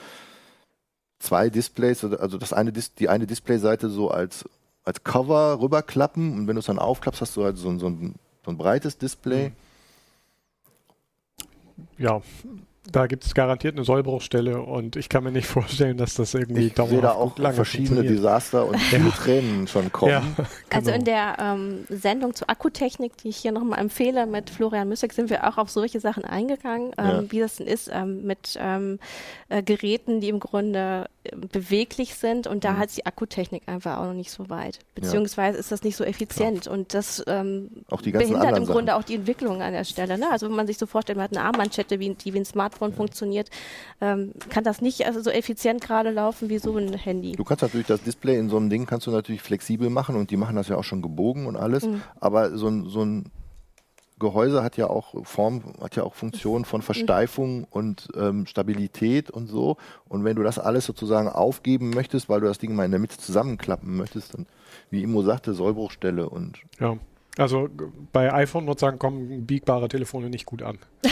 zwei 1.20 1.48
Displays, 1.48 2.02
also 2.04 2.38
das 2.38 2.52
eine, 2.52 2.72
Dis- 2.72 2.92
die 2.94 3.08
eine 3.08 3.28
Displayseite 3.28 3.88
so 3.88 4.10
als, 4.10 4.44
als 4.82 5.04
Cover 5.04 5.60
rüberklappen 5.60 6.32
und 6.32 6.48
wenn 6.48 6.56
du 6.56 6.60
es 6.60 6.66
dann 6.66 6.80
aufklappst, 6.80 7.20
hast 7.20 7.36
du 7.36 7.44
halt 7.44 7.56
so, 7.56 7.78
so, 7.78 7.86
ein, 7.86 8.16
so 8.44 8.50
ein 8.50 8.58
breites 8.58 8.98
Display. 8.98 9.52
Ja, 11.98 12.20
da 12.90 13.06
gibt 13.06 13.24
es 13.24 13.34
garantiert 13.34 13.76
eine 13.76 13.84
Sollbruchstelle 13.84 14.60
und 14.62 14.96
ich 14.96 15.08
kann 15.08 15.22
mir 15.24 15.32
nicht 15.32 15.46
vorstellen, 15.48 15.96
dass 15.98 16.14
das 16.14 16.34
irgendwie 16.34 16.66
Ich 16.68 16.74
sehe 16.76 17.00
da 17.00 17.12
auch 17.12 17.30
gut 17.34 17.38
lange 17.40 17.54
verschiedene. 17.56 18.02
Desaster 18.02 18.66
und 18.66 18.78
viele 18.78 19.10
Tränen 19.10 19.66
schon 19.68 19.92
kommen. 19.92 20.12
Ja, 20.12 20.22
Also 20.70 20.86
genau. 20.86 20.96
in 20.98 21.04
der 21.04 21.36
ähm, 21.38 21.84
Sendung 21.88 22.34
zur 22.34 22.48
Akkutechnik, 22.48 23.16
die 23.18 23.28
ich 23.28 23.36
hier 23.36 23.52
nochmal 23.52 23.78
empfehle, 23.80 24.26
mit 24.26 24.48
Florian 24.50 24.88
Müssig, 24.88 25.12
sind 25.12 25.28
wir 25.30 25.46
auch 25.48 25.58
auf 25.58 25.68
solche 25.70 26.00
Sachen 26.00 26.24
eingegangen, 26.24 26.92
ähm, 26.98 27.06
Ja. 27.06 27.22
wie 27.30 27.40
das 27.40 27.56
denn 27.56 27.66
ist 27.66 27.90
ähm, 27.92 28.22
mit 28.24 28.58
ähm, 28.60 28.98
äh, 29.50 29.62
Geräten, 29.62 30.20
die 30.20 30.28
im 30.30 30.40
Grunde 30.40 31.06
beweglich 31.52 32.14
sind 32.14 32.46
und 32.46 32.64
da 32.64 32.72
Mhm. 32.72 32.78
hat 32.78 32.96
die 32.96 33.04
Akkutechnik 33.04 33.62
einfach 33.66 33.98
auch 33.98 34.06
noch 34.06 34.14
nicht 34.14 34.30
so 34.30 34.48
weit. 34.48 34.78
Beziehungsweise 34.94 35.58
ist 35.58 35.70
das 35.70 35.82
nicht 35.82 35.96
so 35.96 36.04
effizient 36.04 36.66
und 36.66 36.94
das 36.94 37.22
ähm, 37.26 37.68
behindert 37.88 38.56
im 38.56 38.64
Grunde 38.64 38.92
Sachen. 38.92 39.02
auch 39.02 39.04
die 39.04 39.16
Entwicklung 39.16 39.60
an 39.60 39.72
der 39.72 39.84
Stelle. 39.84 40.16
Ne? 40.18 40.26
Also 40.30 40.48
wenn 40.48 40.56
man 40.56 40.66
sich 40.66 40.78
so 40.78 40.86
vorstellt, 40.86 41.18
man 41.18 41.24
hat 41.24 41.36
eine 41.36 41.44
Armbandschette, 41.44 41.98
wie, 42.00 42.14
die 42.14 42.32
wie 42.32 42.38
ein 42.38 42.44
Smartphone 42.46 42.94
funktioniert, 42.94 43.50
ähm, 44.00 44.32
kann 44.48 44.64
das 44.64 44.80
nicht 44.80 45.04
also 45.06 45.20
so 45.20 45.30
effizient 45.30 45.82
gerade 45.82 46.10
laufen 46.10 46.48
wie 46.48 46.58
so 46.58 46.76
ein 46.76 46.94
Handy. 46.94 47.32
Du 47.32 47.44
kannst 47.44 47.62
natürlich 47.62 47.86
das 47.86 48.02
Display 48.02 48.38
in 48.38 48.48
so 48.48 48.56
einem 48.56 48.70
Ding 48.70 48.86
kannst 48.86 49.06
du 49.06 49.10
natürlich 49.10 49.42
flexibel 49.42 49.90
machen 49.90 50.16
und 50.16 50.30
die 50.30 50.36
machen 50.38 50.56
das 50.56 50.68
ja 50.68 50.76
auch 50.76 50.84
schon 50.84 51.02
gebogen 51.02 51.46
und 51.46 51.56
alles. 51.56 51.84
Mhm. 51.84 52.00
Aber 52.18 52.56
so 52.56 52.68
ein, 52.68 52.86
so 52.88 53.02
ein 53.04 53.30
Gehäuse 54.20 54.62
hat 54.62 54.76
ja 54.76 54.88
auch 54.88 55.26
Form, 55.26 55.62
hat 55.80 55.96
ja 55.96 56.04
auch 56.04 56.14
Funktion 56.14 56.64
von 56.64 56.82
Versteifung 56.82 57.66
und 57.70 58.08
ähm, 58.16 58.46
Stabilität 58.46 59.30
und 59.30 59.48
so. 59.48 59.76
Und 60.08 60.22
wenn 60.24 60.36
du 60.36 60.44
das 60.44 60.60
alles 60.60 60.86
sozusagen 60.86 61.28
aufgeben 61.28 61.90
möchtest, 61.90 62.28
weil 62.28 62.40
du 62.40 62.46
das 62.46 62.58
Ding 62.58 62.76
mal 62.76 62.84
in 62.84 62.92
der 62.92 63.00
Mitte 63.00 63.18
zusammenklappen 63.18 63.96
möchtest, 63.96 64.34
dann, 64.34 64.46
wie 64.90 65.02
Immo 65.02 65.22
sagte, 65.22 65.54
Sollbruchstelle 65.54 66.28
und 66.28 66.58
Ja. 66.78 66.96
Also 67.38 67.68
bei 68.12 68.32
iPhone-Nutzern 68.32 68.98
kommen 68.98 69.46
biegbare 69.46 69.88
Telefone 69.88 70.28
nicht 70.30 70.46
gut 70.46 70.62
an. 70.62 70.78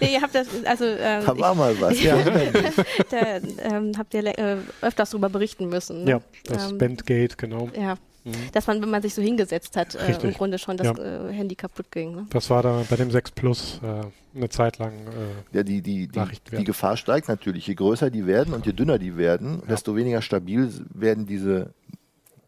Nee, 0.00 0.12
ihr 0.12 0.22
habt 0.22 0.34
das, 0.34 0.46
also 0.64 0.84
ähm, 0.84 1.24
da 1.26 1.38
war 1.38 1.54
mal 1.56 1.74
was. 1.80 2.00
Ja. 2.00 2.16
da 3.10 3.40
ähm, 3.64 3.92
habt 3.98 4.14
ihr 4.14 4.26
äh, 4.26 4.58
öfters 4.80 5.10
darüber 5.10 5.28
berichten 5.28 5.68
müssen. 5.68 6.04
Ne? 6.04 6.10
Ja, 6.10 6.20
das 6.44 6.70
Ähm, 6.70 6.78
Bandgate, 6.78 7.36
genau. 7.36 7.68
Ja, 7.76 7.96
Mhm. 8.28 8.52
dass 8.52 8.66
man, 8.66 8.80
wenn 8.82 8.90
man 8.90 9.02
sich 9.02 9.14
so 9.14 9.22
hingesetzt 9.22 9.76
hat, 9.76 9.94
äh, 9.94 10.16
im. 10.22 10.32
Grunde 10.34 10.58
schon 10.58 10.76
das 10.76 10.86
Ja. 10.96 11.28
äh, 11.28 11.32
Handy 11.32 11.54
kaputt 11.54 11.90
ging. 11.90 12.14
Ne? 12.14 12.26
Das 12.30 12.48
war 12.50 12.62
da 12.62 12.82
bei 12.88 12.96
dem 12.96 13.10
6 13.10 13.30
Plus 13.32 13.80
äh, 13.82 14.36
eine 14.36 14.48
Zeit 14.48 14.78
lang. 14.78 14.92
Äh, 14.92 15.56
Ja, 15.56 15.62
die, 15.62 15.82
die, 15.82 16.08
die, 16.08 16.20
die 16.56 16.64
Gefahr 16.64 16.96
steigt 16.96 17.28
natürlich. 17.28 17.66
Je 17.66 17.74
größer 17.74 18.10
die 18.10 18.26
werden 18.26 18.54
und 18.54 18.66
je 18.66 18.72
dünner 18.72 18.98
die 18.98 19.16
werden, 19.16 19.60
Ja. 19.62 19.66
desto 19.68 19.96
weniger 19.96 20.22
stabil 20.22 20.70
werden 20.94 21.26
diese, 21.26 21.72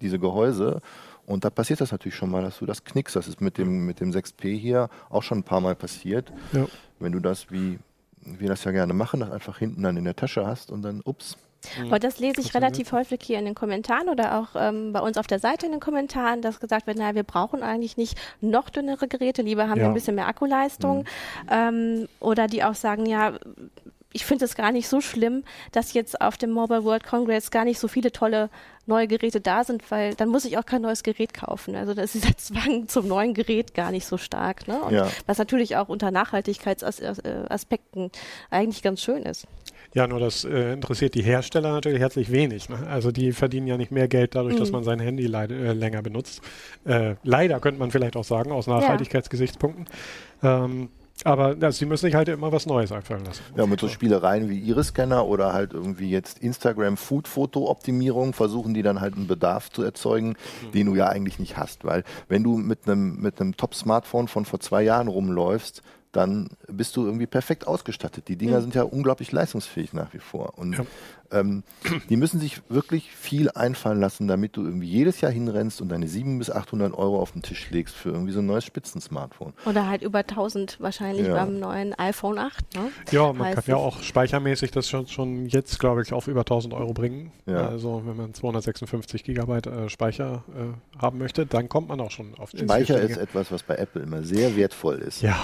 diese 0.00 0.18
Gehäuse. 0.18 0.80
Und 1.26 1.44
da 1.44 1.50
passiert 1.50 1.80
das 1.80 1.92
natürlich 1.92 2.16
schon 2.16 2.30
mal, 2.30 2.42
dass 2.42 2.58
du 2.58 2.66
das 2.66 2.82
knickst. 2.84 3.14
Das 3.16 3.28
ist 3.28 3.40
mit 3.40 3.56
dem, 3.58 3.86
mit 3.86 4.00
dem 4.00 4.10
6P 4.10 4.56
hier 4.58 4.88
auch 5.10 5.22
schon 5.22 5.38
ein 5.38 5.44
paar 5.44 5.60
Mal 5.60 5.76
passiert. 5.76 6.32
Ja. 6.52 6.66
Wenn 6.98 7.12
du 7.12 7.20
das, 7.20 7.50
wie 7.52 7.78
wir 8.22 8.48
das 8.48 8.64
ja 8.64 8.70
gerne 8.72 8.92
machen, 8.94 9.20
das 9.20 9.30
einfach 9.30 9.58
hinten 9.58 9.82
dann 9.82 9.96
in 9.96 10.04
der 10.04 10.16
Tasche 10.16 10.46
hast 10.46 10.70
und 10.70 10.82
dann, 10.82 11.00
ups. 11.04 11.36
Aber 11.86 11.98
das 11.98 12.18
lese 12.18 12.40
ich 12.40 12.54
relativ 12.54 12.92
häufig 12.92 13.20
hier 13.22 13.38
in 13.38 13.44
den 13.44 13.54
Kommentaren 13.54 14.08
oder 14.08 14.38
auch 14.38 14.48
ähm, 14.56 14.92
bei 14.92 15.00
uns 15.00 15.16
auf 15.18 15.26
der 15.26 15.38
Seite 15.38 15.66
in 15.66 15.72
den 15.72 15.80
Kommentaren, 15.80 16.42
dass 16.42 16.60
gesagt 16.60 16.86
wird, 16.86 16.98
naja, 16.98 17.14
wir 17.14 17.22
brauchen 17.22 17.62
eigentlich 17.62 17.96
nicht 17.96 18.18
noch 18.40 18.70
dünnere 18.70 19.08
Geräte, 19.08 19.42
lieber 19.42 19.68
haben 19.68 19.76
wir 19.76 19.82
Ja. 19.84 19.88
ein 19.88 19.94
bisschen 19.94 20.14
mehr 20.14 20.28
Akkuleistung. 20.28 21.04
Ähm, 21.50 22.08
oder 22.18 22.46
die 22.46 22.64
auch 22.64 22.74
sagen, 22.74 23.06
ja, 23.06 23.34
ich 24.12 24.24
finde 24.24 24.44
es 24.44 24.56
gar 24.56 24.72
nicht 24.72 24.88
so 24.88 25.00
schlimm, 25.00 25.44
dass 25.70 25.92
jetzt 25.92 26.20
auf 26.20 26.36
dem 26.36 26.50
Mobile 26.50 26.82
World 26.82 27.04
Congress 27.04 27.52
gar 27.52 27.64
nicht 27.64 27.78
so 27.78 27.86
viele 27.86 28.10
tolle 28.10 28.50
neue 28.86 29.06
Geräte 29.06 29.40
da 29.40 29.62
sind, 29.62 29.88
weil 29.92 30.16
dann 30.16 30.28
muss 30.30 30.44
ich 30.44 30.58
auch 30.58 30.66
kein 30.66 30.82
neues 30.82 31.04
Gerät 31.04 31.32
kaufen. 31.32 31.76
Also 31.76 31.94
da 31.94 32.02
ist 32.02 32.14
dieser 32.14 32.32
Zwang 32.36 32.88
zum 32.88 33.06
neuen 33.06 33.34
Gerät 33.34 33.72
gar 33.74 33.92
nicht 33.92 34.06
so 34.06 34.16
stark. 34.16 34.66
Ne? 34.66 34.80
Und 34.82 34.94
Ja. 34.94 35.06
was 35.26 35.38
natürlich 35.38 35.76
auch 35.76 35.88
unter 35.88 36.10
Nachhaltigkeitsaspekten 36.10 38.10
eigentlich 38.50 38.82
ganz 38.82 39.00
schön 39.02 39.22
ist. 39.22 39.46
Ja, 39.92 40.06
nur 40.06 40.20
das 40.20 40.44
äh, 40.44 40.72
interessiert 40.74 41.14
die 41.14 41.22
Hersteller 41.22 41.72
natürlich 41.72 41.98
herzlich 42.00 42.30
wenig. 42.30 42.68
Ne? 42.68 42.78
Also 42.88 43.10
die 43.10 43.32
verdienen 43.32 43.66
ja 43.66 43.76
nicht 43.76 43.90
mehr 43.90 44.06
Geld 44.08 44.34
dadurch, 44.36 44.56
dass 44.56 44.68
Mhm. 44.68 44.72
man 44.76 44.84
sein 44.84 45.00
Handy 45.00 45.26
leid, 45.26 45.50
äh, 45.50 45.72
länger 45.72 46.00
benutzt. 46.02 46.42
Äh, 46.84 47.16
leider 47.24 47.58
könnte 47.58 47.80
man 47.80 47.90
vielleicht 47.90 48.16
auch 48.16 48.24
sagen, 48.24 48.52
aus 48.52 48.66
Nachhaltigkeitsgesichtspunkten. 48.68 49.86
Ähm, 50.42 50.90
aber 51.24 51.54
ja, 51.58 51.70
sie 51.70 51.84
müssen 51.84 52.06
sich 52.06 52.14
halt 52.14 52.28
immer 52.30 52.50
was 52.50 52.64
Neues 52.66 52.92
einfallen 52.92 53.24
lassen. 53.26 53.42
Ja, 53.54 53.66
mit 53.66 53.78
so 53.80 53.88
Spielereien 53.88 54.48
wie 54.48 54.58
Iris-Scanner 54.60 55.26
oder 55.26 55.52
halt 55.52 55.74
irgendwie 55.74 56.08
jetzt 56.10 56.38
Instagram-Food-Foto-Optimierung 56.38 58.32
versuchen 58.32 58.74
die 58.74 58.82
dann 58.82 59.00
halt 59.00 59.16
einen 59.16 59.26
Bedarf 59.26 59.70
zu 59.70 59.82
erzeugen, 59.82 60.36
den 60.72 60.86
du 60.86 60.94
ja 60.94 61.08
eigentlich 61.08 61.38
nicht 61.38 61.56
hast. 61.56 61.84
Weil 61.84 62.04
wenn 62.28 62.42
du 62.42 62.56
mit 62.56 62.86
einem 62.86 63.20
mit 63.20 63.40
einem 63.40 63.56
Top-Smartphone 63.56 64.28
von 64.28 64.44
vor 64.44 64.60
zwei 64.60 64.82
Jahren 64.82 65.08
rumläufst, 65.08 65.82
dann 66.12 66.48
bist 66.66 66.96
du 66.96 67.04
irgendwie 67.04 67.26
perfekt 67.26 67.66
ausgestattet. 67.68 68.26
Die 68.28 68.36
Dinger 68.36 68.56
Mhm. 68.58 68.62
sind 68.62 68.74
ja 68.74 68.82
unglaublich 68.82 69.30
leistungsfähig 69.30 69.92
nach 69.92 70.12
wie 70.12 70.18
vor. 70.18 70.58
Und 70.58 70.72
Ja. 70.72 70.84
ähm, 71.30 71.62
die 72.08 72.16
müssen 72.16 72.40
sich 72.40 72.60
wirklich 72.68 73.12
viel 73.12 73.48
einfallen 73.50 74.00
lassen, 74.00 74.26
damit 74.26 74.56
du 74.56 74.64
irgendwie 74.64 74.88
jedes 74.88 75.20
Jahr 75.20 75.30
hinrennst 75.30 75.80
und 75.80 75.88
deine 75.90 76.08
700 76.08 76.38
bis 76.40 76.50
800 76.50 76.94
Euro 76.94 77.20
auf 77.20 77.30
den 77.30 77.42
Tisch 77.42 77.70
legst 77.70 77.94
für 77.94 78.08
irgendwie 78.10 78.32
so 78.32 78.40
ein 78.40 78.46
neues 78.46 78.64
Spitzensmartphone. 78.64 79.52
Oder 79.66 79.86
halt 79.88 80.02
über 80.02 80.24
1000 80.26 80.80
wahrscheinlich 80.80 81.28
Ja. 81.28 81.34
beim 81.44 81.60
neuen 81.60 81.94
iPhone 81.96 82.38
8. 82.38 82.74
Ne? 82.74 82.90
Ja, 83.12 83.32
man 83.32 83.46
Heißt 83.46 83.54
kann 83.54 83.64
ja 83.68 83.76
auch 83.76 84.02
speichermäßig 84.02 84.72
das 84.72 84.88
schon, 84.88 85.06
schon 85.06 85.46
jetzt, 85.46 85.78
glaube 85.78 86.02
ich, 86.02 86.12
auf 86.12 86.26
über 86.26 86.40
1000 86.44 86.74
Euro 86.74 86.92
bringen. 86.92 87.30
Ja. 87.46 87.68
Also 87.68 88.02
wenn 88.04 88.16
man 88.16 88.34
256 88.34 89.22
Gigabyte 89.22 89.68
äh, 89.68 89.88
Speicher 89.88 90.42
äh, 90.56 91.00
haben 91.00 91.18
möchte, 91.18 91.46
dann 91.46 91.68
kommt 91.68 91.88
man 91.88 92.00
auch 92.00 92.10
schon 92.10 92.34
auf 92.36 92.52
ins 92.52 92.62
Speicher 92.62 93.00
ist 93.00 93.16
etwas, 93.16 93.52
was 93.52 93.62
bei 93.62 93.76
Apple 93.76 94.02
immer 94.02 94.24
sehr 94.24 94.56
wertvoll 94.56 94.96
ist. 94.98 95.22
Ja, 95.22 95.36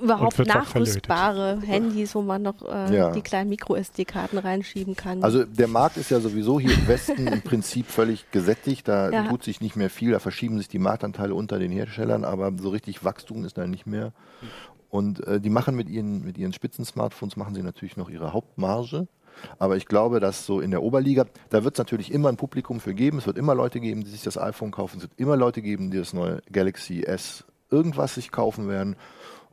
Überhaupt 0.00 0.38
nachrüstbare 0.46 1.60
Handys, 1.62 2.14
wo 2.14 2.22
man 2.22 2.42
noch 2.42 2.62
äh, 2.62 2.94
Ja. 2.96 3.12
die 3.12 3.20
kleinen 3.22 3.48
Micro-SD-Karten 3.50 4.38
reinschieben 4.38 4.96
kann. 4.96 5.22
Also 5.22 5.44
der 5.44 5.68
Markt 5.68 5.96
ist 5.96 6.10
ja 6.10 6.20
sowieso 6.20 6.58
hier 6.60 6.72
im 6.74 6.88
Westen 6.88 7.26
im 7.26 7.42
Prinzip 7.42 7.86
völlig 7.86 8.30
gesättigt. 8.30 8.88
Da 8.88 9.10
Ja. 9.10 9.28
tut 9.28 9.42
sich 9.44 9.60
nicht 9.60 9.76
mehr 9.76 9.90
viel, 9.90 10.12
da 10.12 10.18
verschieben 10.18 10.58
sich 10.58 10.68
die 10.68 10.78
Marktanteile 10.78 11.34
unter 11.34 11.58
den 11.58 11.70
Herstellern, 11.72 12.24
aber 12.24 12.52
so 12.58 12.70
richtig 12.70 13.04
Wachstum 13.04 13.44
ist 13.44 13.58
da 13.58 13.66
nicht 13.66 13.86
mehr. 13.86 14.12
Und 14.90 15.26
äh, 15.26 15.40
die 15.40 15.50
machen 15.50 15.74
mit 15.74 15.88
ihren, 15.88 16.24
mit 16.24 16.36
ihren 16.38 16.52
Spitzen-Smartphones 16.52 17.36
machen 17.36 17.54
sie 17.54 17.62
natürlich 17.62 17.96
noch 17.96 18.10
ihre 18.10 18.32
Hauptmarge. 18.32 19.08
Aber 19.58 19.78
ich 19.78 19.86
glaube, 19.86 20.20
dass 20.20 20.44
so 20.44 20.60
in 20.60 20.70
der 20.70 20.82
Oberliga, 20.82 21.24
da 21.48 21.64
wird 21.64 21.74
es 21.74 21.78
natürlich 21.78 22.12
immer 22.12 22.28
ein 22.28 22.36
Publikum 22.36 22.80
für 22.80 22.92
geben. 22.92 23.16
Es 23.16 23.26
wird 23.26 23.38
immer 23.38 23.54
Leute 23.54 23.80
geben, 23.80 24.04
die 24.04 24.10
sich 24.10 24.22
das 24.22 24.36
iPhone 24.36 24.70
kaufen. 24.70 24.98
Es 24.98 25.02
wird 25.04 25.12
immer 25.16 25.36
Leute 25.38 25.62
geben, 25.62 25.90
die 25.90 25.96
das 25.96 26.12
neue 26.12 26.42
Galaxy 26.52 27.02
S 27.04 27.44
irgendwas 27.70 28.14
sich 28.14 28.30
kaufen 28.30 28.68
werden. 28.68 28.96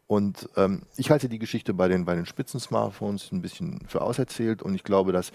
Und 0.09 0.49
ähm, 0.55 0.81
ich 0.97 1.11
halte 1.11 1.29
die 1.29 1.37
Geschichte 1.37 1.71
bei 1.71 1.87
den, 1.87 2.03
bei 2.03 2.15
den 2.15 2.25
Spitzen-Smartphones 2.25 3.31
ein 3.31 3.43
bisschen 3.43 3.81
für 3.87 4.01
auserzählt. 4.01 4.63
Und 4.63 4.73
ich 4.73 4.83
glaube, 4.83 5.11
dass 5.11 5.31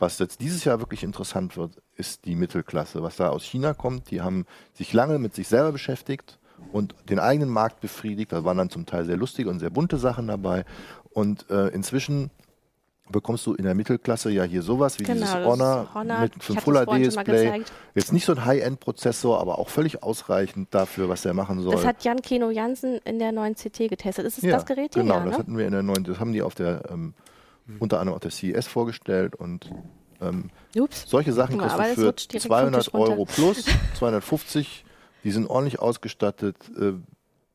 was 0.00 0.18
jetzt 0.18 0.40
dieses 0.40 0.64
Jahr 0.64 0.80
wirklich 0.80 1.04
interessant 1.04 1.56
wird, 1.56 1.80
ist 1.94 2.24
die 2.24 2.34
Mittelklasse. 2.34 3.04
Was 3.04 3.16
da 3.16 3.28
aus 3.28 3.44
China 3.44 3.72
kommt, 3.72 4.10
die 4.10 4.20
haben 4.20 4.46
sich 4.74 4.92
lange 4.92 5.20
mit 5.20 5.36
sich 5.36 5.46
selber 5.46 5.70
beschäftigt 5.70 6.40
und 6.72 6.96
den 7.08 7.20
eigenen 7.20 7.50
Markt 7.50 7.80
befriedigt. 7.80 8.32
Da 8.32 8.42
waren 8.42 8.58
dann 8.58 8.68
zum 8.68 8.84
Teil 8.84 9.04
sehr 9.04 9.16
lustige 9.16 9.48
und 9.48 9.60
sehr 9.60 9.70
bunte 9.70 9.96
Sachen 9.96 10.26
dabei. 10.26 10.64
Und 11.10 11.48
äh, 11.48 11.68
inzwischen 11.68 12.30
bekommst 13.10 13.46
du 13.46 13.54
in 13.54 13.64
der 13.64 13.74
Mittelklasse 13.74 14.30
ja 14.30 14.44
hier 14.44 14.62
sowas 14.62 14.98
wie 14.98 15.04
Genau, 15.04 15.20
dieses 15.20 15.32
das 15.32 15.44
Honor, 15.46 15.88
Honor. 15.94 16.20
mit 16.20 16.32
einem 16.32 16.40
Full 16.60 16.74
das 16.74 16.86
HD-Display. 16.86 17.44
gezeigt. 17.44 17.72
Jetzt 17.94 18.12
nicht 18.12 18.24
so 18.24 18.32
ein 18.32 18.44
High-End-Prozessor, 18.44 19.40
aber 19.40 19.58
auch 19.58 19.68
völlig 19.68 20.02
ausreichend 20.02 20.68
dafür, 20.74 21.08
was 21.08 21.22
der 21.22 21.34
machen 21.34 21.60
soll. 21.62 21.72
das 21.72 21.84
hat 21.84 22.04
Jan 22.04 22.22
Keno 22.22 22.50
Jansen 22.50 22.98
in 23.04 23.18
der 23.18 23.32
neuen 23.32 23.54
CT 23.54 23.88
getestet. 23.88 24.24
Ist 24.26 24.42
es 24.42 24.50
das 24.50 24.64
Gerät 24.66 24.94
hier? 24.94 25.02
Genau, 25.02 25.14
ja, 25.16 25.24
das 25.24 25.32
ne? 25.32 25.38
hatten 25.38 25.58
wir 25.58 25.66
in 25.66 25.72
der 25.72 25.82
neuen, 25.82 26.04
das 26.04 26.18
haben 26.20 26.32
die 26.32 26.42
auf 26.42 26.54
der 26.54 26.82
ähm, 26.90 27.14
unter 27.78 28.00
anderem 28.00 28.14
auf 28.16 28.20
der 28.20 28.30
CES 28.30 28.66
vorgestellt 28.66 29.36
und 29.36 29.70
ähm, 30.20 30.50
Ups. 30.76 31.04
solche 31.08 31.32
Sachen 31.32 31.58
kriegst 31.58 31.76
du 31.76 31.82
das 31.82 31.94
für 31.94 32.06
rutscht 32.06 32.32
direkt 32.32 32.42
vom 32.46 32.50
200 32.56 32.84
Tisch 32.84 32.94
runter. 32.94 33.12
Euro 33.12 33.24
plus, 33.24 33.64
250, 33.98 34.84
die 35.24 35.30
sind 35.30 35.46
ordentlich 35.48 35.78
ausgestattet. 35.78 36.56
Äh, 36.78 36.92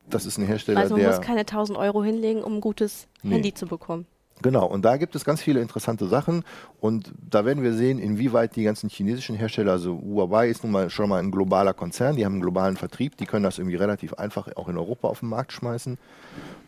das 0.08 0.24
ist 0.24 0.38
ein 0.38 0.46
Hersteller, 0.46 0.80
Also 0.80 0.94
man 0.94 1.00
der 1.02 1.10
muss 1.16 1.20
keine 1.20 1.40
1000 1.40 1.76
Euro 1.78 2.02
hinlegen, 2.04 2.42
um 2.42 2.54
ein 2.54 2.60
gutes 2.60 3.08
Nee. 3.22 3.34
Handy 3.34 3.52
zu 3.54 3.66
bekommen. 3.66 4.06
Genau, 4.42 4.66
und 4.66 4.84
da 4.84 4.98
gibt 4.98 5.16
es 5.16 5.24
ganz 5.24 5.40
viele 5.40 5.62
interessante 5.62 6.06
Sachen 6.06 6.44
und 6.78 7.10
da 7.18 7.46
werden 7.46 7.62
wir 7.62 7.72
sehen, 7.72 7.98
inwieweit 7.98 8.54
die 8.54 8.64
ganzen 8.64 8.90
chinesischen 8.90 9.34
Hersteller, 9.34 9.72
also 9.72 9.98
Huawei 9.98 10.50
ist 10.50 10.62
nun 10.62 10.72
mal 10.72 10.90
schon 10.90 11.08
mal 11.08 11.22
ein 11.22 11.30
globaler 11.30 11.72
Konzern, 11.72 12.16
die 12.16 12.24
haben 12.26 12.34
einen 12.34 12.42
globalen 12.42 12.76
Vertrieb, 12.76 13.16
die 13.16 13.24
können 13.24 13.44
das 13.44 13.58
irgendwie 13.58 13.76
relativ 13.76 14.12
einfach 14.14 14.54
auch 14.56 14.68
in 14.68 14.76
Europa 14.76 15.08
auf 15.08 15.20
den 15.20 15.30
Markt 15.30 15.52
schmeißen. 15.52 15.96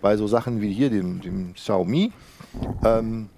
Bei 0.01 0.17
so 0.17 0.27
Sachen 0.27 0.63
wie 0.63 0.73
hier, 0.73 0.89
dem, 0.89 1.21
dem 1.21 1.53
Xiaomi, 1.55 2.11
ähm, 2.85 3.29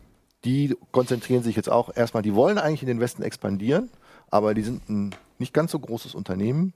die 0.44 0.76
konzentrieren 0.92 1.42
sich 1.42 1.56
jetzt 1.56 1.68
auch 1.68 1.94
erstmal, 1.94 2.22
die 2.22 2.34
wollen 2.34 2.58
eigentlich 2.58 2.82
in 2.82 2.88
den 2.88 3.00
Westen 3.00 3.22
expandieren, 3.22 3.90
aber 4.30 4.54
die 4.54 4.62
sind 4.62 4.88
ein 4.88 5.14
nicht 5.38 5.52
ganz 5.52 5.72
so 5.72 5.78
großes 5.80 6.14
Unternehmen 6.14 6.72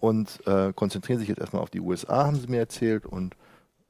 und 0.00 0.40
äh, 0.46 0.72
konzentrieren 0.72 1.18
sich 1.18 1.28
jetzt 1.28 1.40
erstmal 1.40 1.62
auf 1.62 1.70
die 1.70 1.80
USA, 1.80 2.24
haben 2.24 2.36
sie 2.36 2.46
mir 2.46 2.58
erzählt 2.58 3.04
und 3.04 3.34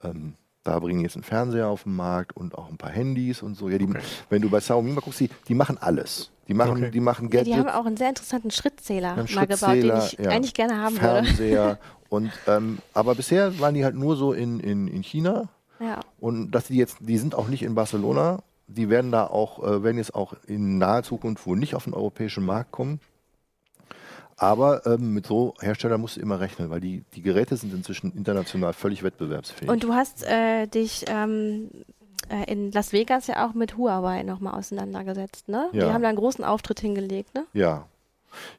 ähm, 0.02 0.34
da 0.66 0.78
bringen 0.78 1.00
jetzt 1.00 1.16
einen 1.16 1.22
Fernseher 1.22 1.68
auf 1.68 1.84
den 1.84 1.94
Markt 1.96 2.36
und 2.36 2.56
auch 2.56 2.68
ein 2.68 2.76
paar 2.76 2.90
Handys 2.90 3.42
und 3.42 3.54
so. 3.56 3.68
Ja, 3.68 3.78
die, 3.78 3.84
Okay. 3.86 4.00
Wenn 4.30 4.42
du 4.42 4.50
bei 4.50 4.58
Xiaomi 4.58 4.90
mal 4.92 5.00
guckst, 5.00 5.20
die, 5.20 5.30
die 5.48 5.54
machen 5.54 5.78
alles. 5.80 6.30
Die 6.48 6.54
machen, 6.54 6.72
Okay. 6.72 6.90
die 6.90 7.00
machen 7.00 7.24
Ja, 7.32 7.42
die 7.44 7.50
Gadgets, 7.50 7.56
haben 7.72 7.80
auch 7.80 7.86
einen 7.86 7.96
sehr 7.96 8.08
interessanten 8.08 8.50
Schrittzähler 8.50 9.16
mal 9.34 9.46
gebaut, 9.46 9.74
den 9.74 9.96
ich 9.96 10.12
ja, 10.18 10.30
eigentlich 10.30 10.54
gerne 10.54 10.76
haben 10.80 10.94
würde. 11.00 11.24
Fernseher. 11.24 11.78
und, 12.08 12.30
ähm, 12.46 12.78
aber 12.94 13.14
bisher 13.14 13.58
waren 13.58 13.74
die 13.74 13.84
halt 13.84 13.94
nur 13.96 14.16
so 14.16 14.32
in, 14.32 14.60
in, 14.60 14.86
in 14.88 15.02
China 15.02 15.48
Ja. 15.80 16.00
und 16.20 16.50
dass 16.52 16.66
die 16.68 16.76
jetzt, 16.76 16.98
die 17.00 17.18
sind 17.18 17.34
auch 17.34 17.48
nicht 17.48 17.62
in 17.62 17.74
Barcelona. 17.74 18.42
Die 18.68 18.88
werden 18.90 19.12
da 19.12 19.26
auch, 19.26 19.62
äh, 19.62 19.82
werden 19.84 19.96
jetzt 19.98 20.14
auch 20.14 20.34
in 20.46 20.78
naher 20.78 21.02
Zukunft 21.04 21.46
wohl 21.46 21.56
nicht 21.56 21.74
auf 21.76 21.84
den 21.84 21.94
europäischen 21.94 22.44
Markt 22.44 22.72
kommen. 22.72 23.00
Aber 24.36 24.84
ähm, 24.86 25.14
mit 25.14 25.26
so 25.26 25.54
Herstellern 25.60 26.00
musst 26.00 26.16
du 26.16 26.20
immer 26.20 26.40
rechnen, 26.40 26.68
weil 26.68 26.80
die, 26.80 27.04
die 27.14 27.22
Geräte 27.22 27.56
sind 27.56 27.72
inzwischen 27.72 28.12
international 28.12 28.74
völlig 28.74 29.02
wettbewerbsfähig. 29.02 29.70
Und 29.70 29.82
du 29.82 29.94
hast 29.94 30.24
äh, 30.24 30.66
dich 30.66 31.06
ähm, 31.08 31.70
äh, 32.28 32.50
in 32.52 32.70
Las 32.72 32.92
Vegas 32.92 33.28
ja 33.28 33.46
auch 33.46 33.54
mit 33.54 33.78
Huawei 33.78 34.22
nochmal 34.24 34.54
auseinandergesetzt, 34.58 35.48
ne? 35.48 35.68
Die 35.72 35.78
Ja. 35.78 35.92
haben 35.92 36.02
da 36.02 36.08
einen 36.08 36.18
großen 36.18 36.44
Auftritt 36.44 36.80
hingelegt, 36.80 37.34
ne? 37.34 37.46
Ja. 37.54 37.86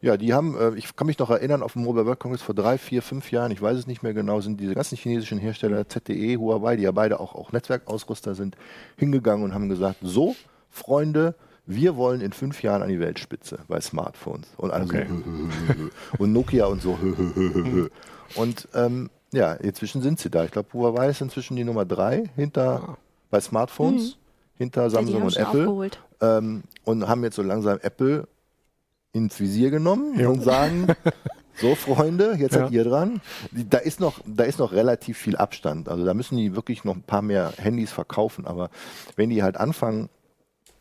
Ja, 0.01 0.17
die 0.17 0.33
haben, 0.33 0.57
äh, 0.57 0.73
ich 0.75 0.95
kann 0.95 1.05
mich 1.05 1.19
noch 1.19 1.29
erinnern, 1.29 1.61
auf 1.61 1.73
dem 1.73 1.83
Mobile 1.83 2.07
World 2.07 2.19
Congress 2.19 2.41
vor 2.41 2.55
drei, 2.55 2.79
vier, 2.79 3.03
fünf 3.03 3.31
Jahren, 3.31 3.51
ich 3.51 3.61
weiß 3.61 3.77
es 3.77 3.85
nicht 3.85 4.01
mehr 4.01 4.15
genau, 4.15 4.41
sind 4.41 4.59
diese 4.59 4.73
ganzen 4.73 4.97
chinesischen 4.97 5.37
Hersteller, 5.37 5.87
ZTE, 5.87 6.37
Huawei, 6.37 6.77
die 6.77 6.83
ja 6.83 6.91
beide 6.91 7.19
auch, 7.19 7.35
auch 7.35 7.51
Netzwerkausrüster 7.51 8.33
sind, 8.33 8.57
hingegangen 8.97 9.43
und 9.43 9.53
haben 9.53 9.69
gesagt, 9.69 9.97
so, 10.01 10.35
Freunde, 10.71 11.35
wir 11.67 11.95
wollen 11.97 12.21
in 12.21 12.31
fünf 12.31 12.63
Jahren 12.63 12.81
an 12.81 12.89
die 12.89 12.99
Weltspitze 12.99 13.59
bei 13.67 13.79
Smartphones. 13.81 14.47
Und 14.57 14.71
alle 14.71 14.85
Okay. 14.85 15.05
so, 15.09 16.17
und 16.23 16.33
Nokia 16.33 16.65
und 16.65 16.81
so. 16.81 16.97
und 18.35 18.67
ähm, 18.73 19.09
ja, 19.33 19.53
inzwischen 19.53 20.01
sind 20.01 20.19
sie 20.19 20.29
da. 20.29 20.45
Ich 20.45 20.51
glaube, 20.51 20.69
Huawei 20.73 21.09
ist 21.09 21.21
inzwischen 21.21 21.55
die 21.57 21.63
Nummer 21.63 21.85
drei 21.85 22.23
hinter 22.35 22.97
bei 23.29 23.41
Smartphones, 23.41 24.17
hinter 24.57 24.83
Ja, 24.83 24.87
die 24.87 24.93
Samsung 25.11 25.15
haben 25.21 25.25
und 25.27 25.37
Apple 25.37 25.89
ähm, 26.21 26.63
und 26.85 27.07
haben 27.07 27.23
jetzt 27.23 27.35
so 27.35 27.41
langsam 27.43 27.77
Apple 27.81 28.27
ins 29.11 29.39
Visier 29.39 29.69
genommen 29.69 30.17
Jo. 30.19 30.31
und 30.31 30.41
sagen, 30.43 30.87
so 31.55 31.75
Freunde, 31.75 32.35
jetzt 32.37 32.53
Ja. 32.55 32.61
seid 32.63 32.71
ihr 32.71 32.83
dran. 32.85 33.19
Da, 33.51 33.79
ist 33.79 33.99
noch, 33.99 34.19
da 34.25 34.43
ist 34.45 34.59
noch 34.59 34.71
relativ 34.71 35.17
viel 35.17 35.35
Abstand. 35.35 35.89
Also 35.89 36.05
da 36.05 36.13
müssen 36.13 36.37
die 36.37 36.55
wirklich 36.55 36.83
noch 36.85 36.95
ein 36.95 37.01
paar 37.03 37.21
mehr 37.21 37.51
Handys 37.57 37.91
verkaufen. 37.91 38.45
Aber 38.47 38.69
wenn 39.17 39.29
die 39.29 39.43
halt 39.43 39.57
anfangen, 39.57 40.09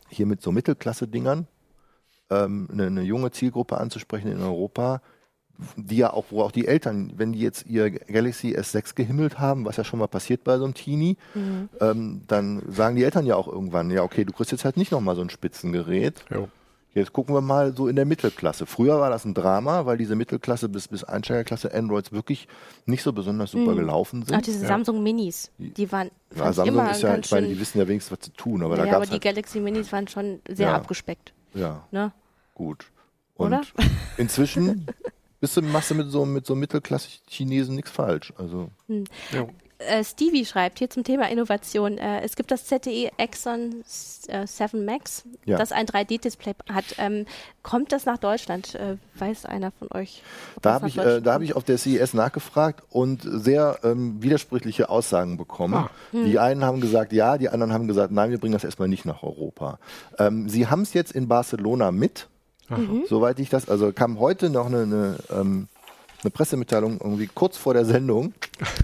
hier 0.09 0.25
mit 0.25 0.41
so 0.41 0.51
Mittelklasse-Dingern 0.51 1.47
ähm, 2.29 2.67
eine, 2.71 2.87
eine 2.87 3.01
junge 3.03 3.31
Zielgruppe 3.31 3.77
anzusprechen 3.77 4.31
in 4.31 4.41
Europa, 4.41 5.01
die 5.75 5.97
ja 5.97 6.13
auch, 6.13 6.25
wo 6.29 6.43
auch 6.43 6.51
die 6.51 6.67
Eltern, 6.67 7.13
wenn 7.17 7.33
die 7.33 7.39
jetzt 7.39 7.65
ihr 7.65 7.89
Galaxy 7.89 8.55
S6 8.55 8.93
gehimmelt 8.93 9.39
haben, 9.39 9.65
was 9.65 9.77
ja 9.77 9.83
schon 9.83 9.99
mal 9.99 10.07
passiert 10.07 10.43
bei 10.43 10.57
so 10.57 10.65
einem 10.65 10.75
Teenie, 10.75 11.17
Mhm. 11.33 11.69
ähm, 11.81 12.21
dann 12.27 12.61
sagen 12.71 12.95
die 12.95 13.03
Eltern 13.03 13.25
ja 13.25 13.35
auch 13.35 13.47
irgendwann, 13.47 13.89
ja 13.89 14.03
okay, 14.03 14.23
du 14.23 14.33
kriegst 14.33 14.51
jetzt 14.51 14.65
halt 14.65 14.77
nicht 14.77 14.91
nochmal 14.91 15.15
so 15.15 15.21
ein 15.21 15.29
Spitzengerät. 15.31 16.25
Jo. 16.29 16.47
Jetzt 16.97 17.13
gucken 17.13 17.35
wir 17.35 17.41
mal 17.41 17.75
so 17.75 17.87
in 17.87 17.95
der 17.95 18.05
Mittelklasse. 18.05 18.65
Früher 18.65 18.99
war 18.99 19.11
das 19.11 19.23
ein 19.23 19.33
Drama, 19.35 19.85
weil 19.85 19.97
diese 19.97 20.15
Mittelklasse 20.15 20.67
bis, 20.67 20.87
bis 20.87 21.03
Einsteigerklasse 21.03 21.71
Androids 21.73 22.11
wirklich 22.11 22.47
nicht 22.87 23.03
so 23.03 23.13
besonders 23.13 23.51
super 23.51 23.75
gelaufen 23.75 24.23
sind. 24.23 24.35
Auch 24.35 24.41
diese 24.41 24.65
Samsung 24.65 25.03
Minis, 25.03 25.51
die 25.59 25.91
waren 25.91 26.09
ja, 26.35 26.51
Samsung 26.51 26.67
immer 26.69 26.89
ist 26.91 27.03
ja, 27.03 27.11
ganz 27.13 27.27
ich 27.27 27.31
meine, 27.31 27.47
die 27.47 27.59
wissen 27.59 27.77
ja 27.77 27.87
wenigstens, 27.87 28.11
was 28.17 28.19
zu 28.25 28.31
tun, 28.31 28.63
aber 28.63 28.77
da 28.77 28.85
ja, 28.85 28.95
aber 28.95 29.05
die 29.05 29.11
halt, 29.11 29.21
Galaxy 29.21 29.59
Minis 29.59 29.91
waren 29.91 30.07
schon 30.07 30.39
sehr 30.49 30.69
Ja. 30.69 30.75
abgespeckt. 30.75 31.33
ja, 31.53 31.85
Ne? 31.91 32.11
gut. 32.55 32.91
Und 33.35 33.47
Oder? 33.47 33.61
inzwischen 34.17 34.87
bist 35.39 35.55
du, 35.55 35.61
machst 35.61 35.91
du 35.91 35.95
mit 35.95 36.09
so, 36.09 36.25
mit 36.25 36.47
so 36.47 36.55
Mittelklasse-Chinesen 36.55 37.75
nichts 37.75 37.91
falsch. 37.91 38.33
Also, 38.37 38.71
Jo. 39.31 39.49
Äh, 39.79 40.03
Stevie 40.03 40.45
schreibt 40.45 40.79
hier 40.79 40.89
zum 40.89 41.03
Thema 41.03 41.29
Innovation. 41.29 41.97
Äh, 41.97 42.21
es 42.21 42.35
gibt 42.35 42.49
das 42.49 42.65
ZTE 42.65 43.11
Exxon 43.17 43.83
äh, 44.27 44.47
7 44.47 44.83
Max, 44.85 45.23
Ja. 45.45 45.57
das 45.57 45.71
ein 45.71 45.85
3D-Display 45.85 46.55
hat. 46.71 46.85
Ähm, 46.97 47.25
kommt 47.61 47.91
das 47.91 48.05
nach 48.05 48.17
Deutschland? 48.17 48.73
Äh, 48.75 48.97
weiß 49.19 49.45
einer 49.45 49.71
von 49.71 49.89
euch? 49.93 50.23
Da 50.61 50.73
das 50.73 50.73
habe 50.81 50.87
ich, 50.89 50.97
äh, 50.97 51.21
da 51.21 51.33
hab 51.33 51.41
ich 51.43 51.55
auf 51.55 51.63
der 51.63 51.77
CES 51.77 52.15
nachgefragt 52.15 52.83
und 52.89 53.21
sehr 53.23 53.79
ähm, 53.83 54.21
widersprüchliche 54.23 54.89
Aussagen 54.89 55.37
bekommen. 55.37 55.75
Ah. 55.75 55.89
Die 56.11 56.39
einen 56.39 56.63
haben 56.63 56.81
gesagt 56.81 57.13
ja, 57.13 57.37
die 57.37 57.49
anderen 57.49 57.71
haben 57.71 57.87
gesagt, 57.87 58.11
nein, 58.11 58.31
wir 58.31 58.39
bringen 58.39 58.53
das 58.53 58.63
erstmal 58.63 58.87
nicht 58.87 59.05
nach 59.05 59.21
Europa. 59.21 59.77
Ähm, 60.17 60.49
sie 60.49 60.67
haben 60.67 60.81
es 60.81 60.93
jetzt 60.93 61.11
in 61.11 61.27
Barcelona 61.27 61.91
mit, 61.91 62.27
Aha. 62.69 62.79
soweit 63.07 63.39
ich 63.39 63.49
das, 63.49 63.69
also 63.69 63.91
kam 63.93 64.19
heute 64.19 64.49
noch 64.49 64.65
eine, 64.65 64.81
eine, 64.81 65.17
ähm, 65.29 65.67
eine 66.23 66.31
Pressemitteilung 66.31 66.99
irgendwie 66.99 67.27
kurz 67.27 67.57
vor 67.57 67.73
der 67.75 67.85
Sendung 67.85 68.33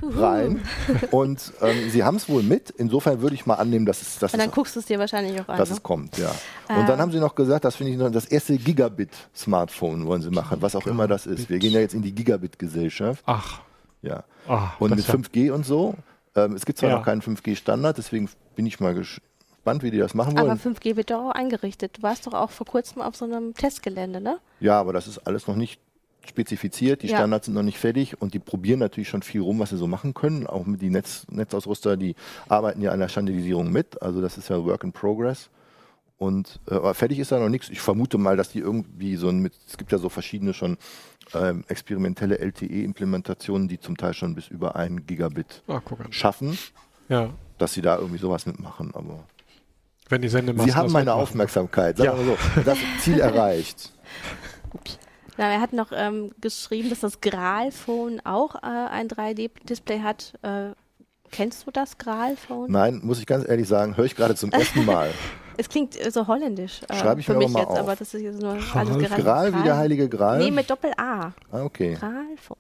rein 0.04 0.62
und 1.12 1.52
ähm, 1.62 1.90
sie 1.90 2.04
haben 2.04 2.18
es 2.18 2.30
wohl 2.30 2.44
mit. 2.44 2.70
Insofern 2.72 3.22
würde 3.22 3.34
ich 3.36 3.46
mal 3.46 3.56
annehmen, 3.56 3.86
dass 3.86 4.02
es, 4.02 4.20
dass 4.20 4.34
Und 4.34 4.40
dann 4.40 4.50
es 4.50 4.56
guckst 4.56 4.76
du 4.76 4.80
es 4.80 4.86
dir 4.86 5.00
wahrscheinlich 5.00 5.42
auch 5.42 5.48
an. 5.50 5.58
dass 5.58 5.70
ne? 5.70 5.76
es 5.78 5.84
kommt, 5.84 6.18
ja. 6.18 6.30
Und 6.70 6.88
dann 6.88 7.00
haben 7.00 7.12
sie 7.12 7.20
noch 7.20 7.34
gesagt, 7.36 7.66
das 7.66 7.76
finde 7.76 7.92
ich 7.92 7.98
noch, 7.98 8.12
das 8.12 8.26
erste 8.26 8.56
Gigabit-Smartphone 8.58 10.06
wollen 10.06 10.22
sie 10.22 10.30
machen, 10.30 10.62
was 10.62 10.76
auch 10.76 10.86
immer 10.88 11.08
das 11.08 11.26
ist. 11.26 11.50
Wir 11.50 11.60
gehen 11.60 11.74
ja 11.74 11.80
jetzt 11.80 11.94
in 11.94 12.02
die 12.02 12.14
Gigabit-Gesellschaft, 12.14 13.24
Ach. 13.26 13.62
ja. 14.02 14.24
Ah, 14.48 14.72
Und 14.80 14.92
das 14.92 14.98
mit 15.00 15.08
ja- 15.08 15.14
5G 15.16 15.52
und 15.52 15.66
so. 15.66 15.96
Ähm, 16.36 16.54
es 16.56 16.66
gibt 16.66 16.80
zwar 16.80 16.90
Ja. 16.90 16.98
noch 16.98 17.06
keinen 17.06 17.22
5G-Standard, 17.22 17.98
deswegen 17.98 18.30
bin 18.56 18.66
ich 18.66 18.80
mal 18.80 18.94
gespannt, 18.94 19.84
wie 19.84 19.92
die 19.92 19.98
das 20.00 20.14
machen 20.14 20.38
Aber 20.38 20.50
wollen. 20.50 20.60
5G 20.60 20.96
wird 20.96 21.12
doch 21.12 21.30
auch 21.30 21.32
eingerichtet. 21.32 21.98
Du 21.98 22.04
warst 22.04 22.28
doch 22.28 22.34
auch 22.34 22.50
vor 22.52 22.66
kurzem 22.66 23.02
auf 23.02 23.16
so 23.16 23.26
einem 23.26 23.54
Testgelände, 23.54 24.20
ne? 24.22 24.38
Ja, 24.60 24.80
aber 24.80 24.94
das 24.94 25.08
ist 25.08 25.20
alles 25.20 25.48
noch 25.48 25.56
nicht 25.56 25.80
spezifiziert, 26.28 27.02
die 27.04 27.08
Ja. 27.08 27.18
Standards 27.18 27.46
sind 27.48 27.56
noch 27.56 27.64
nicht 27.64 27.78
fertig 27.80 28.22
und 28.22 28.34
die 28.34 28.40
probieren 28.40 28.80
natürlich 28.80 29.10
schon 29.10 29.22
viel 29.24 29.42
rum, 29.42 29.60
was 29.60 29.70
sie 29.72 29.78
so 29.78 29.88
machen 29.88 30.14
können. 30.14 30.48
Auch 30.48 30.66
mit 30.66 30.82
die 30.82 30.90
Netz, 30.90 31.26
Netzausrüster, 31.30 31.98
die 31.98 32.16
arbeiten 32.48 32.82
ja 32.82 32.92
an 32.92 33.00
der 33.00 33.10
Standardisierung 33.10 33.72
mit. 33.72 34.02
Also 34.02 34.22
das 34.22 34.38
ist 34.38 34.50
ja 34.50 34.64
Work 34.64 34.84
in 34.84 34.92
Progress. 34.94 35.50
Und 36.18 36.60
äh, 36.70 36.76
aber 36.76 36.94
fertig 36.94 37.20
ist 37.20 37.32
da 37.32 37.40
noch 37.40 37.50
nichts. 37.50 37.70
Ich 37.70 37.82
vermute 37.82 38.18
mal, 38.18 38.38
dass 38.38 38.50
die 38.50 38.60
irgendwie 38.60 39.16
so 39.18 39.28
ein 39.30 39.40
mit, 39.40 39.54
es 39.68 39.78
gibt 39.78 39.92
ja 39.92 39.98
so 39.98 40.08
verschiedene 40.10 40.54
schon 40.54 40.78
ähm, 41.34 41.66
experimentelle 41.68 42.40
LTE-Implementationen, 42.40 43.68
die 43.68 43.80
zum 43.80 43.98
Teil 43.98 44.14
schon 44.14 44.34
bis 44.36 44.48
über 44.48 44.76
ein 44.78 45.06
Gigabit 45.06 45.64
Ah, 45.68 45.82
schaffen, 46.12 46.58
Ja. 47.10 47.32
dass 47.58 47.74
sie 47.74 47.82
da 47.82 47.98
irgendwie 47.98 48.20
sowas 48.20 48.46
mitmachen. 48.46 48.92
Aber 48.94 49.26
Wenn 50.08 50.22
die 50.22 50.30
Sendemasten 50.30 50.72
sie 50.72 50.76
haben 50.78 50.92
meine 50.94 51.06
mitmachen. 51.06 51.22
Aufmerksamkeit. 51.24 51.98
Sagen 51.98 52.12
Ja. 52.12 52.26
wir 52.26 52.26
so. 52.26 52.62
Das 52.64 52.78
Ziel 53.02 53.20
erreicht. 53.20 53.92
Na, 55.38 55.50
er 55.52 55.62
hat 55.62 55.74
noch 55.74 55.92
ähm, 55.94 56.32
geschrieben, 56.40 56.90
dass 56.90 57.00
das 57.00 57.20
Graal-Phone 57.22 58.22
auch 58.26 58.56
äh, 58.56 58.60
ein 58.68 59.08
3D-Display 59.08 60.00
hat. 60.02 60.34
Äh, 60.44 60.72
kennst 61.32 61.66
du 61.66 61.72
das 61.72 61.98
Graal-Phone? 61.98 62.72
Nein, 62.72 63.02
muss 63.04 63.20
ich 63.20 63.26
ganz 63.26 63.48
ehrlich 63.48 63.68
sagen, 63.68 63.98
höre 63.98 64.06
ich 64.06 64.16
gerade 64.16 64.36
zum 64.36 64.52
ersten 64.52 64.86
Mal. 64.86 65.12
Es 65.56 65.70
klingt 65.70 65.96
äh, 66.04 66.10
so 66.10 66.26
holländisch 66.26 66.82
äh, 66.90 66.96
Schreibe 66.96 67.20
ich 67.20 67.28
für 67.28 67.34
mir 67.34 67.38
aber 67.38 67.46
mich 67.46 67.54
mal 67.54 67.60
jetzt, 67.60 67.70
auf. 67.70 67.78
aber 67.78 67.96
das 67.96 68.12
ist 68.16 68.22
jetzt 68.24 68.42
nur 68.42 68.54
alles 68.54 68.66
Graal- 68.72 68.98
gerade. 68.98 69.22
Gral 69.22 69.54
wie 69.60 69.62
der 69.64 69.78
heilige 69.78 70.10
Gral? 70.10 70.40
Nee, 70.40 70.50
mit 70.50 70.68
Doppel-A. 70.68 71.32
ah, 71.52 71.64
okay. 71.64 71.94
Graal-Phone. 71.94 72.58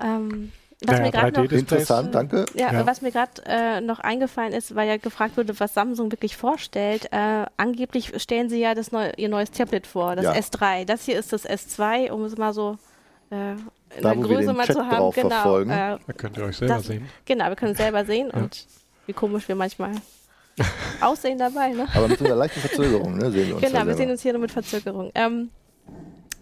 Ähm, 0.00 0.52
was 0.82 0.90
Naja, 0.98 1.02
mir 1.02 1.10
gerade 1.12 1.32
noch 1.32 1.46
3D-Displays. 1.46 1.60
Interessant, 1.60 2.14
danke. 2.14 2.44
Ja, 2.54 2.72
Ja. 2.72 2.86
was 2.86 3.00
mir 3.02 3.10
gerade 3.12 3.30
äh, 3.46 3.80
noch 3.80 4.00
eingefallen 4.00 4.52
ist, 4.52 4.74
weil 4.74 4.88
ja 4.88 4.96
gefragt 4.96 5.36
wurde, 5.36 5.58
was 5.60 5.74
Samsung 5.74 6.10
wirklich 6.12 6.36
vorstellt. 6.36 7.10
Äh, 7.12 7.46
angeblich 7.56 8.12
stellen 8.20 8.48
sie 8.48 8.60
ja 8.60 8.74
das 8.74 8.92
neu, 8.92 9.10
ihr 9.16 9.28
neues 9.28 9.50
Tablet 9.50 9.86
vor, 9.86 10.16
das 10.16 10.24
Ja. 10.24 10.32
S3. 10.32 10.84
Das 10.84 11.04
hier 11.04 11.18
ist 11.18 11.32
das 11.32 11.46
S2, 11.48 12.10
um 12.10 12.24
es 12.24 12.36
mal 12.36 12.52
so 12.52 12.76
äh, 13.30 13.52
in 13.52 13.58
Da, 14.02 14.12
der 14.14 14.22
Größe 14.22 14.46
den 14.48 14.56
mal 14.56 14.66
Chat 14.66 14.76
zu 14.76 14.84
haben. 14.86 14.96
drauf 14.96 15.14
Genau, 15.14 15.28
verfolgen. 15.30 15.70
äh, 15.70 15.98
Da 16.06 16.12
könnt 16.16 16.36
ihr 16.36 16.44
euch 16.44 16.56
selber 16.56 16.74
Das- 16.74 16.86
sehen. 16.86 17.08
genau, 17.24 17.48
wir 17.48 17.56
können 17.56 17.72
es 17.72 17.78
selber 17.78 18.04
sehen 18.04 18.30
Ja. 18.32 18.40
und 18.42 18.66
wie 19.06 19.12
komisch 19.12 19.48
wir 19.48 19.54
manchmal 19.54 19.92
aussehen 21.00 21.38
dabei. 21.38 21.70
Ne? 21.70 21.86
Aber 21.94 22.08
mit 22.08 22.20
einer 22.20 22.34
leichten 22.36 22.60
Verzögerung, 22.60 23.16
ne, 23.16 23.30
sehen 23.30 23.48
wir 23.48 23.56
uns 23.56 23.64
Genau, 23.66 23.86
wir 23.86 23.94
sehen 23.94 24.10
uns 24.10 24.22
hier 24.22 24.32
nur 24.32 24.40
mit 24.42 24.50
Verzögerung. 24.52 25.10
Ähm, 25.14 25.50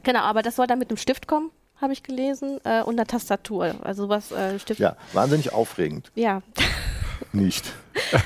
genau, 0.03 0.20
aber 0.20 0.43
das 0.43 0.57
soll 0.57 0.66
dann 0.66 0.78
mit 0.78 0.91
einem 0.91 0.97
Stift 0.97 1.26
kommen, 1.26 1.51
habe 1.83 1.93
ich 1.93 2.03
gelesen, 2.03 2.59
äh, 2.64 2.83
und 2.83 2.95
einer 2.95 3.07
Tastatur. 3.07 3.74
Also 3.83 4.09
was 4.09 4.33
äh, 4.33 4.59
Stift. 4.59 4.80
Ja, 4.80 4.97
wahnsinnig 5.12 5.53
aufregend. 5.53 6.11
ja. 6.14 6.43
Nicht. 7.35 7.72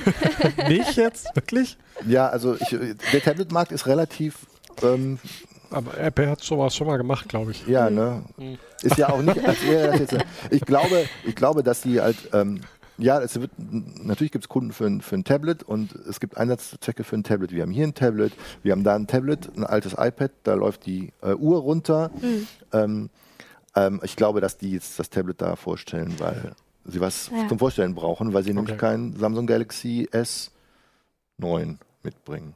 Nicht 0.67 0.97
jetzt? 0.97 1.33
Wirklich? 1.33 1.77
Ja, 2.05 2.27
also 2.27 2.55
ich, 2.55 2.75
der 3.13 3.21
Tablet-Markt 3.21 3.71
ist 3.71 3.87
relativ, 3.87 4.45
ähm, 4.83 5.17
Aber 5.69 5.97
Apple 5.97 6.29
hat 6.29 6.41
sowas 6.41 6.75
schon 6.75 6.87
mal 6.87 6.97
gemacht, 6.97 7.29
glaube 7.29 7.51
ich. 7.51 7.65
ja, 7.67 7.89
ne, 7.89 8.23
ist 8.81 8.97
ja 8.97 9.09
auch 9.09 9.21
nicht, 9.21 9.37
jetzt, 9.37 10.15
ich 10.49 10.61
glaube, 10.61 11.05
ich 11.25 11.35
glaube, 11.35 11.63
dass 11.63 11.81
die 11.81 12.01
halt, 12.01 12.17
ähm, 12.33 12.61
ja, 12.97 13.21
es 13.21 13.39
wird, 13.39 13.51
natürlich 13.57 14.31
gibt 14.33 14.43
es 14.45 14.49
Kunden 14.49 14.73
für 14.73 14.87
ein, 14.87 14.99
für 14.99 15.15
ein 15.15 15.23
Tablet 15.23 15.63
und 15.63 15.93
es 16.09 16.19
gibt 16.19 16.35
Einsatzzwecke 16.35 17.05
für 17.05 17.15
ein 17.15 17.23
Tablet. 17.23 17.51
Wir 17.51 17.61
haben 17.61 17.71
hier 17.71 17.85
ein 17.87 17.93
Tablet, 17.93 18.33
wir 18.63 18.73
haben 18.73 18.83
da 18.83 18.95
ein 18.95 19.07
Tablet, 19.07 19.55
ein 19.55 19.63
altes 19.63 19.93
iPad, 19.93 20.31
da 20.43 20.55
läuft 20.55 20.85
die 20.85 21.13
äh, 21.21 21.33
Uhr 21.33 21.59
runter. 21.59 22.11
Ähm, 22.73 23.09
ähm, 23.85 23.99
ich 24.03 24.15
glaube, 24.15 24.41
dass 24.41 24.57
die 24.57 24.71
jetzt 24.71 24.97
das 24.99 25.09
Tablet 25.09 25.41
da 25.41 25.55
vorstellen, 25.55 26.19
weil 26.19 26.51
sie 26.85 26.99
was 27.01 27.29
Ja. 27.33 27.47
zum 27.47 27.59
Vorstellen 27.59 27.95
brauchen, 27.95 28.33
weil 28.33 28.43
sie 28.43 28.53
nämlich 28.53 28.73
Okay. 28.73 28.79
kein 28.79 29.13
Samsung 29.17 29.45
Galaxy 29.47 30.07
S9 30.11 31.77
mitbringen. 32.03 32.55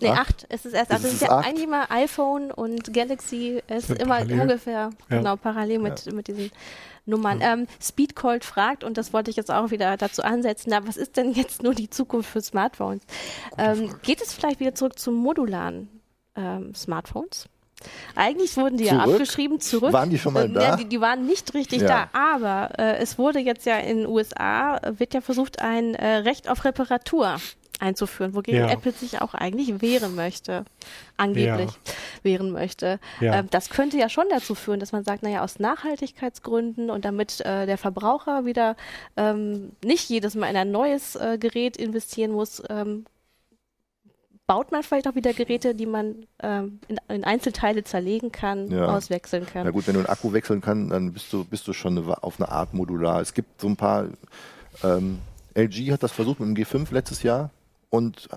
Nee, 0.00 0.10
Acht? 0.10 0.18
acht. 0.20 0.46
Es 0.48 0.64
ist 0.66 0.74
erst, 0.74 0.90
also 0.92 1.06
es 1.08 1.14
ist 1.14 1.22
ist 1.22 1.28
ja 1.28 1.38
eigentlich 1.38 1.66
mal 1.66 1.86
iPhone 1.88 2.50
und 2.52 2.92
Galaxy 2.92 3.62
ist 3.66 3.88
Sind 3.88 4.00
immer 4.00 4.16
parallel. 4.18 4.40
ungefähr 4.42 4.90
Ja. 5.10 5.18
genau 5.18 5.36
parallel 5.36 5.78
mit, 5.80 6.12
mit 6.12 6.28
diesen 6.28 6.50
Nummern. 7.04 7.40
Ähm, 7.42 7.66
Speedcold 7.80 8.44
fragt, 8.44 8.84
und 8.84 8.96
das 8.96 9.12
wollte 9.12 9.30
ich 9.30 9.36
jetzt 9.36 9.50
auch 9.50 9.70
wieder 9.72 9.96
dazu 9.96 10.22
ansetzen, 10.22 10.68
na, 10.70 10.86
was 10.86 10.96
ist 10.96 11.16
denn 11.16 11.32
jetzt 11.32 11.62
nur 11.64 11.74
die 11.74 11.90
Zukunft 11.90 12.30
für 12.30 12.40
Smartphones? 12.42 13.02
Ähm, 13.58 13.92
geht 14.02 14.20
es 14.22 14.32
vielleicht 14.32 14.60
wieder 14.60 14.74
zurück 14.74 14.98
zu 14.98 15.10
modularen 15.10 15.88
ähm, 16.36 16.74
Smartphones? 16.76 17.48
Eigentlich 18.14 18.56
wurden 18.56 18.76
die 18.76 18.84
ja 18.84 18.92
Zurück? 19.02 19.12
abgeschrieben, 19.14 19.60
zurück. 19.60 19.92
Waren 19.92 20.10
die 20.10 20.18
schon 20.18 20.32
mal 20.34 20.44
Ähm, 20.46 20.54
da? 20.54 20.62
Ja, 20.62 20.76
die, 20.76 20.84
die 20.86 21.00
waren 21.00 21.26
nicht 21.26 21.54
richtig 21.54 21.82
Ja. 21.82 22.08
da, 22.12 22.18
aber 22.18 22.78
äh, 22.78 22.96
es 22.98 23.18
wurde 23.18 23.38
jetzt 23.38 23.66
ja 23.66 23.78
in 23.78 23.98
den 23.98 24.06
USA, 24.06 24.76
äh, 24.78 24.98
wird 24.98 25.14
ja 25.14 25.20
versucht, 25.20 25.60
ein 25.60 25.94
äh, 25.94 26.16
Recht 26.18 26.48
auf 26.48 26.64
Reparatur 26.64 27.36
einzuführen, 27.80 28.34
wogegen 28.36 28.60
Ja. 28.60 28.70
Apple 28.70 28.92
sich 28.92 29.20
auch 29.22 29.34
eigentlich 29.34 29.82
wehren 29.82 30.14
möchte, 30.14 30.64
angeblich 31.16 31.70
wehren 32.22 32.52
möchte. 32.52 33.00
Ja. 33.20 33.40
Ähm, 33.40 33.48
das 33.50 33.70
könnte 33.70 33.96
ja 33.96 34.08
schon 34.08 34.26
dazu 34.30 34.54
führen, 34.54 34.78
dass 34.78 34.92
man 34.92 35.02
sagt, 35.02 35.24
naja, 35.24 35.42
aus 35.42 35.58
Nachhaltigkeitsgründen 35.58 36.90
und 36.90 37.04
damit 37.04 37.40
äh, 37.40 37.66
der 37.66 37.78
Verbraucher 37.78 38.44
wieder 38.44 38.76
ähm, 39.16 39.72
nicht 39.84 40.08
jedes 40.08 40.34
Mal 40.36 40.48
in 40.50 40.56
ein 40.56 40.70
neues 40.70 41.16
äh, 41.16 41.38
Gerät 41.40 41.76
investieren 41.76 42.30
muss, 42.30 42.62
ähm, 42.70 43.04
baut 44.52 44.70
man 44.70 44.82
vielleicht 44.82 45.08
auch 45.08 45.14
wieder 45.14 45.32
Geräte, 45.32 45.74
die 45.74 45.86
man 45.86 46.26
ähm, 46.42 46.78
in, 46.86 46.98
in 47.08 47.24
Einzelteile 47.24 47.84
zerlegen 47.84 48.32
kann, 48.32 48.70
Ja. 48.70 48.94
auswechseln 48.94 49.46
kann. 49.46 49.64
Na 49.64 49.70
gut, 49.70 49.86
wenn 49.86 49.94
du 49.94 50.00
einen 50.00 50.10
Akku 50.10 50.34
wechseln 50.34 50.60
kannst, 50.60 50.92
dann 50.92 51.14
bist 51.14 51.32
du, 51.32 51.42
bist 51.42 51.66
du 51.66 51.72
schon 51.72 51.96
eine, 51.96 52.22
auf 52.22 52.38
eine 52.38 52.50
Art 52.50 52.74
modular. 52.74 53.22
Es 53.22 53.32
gibt 53.32 53.62
so 53.62 53.66
ein 53.66 53.76
paar, 53.76 54.08
ähm, 54.84 55.20
LG 55.54 55.90
hat 55.90 56.02
das 56.02 56.12
versucht 56.12 56.38
mit 56.38 56.48
dem 56.50 56.62
G5 56.62 56.92
letztes 56.92 57.22
Jahr 57.22 57.48
und 57.88 58.28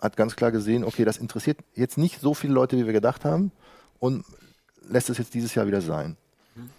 hat 0.00 0.16
ganz 0.16 0.34
klar 0.34 0.50
gesehen, 0.50 0.82
okay, 0.82 1.04
das 1.04 1.18
interessiert 1.18 1.58
jetzt 1.76 1.98
nicht 1.98 2.20
so 2.20 2.34
viele 2.34 2.52
Leute, 2.52 2.76
wie 2.76 2.86
wir 2.86 2.92
gedacht 2.92 3.24
haben 3.24 3.52
und 4.00 4.24
lässt 4.88 5.08
es 5.08 5.18
jetzt 5.18 5.34
dieses 5.34 5.54
Jahr 5.54 5.68
wieder 5.68 5.82
sein. 5.82 6.16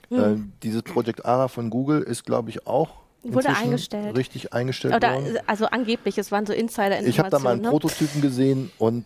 Hm. 0.10 0.20
Ähm, 0.20 0.54
dieses 0.64 0.84
Project 0.84 1.24
ARA 1.24 1.48
von 1.48 1.70
Google 1.70 2.02
ist, 2.02 2.26
glaube 2.26 2.50
ich, 2.50 2.68
auch 2.68 2.96
Wurde 3.24 3.49
eingestellt. 3.49 4.17
richtig 4.17 4.51
eingestellt 4.53 4.95
Oder, 4.95 5.13
worden. 5.13 5.38
also 5.47 5.65
angeblich, 5.67 6.17
es 6.17 6.32
waren 6.32 6.45
so 6.45 6.53
Insider-Informationen. 6.53 7.09
Ich 7.09 7.19
habe 7.19 7.30
da 7.30 7.39
mal 7.39 7.53
einen 7.53 7.61
ne? 7.61 7.69
Prototypen 7.69 8.22
gesehen 8.22 8.72
und 8.80 9.05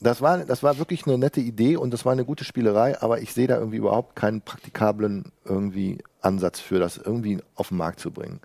das 0.00 0.22
war, 0.22 0.38
das 0.38 0.62
war 0.62 0.78
wirklich 0.78 1.06
eine 1.06 1.18
nette 1.18 1.40
Idee 1.40 1.76
und 1.76 1.90
das 1.92 2.06
war 2.06 2.12
eine 2.12 2.24
gute 2.24 2.44
Spielerei, 2.44 2.98
aber 3.02 3.20
ich 3.20 3.34
sehe 3.34 3.46
da 3.46 3.58
irgendwie 3.58 3.76
überhaupt 3.76 4.16
keinen 4.16 4.40
praktikablen 4.40 5.32
irgendwie 5.44 5.98
Ansatz 6.22 6.60
für 6.60 6.78
das 6.78 6.96
irgendwie 6.96 7.38
auf 7.54 7.68
den 7.68 7.76
Markt 7.76 8.00
zu 8.00 8.10
bringen. 8.10 8.40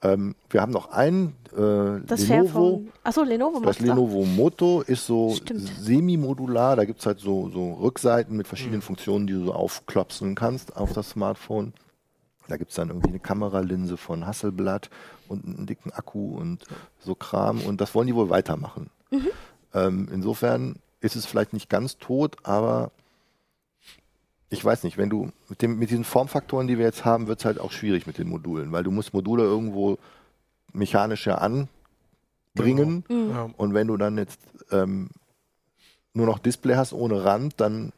Ähm, 0.00 0.36
wir 0.48 0.62
haben 0.62 0.70
noch 0.72 0.90
einen, 0.92 1.34
äh, 1.56 2.00
Das 2.06 2.26
Lenovo. 2.28 2.84
Achso, 3.02 3.24
Lenovo 3.24 3.60
Das. 3.60 3.80
Lenovo 3.80 4.24
Moto 4.24 4.80
ist 4.82 5.04
so 5.04 5.36
semi-modular. 5.80 6.76
Da 6.76 6.84
gibt 6.84 7.00
es 7.00 7.06
halt 7.06 7.18
so, 7.20 7.50
so 7.50 7.74
Rückseiten 7.74 8.36
mit 8.36 8.46
Mhm. 8.46 8.48
verschiedenen 8.48 8.82
Funktionen, 8.82 9.26
die 9.26 9.32
du 9.32 9.44
so 9.46 9.52
aufklopsen 9.52 10.34
kannst 10.34 10.76
auf 10.76 10.92
das 10.92 11.10
Smartphone. 11.10 11.72
Da 12.48 12.56
gibt 12.56 12.70
es 12.70 12.76
dann 12.76 12.88
irgendwie 12.88 13.10
eine 13.10 13.20
Kameralinse 13.20 13.96
von 13.96 14.26
Hasselblatt 14.26 14.90
und 15.28 15.44
einen 15.44 15.66
dicken 15.66 15.92
Akku 15.92 16.36
und 16.36 16.64
so 17.00 17.14
Kram. 17.14 17.60
Und 17.60 17.80
das 17.80 17.94
wollen 17.94 18.06
die 18.06 18.14
wohl 18.14 18.30
weitermachen. 18.30 18.90
Mhm. 19.10 19.28
Ähm, 19.74 20.08
insofern 20.12 20.76
ist 21.00 21.14
es 21.14 21.26
vielleicht 21.26 21.52
nicht 21.52 21.68
ganz 21.68 21.98
tot, 21.98 22.36
aber 22.42 22.90
ich 24.50 24.64
weiß 24.64 24.82
nicht, 24.84 24.96
wenn 24.96 25.10
du 25.10 25.30
mit, 25.48 25.62
dem, 25.62 25.78
mit 25.78 25.90
diesen 25.90 26.04
Formfaktoren, 26.04 26.66
die 26.66 26.78
wir 26.78 26.86
jetzt 26.86 27.04
haben, 27.04 27.26
wird 27.26 27.40
es 27.40 27.44
halt 27.44 27.60
auch 27.60 27.70
schwierig 27.70 28.06
mit 28.06 28.18
den 28.18 28.28
Modulen, 28.28 28.72
weil 28.72 28.82
du 28.82 28.90
musst 28.90 29.12
Module 29.12 29.42
irgendwo 29.42 29.98
mechanisch 30.72 31.26
ja 31.26 31.36
anbringen. 31.36 33.04
Mhm. 33.08 33.30
Ja. 33.30 33.50
Und 33.56 33.74
wenn 33.74 33.86
du 33.86 33.96
dann 33.96 34.16
jetzt 34.16 34.40
ähm, 34.70 35.10
nur 36.14 36.26
noch 36.26 36.38
Display 36.38 36.76
hast 36.76 36.92
ohne 36.94 37.24
Rand, 37.24 37.60
dann 37.60 37.92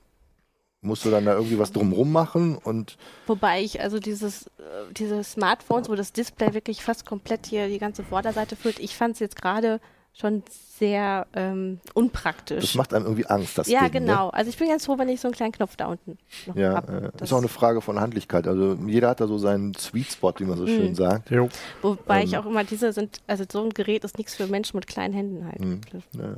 musst 0.82 1.04
du 1.04 1.10
dann 1.10 1.24
da 1.26 1.34
irgendwie 1.34 1.58
was 1.58 1.72
drumrum 1.72 2.10
machen 2.12 2.56
und 2.56 2.96
Wobei 3.26 3.60
ich 3.62 3.80
also 3.80 3.98
dieses, 3.98 4.46
äh, 4.46 4.92
diese 4.96 5.22
Smartphones, 5.24 5.88
wo 5.88 5.94
das 5.94 6.12
Display 6.12 6.54
wirklich 6.54 6.82
fast 6.82 7.04
komplett 7.06 7.46
hier 7.46 7.68
die 7.68 7.78
ganze 7.78 8.02
Vorderseite 8.02 8.56
füllt, 8.56 8.78
ich 8.78 8.96
fand 8.96 9.14
es 9.14 9.20
jetzt 9.20 9.36
gerade 9.36 9.80
schon 10.12 10.42
sehr 10.48 11.26
ähm, 11.34 11.78
das 11.84 11.94
unpraktisch. 11.94 12.74
macht 12.74 12.92
einem 12.94 13.04
irgendwie 13.04 13.26
Angst, 13.26 13.56
das 13.58 13.68
ja, 13.68 13.82
Ding. 13.88 14.04
genau. 14.04 14.30
Also 14.30 14.50
ich 14.50 14.56
bin 14.56 14.68
ganz 14.68 14.84
froh, 14.86 14.98
wenn 14.98 15.08
ich 15.08 15.20
so 15.20 15.28
einen 15.28 15.34
kleinen 15.34 15.52
Knopf 15.52 15.76
da 15.76 15.86
unten 15.86 16.18
noch 16.46 16.54
Ne? 16.56 16.62
Ja, 16.62 16.74
hab. 16.74 16.88
äh, 16.88 17.10
Das- 17.16 17.28
ist 17.28 17.32
auch 17.32 17.38
eine 17.38 17.48
Frage 17.48 17.80
von 17.80 18.00
Handlichkeit. 18.00 18.48
Also 18.48 18.76
jeder 18.86 19.10
hat 19.10 19.20
da 19.20 19.28
so 19.28 19.38
seinen 19.38 19.74
Sweet 19.74 20.10
Spot, 20.12 20.32
wie 20.38 20.44
man 20.44 20.58
so 20.58 20.66
schön 20.66 20.88
Mhm. 20.90 20.94
sagt. 20.96 21.30
Jo. 21.30 21.48
Wobei 21.82 22.24
ich 22.24 22.32
ähm, 22.32 22.40
auch 22.40 22.46
immer 22.46 22.64
diese 22.64 22.92
sind, 22.92 23.20
also 23.28 23.44
so 23.50 23.62
ein 23.62 23.70
Gerät 23.70 24.02
ist 24.02 24.18
nichts 24.18 24.34
für 24.34 24.46
Menschen 24.48 24.76
mit 24.78 24.88
kleinen 24.88 25.14
Händen 25.14 25.46
halt. 25.46 25.60
Mhm. 25.60 25.80
Ja. 26.14 26.34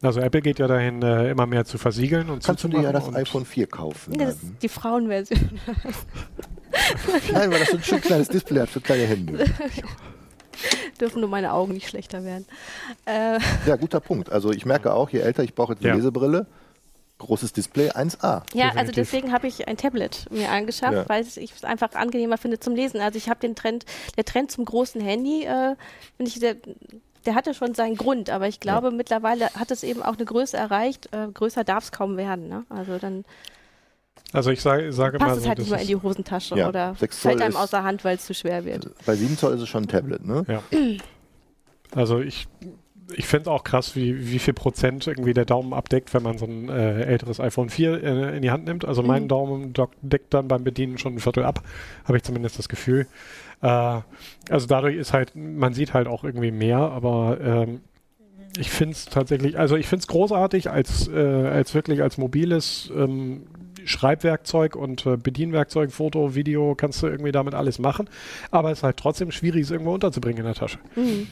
Also 0.00 0.20
Apple 0.20 0.42
geht 0.42 0.58
ja 0.60 0.68
dahin, 0.68 1.02
äh, 1.02 1.30
immer 1.30 1.46
mehr 1.46 1.64
zu 1.64 1.76
versiegeln 1.76 2.30
und 2.30 2.44
Kannst 2.44 2.62
du 2.62 2.68
dir 2.68 2.82
ja 2.82 2.92
das 2.92 3.12
iPhone 3.14 3.44
4 3.44 3.66
kaufen. 3.66 4.12
Nee, 4.12 4.24
das 4.24 4.34
ist 4.36 4.44
die 4.62 4.68
Frauenversion. 4.68 5.58
Nein, 7.32 7.50
weil 7.50 7.58
das 7.58 7.70
so 7.70 7.76
ein 7.78 7.82
schön 7.82 8.00
kleines 8.00 8.28
Display 8.28 8.60
hat 8.60 8.68
für 8.68 8.80
kleine 8.80 9.04
Hände. 9.06 9.44
Dürfen 11.00 11.20
nur 11.20 11.28
meine 11.30 11.52
Augen 11.52 11.72
nicht 11.72 11.88
schlechter 11.88 12.24
werden. 12.24 12.46
Äh, 13.06 13.38
Ja, 13.66 13.76
guter 13.76 14.00
Punkt. 14.00 14.30
Also 14.30 14.50
ich 14.52 14.64
merke 14.66 14.92
auch, 14.92 15.10
je 15.10 15.20
älter 15.20 15.42
ich 15.42 15.54
brauche 15.54 15.72
jetzt 15.72 15.80
eine 15.82 15.90
Ja. 15.90 15.94
Lesebrille. 15.96 16.46
großes 17.18 17.52
Display 17.52 17.90
1A. 17.90 18.22
Ja, 18.22 18.42
Definitiv. 18.42 18.76
also 18.78 18.92
deswegen 18.92 19.32
habe 19.32 19.48
ich 19.48 19.66
ein 19.66 19.76
Tablet 19.76 20.26
mir 20.30 20.50
angeschafft, 20.50 20.92
Ja. 20.94 21.08
weil 21.08 21.22
ich 21.26 21.52
es 21.52 21.64
einfach 21.64 21.92
angenehmer 21.94 22.38
finde 22.38 22.60
zum 22.60 22.76
Lesen. 22.76 23.00
Also 23.00 23.16
ich 23.18 23.28
habe 23.28 23.40
den 23.40 23.56
Trend, 23.56 23.84
der 24.16 24.24
Trend 24.24 24.52
zum 24.52 24.64
großen 24.64 25.00
Handy, 25.00 25.42
äh, 25.44 25.74
finde 26.16 26.30
ich 26.30 26.34
sehr, 26.34 26.54
der 27.28 27.34
hatte 27.34 27.52
schon 27.52 27.74
seinen 27.74 27.94
Grund, 27.94 28.30
aber 28.30 28.48
ich 28.48 28.58
glaube 28.58 28.90
mittlerweile 28.90 29.50
hat 29.52 29.70
es 29.70 29.82
eben 29.82 30.02
auch 30.02 30.14
eine 30.16 30.24
Größe 30.24 30.56
erreicht. 30.56 31.10
Äh, 31.12 31.28
größer 31.30 31.62
darf 31.62 31.84
es 31.84 31.92
kaum 31.92 32.16
werden. 32.16 32.48
Ne? 32.48 32.64
Also 32.70 32.96
dann 32.96 33.26
Also 34.32 34.50
ich 34.50 34.62
sage, 34.62 34.90
sage 34.94 35.18
mal 35.18 35.26
passt 35.26 35.36
es 35.38 35.42
so, 35.42 35.48
halt 35.50 35.58
das 35.58 35.64
nicht 35.66 35.70
mehr 35.72 35.80
in 35.82 35.88
die 35.88 35.96
Hosentasche 35.96 36.56
Ja, 36.56 36.68
oder 36.70 36.94
sechs 36.98 37.20
Zoll 37.20 37.32
fällt 37.32 37.42
einem 37.42 37.50
ist- 37.50 37.56
außer 37.60 37.82
Hand, 37.82 38.02
weil 38.02 38.16
es 38.16 38.24
zu 38.24 38.32
schwer 38.32 38.64
wird. 38.64 38.88
Bei 39.04 39.14
7 39.14 39.36
Zoll 39.36 39.54
ist 39.56 39.60
es 39.60 39.68
schon 39.68 39.84
ein 39.84 39.88
Tablet, 39.88 40.24
ne? 40.24 40.42
Ja. 40.48 40.62
Also 41.94 42.20
ich, 42.20 42.48
ich 43.16 43.26
finde 43.26 43.50
auch 43.50 43.64
krass, 43.64 43.96
wie, 43.96 44.30
wie 44.30 44.38
viel 44.38 44.54
Prozent 44.54 45.06
irgendwie 45.06 45.32
der 45.32 45.44
Daumen 45.46 45.72
abdeckt, 45.72 46.12
wenn 46.14 46.22
man 46.22 46.36
so 46.38 46.44
ein 46.46 46.68
äh, 46.68 47.02
älteres 47.04 47.40
iPhone 47.40 47.70
4 47.70 48.02
äh, 48.02 48.36
in 48.36 48.42
die 48.42 48.50
Hand 48.50 48.66
nimmt. 48.66 48.84
Also 48.84 49.02
mein 49.02 49.24
Mhm. 49.24 49.28
Daumen 49.28 49.72
dock- 49.72 49.92
deckt 50.02 50.34
dann 50.34 50.46
beim 50.48 50.64
Bedienen 50.64 50.98
schon 50.98 51.14
ein 51.14 51.18
Viertel 51.20 51.44
ab, 51.44 51.62
habe 52.04 52.16
ich 52.18 52.22
zumindest 52.22 52.58
das 52.58 52.68
Gefühl. 52.68 53.06
Äh, 53.62 53.66
also 54.50 54.66
dadurch 54.66 54.96
ist 54.96 55.12
halt, 55.12 55.32
man 55.34 55.72
sieht 55.74 55.94
halt 55.94 56.06
auch 56.06 56.22
irgendwie 56.24 56.50
mehr, 56.50 56.78
aber 56.78 57.38
ähm, 57.40 57.80
ich 58.58 58.70
finde 58.70 58.92
es 58.92 59.06
tatsächlich, 59.06 59.58
also 59.58 59.76
ich 59.76 59.86
finde 59.86 60.00
es 60.02 60.06
großartig 60.08 60.70
als, 60.70 61.08
äh, 61.08 61.18
als 61.18 61.74
wirklich 61.74 62.02
als 62.02 62.18
mobiles 62.18 62.90
ähm, 62.96 63.42
Schreibwerkzeug 63.84 64.76
und 64.76 65.06
äh, 65.06 65.16
Bedienwerkzeug, 65.16 65.92
Foto, 65.92 66.34
Video, 66.34 66.74
kannst 66.74 67.02
du 67.02 67.06
irgendwie 67.06 67.32
damit 67.32 67.54
alles 67.54 67.78
machen. 67.78 68.08
Aber 68.50 68.70
es 68.70 68.78
ist 68.78 68.82
halt 68.84 68.96
trotzdem 68.98 69.30
schwierig, 69.30 69.62
es 69.62 69.70
irgendwo 69.70 69.94
unterzubringen 69.94 70.38
in 70.40 70.44
der 70.44 70.54
Tasche. 70.54 70.78
Mhm. 70.94 71.28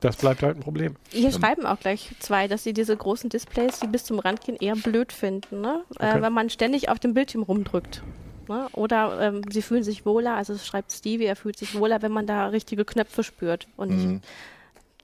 Das 0.00 0.16
bleibt 0.16 0.42
halt 0.42 0.56
ein 0.56 0.62
Problem. 0.62 0.96
Hier 1.10 1.30
schreiben 1.30 1.66
auch 1.66 1.78
gleich 1.78 2.10
zwei, 2.20 2.48
dass 2.48 2.64
sie 2.64 2.72
diese 2.72 2.96
großen 2.96 3.28
Displays, 3.28 3.80
die 3.80 3.86
bis 3.86 4.04
zum 4.04 4.18
Rand 4.18 4.40
gehen, 4.40 4.56
eher 4.56 4.74
blöd 4.76 5.12
finden, 5.12 5.60
ne? 5.60 5.82
Okay. 5.90 6.18
äh, 6.18 6.22
wenn 6.22 6.32
man 6.32 6.48
ständig 6.50 6.88
auf 6.88 6.98
dem 6.98 7.12
Bildschirm 7.14 7.42
rumdrückt. 7.42 8.02
Ne? 8.48 8.66
Oder 8.72 9.20
ähm, 9.20 9.42
sie 9.50 9.62
fühlen 9.62 9.82
sich 9.84 10.06
wohler, 10.06 10.34
also 10.34 10.54
es 10.54 10.66
schreibt 10.66 10.90
Stevie, 10.90 11.24
er 11.26 11.36
fühlt 11.36 11.56
sich 11.58 11.74
wohler, 11.74 12.02
wenn 12.02 12.12
man 12.12 12.26
da 12.26 12.46
richtige 12.48 12.84
Knöpfe 12.84 13.22
spürt 13.22 13.68
und 13.76 13.90
Mhm. 13.90 14.12
nicht 14.14 14.24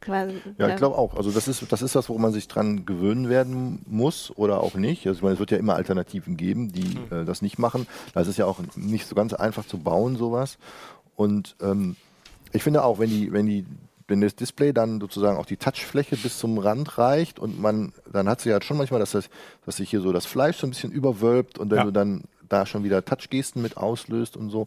quasi. 0.00 0.34
Ja, 0.58 0.66
äh, 0.68 0.70
ich 0.70 0.76
glaube 0.76 0.96
auch. 0.96 1.14
Also 1.14 1.30
das 1.30 1.46
ist, 1.46 1.70
das 1.70 1.82
ist 1.82 1.94
was, 1.94 2.08
worum 2.08 2.22
man 2.22 2.32
sich 2.32 2.48
dran 2.48 2.86
gewöhnen 2.86 3.28
werden 3.28 3.82
muss 3.86 4.32
oder 4.36 4.60
auch 4.60 4.74
nicht. 4.74 5.06
Also 5.06 5.18
ich 5.18 5.22
meine, 5.22 5.34
es 5.34 5.38
wird 5.40 5.50
ja 5.50 5.58
immer 5.58 5.74
Alternativen 5.76 6.36
geben, 6.36 6.72
die 6.72 6.96
Mhm. 6.98 7.22
äh, 7.22 7.24
das 7.24 7.42
nicht 7.42 7.58
machen. 7.58 7.86
Das 8.14 8.26
ist 8.28 8.36
ja 8.38 8.46
auch 8.46 8.60
nicht 8.76 9.06
so 9.06 9.14
ganz 9.14 9.32
einfach 9.32 9.66
zu 9.66 9.78
bauen, 9.78 10.16
sowas. 10.16 10.58
Und 11.14 11.54
ähm, 11.60 11.96
ich 12.52 12.62
finde 12.62 12.84
auch, 12.84 12.98
wenn 12.98 13.10
die, 13.10 13.32
wenn 13.32 13.46
die, 13.46 13.64
wenn 14.08 14.20
das 14.20 14.36
Display 14.36 14.72
dann 14.72 15.00
sozusagen 15.00 15.36
auch 15.36 15.46
die 15.46 15.56
Touchfläche 15.56 16.16
bis 16.16 16.38
zum 16.38 16.58
Rand 16.58 16.96
reicht 16.98 17.38
und 17.38 17.60
man, 17.60 17.92
dann 18.12 18.28
hat 18.28 18.40
sie 18.40 18.50
ja 18.50 18.60
schon 18.62 18.76
manchmal, 18.76 19.00
dass, 19.00 19.10
das, 19.12 19.28
dass 19.64 19.76
sich 19.76 19.90
hier 19.90 20.00
so 20.00 20.12
das 20.12 20.26
Fleisch 20.26 20.58
so 20.58 20.66
ein 20.66 20.70
bisschen 20.70 20.92
überwölbt 20.92 21.58
und 21.58 21.70
wenn 21.70 21.78
Ja. 21.78 21.84
du 21.84 21.90
dann 21.92 22.22
da 22.48 22.66
schon 22.66 22.84
wieder 22.84 23.04
Touchgesten 23.04 23.60
mit 23.62 23.76
auslöst 23.76 24.36
und 24.36 24.50
so. 24.50 24.66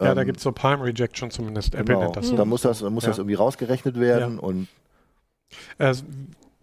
Ja, 0.00 0.14
da 0.14 0.20
ähm, 0.20 0.26
gibt 0.26 0.36
es 0.38 0.44
so 0.44 0.52
Palm 0.52 0.80
Rejection 0.82 1.30
zumindest. 1.30 1.74
Apple 1.74 1.84
Genau, 1.86 2.00
nennt 2.02 2.16
das 2.16 2.28
so. 2.28 2.36
da 2.36 2.44
muss 2.44 2.62
das, 2.62 2.82
muss 2.82 3.02
Ja. 3.04 3.10
das 3.10 3.18
irgendwie 3.18 3.34
rausgerechnet 3.34 3.98
werden 3.98 4.38
und 4.38 4.68
Äh, 5.78 5.94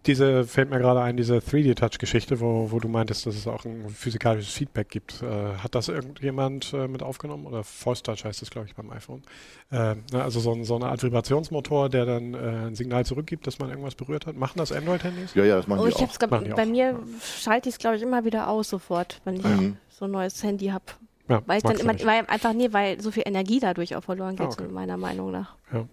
diese 0.06 0.44
fällt 0.44 0.70
mir 0.70 0.78
gerade 0.78 1.00
ein, 1.00 1.16
diese 1.16 1.36
3D-Touch-Geschichte, 1.38 2.40
wo, 2.40 2.70
wo 2.70 2.80
du 2.80 2.88
meintest, 2.88 3.26
dass 3.26 3.36
es 3.36 3.46
auch 3.46 3.64
ein 3.64 3.88
physikalisches 3.88 4.52
Feedback 4.52 4.88
gibt. 4.88 5.22
Äh, 5.22 5.56
hat 5.58 5.74
das 5.74 5.88
irgendjemand 5.88 6.72
äh, 6.72 6.88
mit 6.88 7.02
aufgenommen? 7.02 7.46
Oder 7.46 7.62
Force 7.64 8.02
Touch 8.02 8.24
heißt 8.24 8.42
es, 8.42 8.50
glaube 8.50 8.66
ich, 8.66 8.74
beim 8.74 8.90
iPhone. 8.90 9.22
Äh, 9.70 9.96
na, 10.12 10.22
also 10.22 10.40
so, 10.40 10.52
ein, 10.52 10.64
so 10.64 10.74
eine 10.76 10.86
Art 10.86 11.02
Vibrationsmotor, 11.02 11.88
der 11.88 12.04
dann 12.06 12.34
äh, 12.34 12.38
ein 12.66 12.74
Signal 12.74 13.06
zurückgibt, 13.06 13.46
dass 13.46 13.58
man 13.58 13.70
irgendwas 13.70 13.94
berührt 13.94 14.26
hat. 14.26 14.36
Machen 14.36 14.58
das 14.58 14.72
Android-Handys? 14.72 15.34
ja, 15.34 15.44
ja, 15.44 15.56
das 15.56 15.66
machen 15.66 15.80
Oh, 15.80 15.84
die 15.84 15.90
ich 15.90 15.96
auch. 15.96 16.02
hab's 16.02 16.18
glaub, 16.18 16.30
Machen 16.32 16.44
die 16.46 16.50
bei 16.50 16.62
auch, 16.62 16.66
mir 16.66 16.84
ja. 16.90 16.98
schalte 17.40 17.68
ich 17.68 17.74
es, 17.76 17.78
glaube 17.78 17.96
ich, 17.96 18.02
immer 18.02 18.24
wieder 18.24 18.48
aus 18.48 18.68
sofort, 18.70 19.20
wenn 19.24 19.36
ich 19.36 19.44
Mhm. 19.44 19.76
so 19.88 20.06
ein 20.06 20.10
neues 20.10 20.42
Handy 20.42 20.66
habe. 20.68 20.84
Ja, 21.28 21.40
Weil 21.46 21.58
ich 21.58 21.62
dann 21.62 21.76
immer, 21.78 21.94
weil 22.04 22.24
einfach, 22.26 22.52
nee, 22.52 22.68
weil 22.72 23.00
so 23.00 23.10
viel 23.12 23.22
Energie 23.24 23.60
dadurch 23.60 23.94
auch 23.94 24.02
verloren 24.02 24.34
geht, 24.36 24.46
Ah, 24.48 24.50
okay. 24.50 24.66
meiner 24.68 24.96
Meinung 24.96 25.30
nach. 25.30 25.54
Ja. 25.72 25.86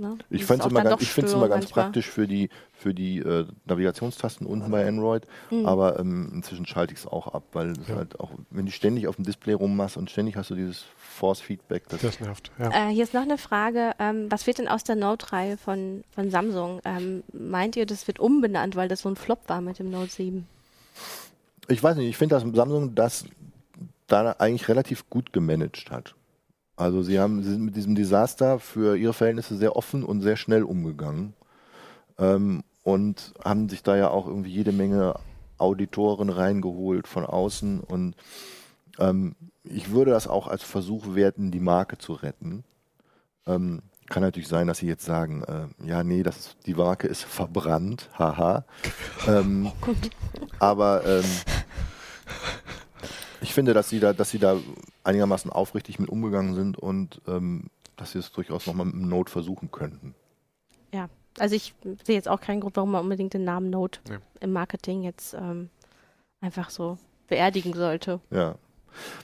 Ne? 0.00 0.16
Ich 0.30 0.44
finde 0.44 0.64
es 0.64 0.70
immer, 0.70 0.82
ganz, 0.82 1.02
ich 1.02 1.10
find's 1.12 1.32
immer 1.32 1.48
ganz 1.48 1.64
manchmal. 1.66 1.84
praktisch 1.84 2.08
für 2.08 2.26
die, 2.26 2.48
für 2.72 2.94
die 2.94 3.18
äh, 3.18 3.46
Navigationstasten 3.66 4.46
unten 4.46 4.70
bei 4.70 4.86
Android, 4.88 5.26
Mhm. 5.50 5.66
aber 5.66 5.98
ähm, 6.00 6.30
inzwischen 6.34 6.66
schalte 6.66 6.94
ich 6.94 7.00
es 7.00 7.06
auch 7.06 7.28
ab, 7.28 7.42
weil 7.52 7.72
es 7.72 7.88
Ja. 7.88 7.96
halt 7.96 8.18
auch, 8.18 8.30
wenn 8.50 8.66
du 8.66 8.72
ständig 8.72 9.06
auf 9.06 9.16
dem 9.16 9.24
Display 9.24 9.52
rummachst 9.52 9.96
und 9.96 10.10
ständig 10.10 10.36
hast 10.36 10.50
du 10.50 10.54
dieses 10.54 10.84
Force-Feedback, 10.96 11.88
das, 11.88 12.00
Das 12.00 12.18
nervt. 12.20 12.50
Ja. 12.58 12.70
Äh, 12.88 12.92
hier 12.94 13.04
ist 13.04 13.12
noch 13.14 13.22
eine 13.22 13.38
Frage. 13.38 13.92
Ähm, 13.98 14.26
was 14.30 14.46
wird 14.46 14.58
denn 14.58 14.68
aus 14.68 14.82
der 14.84 14.96
Note-Reihe 14.96 15.56
von, 15.58 16.02
von 16.14 16.30
Samsung? 16.30 16.80
Ähm, 16.84 17.22
meint 17.32 17.76
ihr, 17.76 17.84
das 17.86 18.06
wird 18.06 18.18
umbenannt, 18.18 18.74
weil 18.76 18.88
das 18.88 19.00
so 19.02 19.08
ein 19.10 19.16
Flop 19.16 19.40
war 19.48 19.60
mit 19.60 19.78
dem 19.78 19.90
Note 19.90 20.10
7? 20.10 20.46
ich 21.68 21.82
weiß 21.82 21.96
nicht, 21.96 22.08
ich 22.08 22.16
finde, 22.16 22.34
dass 22.34 22.42
Samsung 22.42 22.94
das 22.94 23.24
da 24.08 24.32
eigentlich 24.38 24.68
relativ 24.68 25.08
gut 25.08 25.32
gemanagt 25.32 25.90
hat. 25.90 26.14
Also 26.80 27.02
sie 27.02 27.20
haben 27.20 27.42
sie 27.42 27.50
sind 27.50 27.62
mit 27.62 27.76
diesem 27.76 27.94
Desaster 27.94 28.58
für 28.58 28.96
ihre 28.96 29.12
Verhältnisse 29.12 29.54
sehr 29.54 29.76
offen 29.76 30.02
und 30.02 30.22
sehr 30.22 30.36
schnell 30.36 30.62
umgegangen 30.62 31.34
ähm, 32.18 32.64
und 32.82 33.34
haben 33.44 33.68
sich 33.68 33.82
da 33.82 33.96
ja 33.96 34.08
auch 34.08 34.26
irgendwie 34.26 34.50
jede 34.50 34.72
Menge 34.72 35.14
Auditoren 35.58 36.30
reingeholt 36.30 37.06
von 37.06 37.26
außen 37.26 37.80
und 37.80 38.16
ähm, 38.98 39.36
ich 39.62 39.90
würde 39.90 40.12
das 40.12 40.26
auch 40.26 40.48
als 40.48 40.62
Versuch 40.62 41.14
werten, 41.14 41.50
die 41.50 41.60
Marke 41.60 41.98
zu 41.98 42.14
retten. 42.14 42.64
Ähm, 43.46 43.82
kann 44.08 44.22
natürlich 44.22 44.48
sein, 44.48 44.66
dass 44.66 44.78
sie 44.78 44.86
jetzt 44.86 45.04
sagen, 45.04 45.44
äh, 45.44 45.86
ja, 45.86 46.02
nee, 46.02 46.22
das 46.22 46.56
die 46.64 46.74
Marke 46.74 47.08
ist 47.08 47.24
verbrannt, 47.24 48.08
haha. 48.18 48.64
ähm, 49.28 49.70
aber 50.58 51.04
ähm, 51.04 51.24
ich 53.40 53.54
finde, 53.54 53.74
dass 53.74 53.88
sie 53.88 54.00
da, 54.00 54.12
dass 54.12 54.30
sie 54.30 54.38
da 54.38 54.58
einigermaßen 55.04 55.50
aufrichtig 55.50 55.98
mit 55.98 56.08
umgegangen 56.08 56.54
sind 56.54 56.78
und 56.78 57.20
ähm, 57.26 57.70
dass 57.96 58.12
sie 58.12 58.18
es 58.18 58.32
durchaus 58.32 58.66
nochmal 58.66 58.86
mit 58.86 58.94
einem 58.94 59.08
Note 59.08 59.30
versuchen 59.30 59.70
könnten. 59.70 60.14
Ja, 60.92 61.08
also 61.38 61.54
ich 61.54 61.74
sehe 62.04 62.16
jetzt 62.16 62.28
auch 62.28 62.40
keinen 62.40 62.60
Grund, 62.60 62.76
warum 62.76 62.92
man 62.92 63.02
unbedingt 63.02 63.34
den 63.34 63.44
Namen 63.44 63.70
Note 63.70 64.00
Nee. 64.08 64.16
im 64.40 64.52
Marketing 64.52 65.02
jetzt 65.02 65.34
ähm, 65.34 65.70
einfach 66.40 66.70
so 66.70 66.98
beerdigen 67.28 67.72
sollte. 67.74 68.20
Ja. 68.30 68.56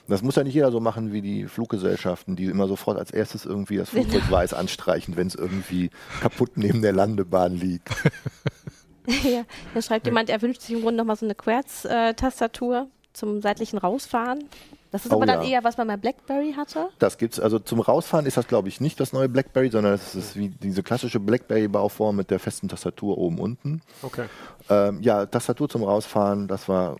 Das 0.06 0.22
muss 0.22 0.36
ja 0.36 0.44
nicht 0.44 0.54
jeder 0.54 0.70
so 0.70 0.78
machen 0.78 1.12
wie 1.12 1.22
die 1.22 1.46
Fluggesellschaften, 1.46 2.36
die 2.36 2.44
immer 2.44 2.68
sofort 2.68 2.98
als 2.98 3.10
erstes 3.10 3.44
irgendwie 3.44 3.76
das 3.76 3.90
Flugzeug 3.90 4.30
weiß 4.30 4.54
anstreichen, 4.54 5.16
wenn 5.16 5.26
es 5.26 5.34
irgendwie 5.34 5.90
kaputt 6.20 6.52
neben 6.56 6.82
der 6.82 6.92
Landebahn 6.92 7.56
liegt. 7.56 7.88
ja, 9.24 9.42
da 9.74 9.82
schreibt 9.82 10.06
jemand, 10.06 10.30
er 10.30 10.40
wünscht 10.40 10.60
sich 10.60 10.76
im 10.76 10.82
Grunde 10.82 10.98
nochmal 10.98 11.16
so 11.16 11.26
eine 11.26 11.34
Quartz-Tastatur 11.34 12.88
zum 13.16 13.40
seitlichen 13.40 13.78
Rausfahren. 13.78 14.44
Das 14.92 15.04
ist 15.04 15.12
Oh 15.12 15.16
aber 15.16 15.26
dann 15.26 15.42
ja. 15.42 15.48
eher, 15.48 15.64
was 15.64 15.76
man 15.76 15.88
bei 15.88 15.96
BlackBerry 15.96 16.54
hatte. 16.56 16.88
Das 16.98 17.18
gibt's, 17.18 17.40
also 17.40 17.58
zum 17.58 17.80
Rausfahren 17.80 18.24
ist 18.26 18.36
das, 18.36 18.46
glaube 18.46 18.68
ich, 18.68 18.80
nicht 18.80 19.00
das 19.00 19.12
neue 19.12 19.28
BlackBerry, 19.28 19.70
sondern 19.70 19.94
es 19.94 20.14
ist 20.14 20.36
wie 20.36 20.48
diese 20.48 20.82
klassische 20.82 21.18
BlackBerry-Bauform 21.20 22.16
mit 22.16 22.30
der 22.30 22.38
festen 22.38 22.68
Tastatur 22.68 23.18
oben 23.18 23.38
unten. 23.38 23.82
Okay. 24.02 24.26
Ähm, 24.70 25.02
ja, 25.02 25.26
Tastatur 25.26 25.68
zum 25.68 25.82
Rausfahren, 25.82 26.46
das 26.46 26.68
war 26.68 26.96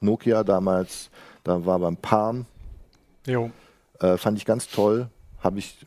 Nokia 0.00 0.44
damals, 0.44 1.10
da 1.42 1.64
war 1.66 1.78
beim 1.78 1.96
Palm, 1.96 2.46
Jo. 3.26 3.50
äh, 4.00 4.16
fand 4.16 4.38
ich 4.38 4.44
ganz 4.44 4.68
toll. 4.68 5.08
Habe 5.40 5.58
ich, 5.58 5.84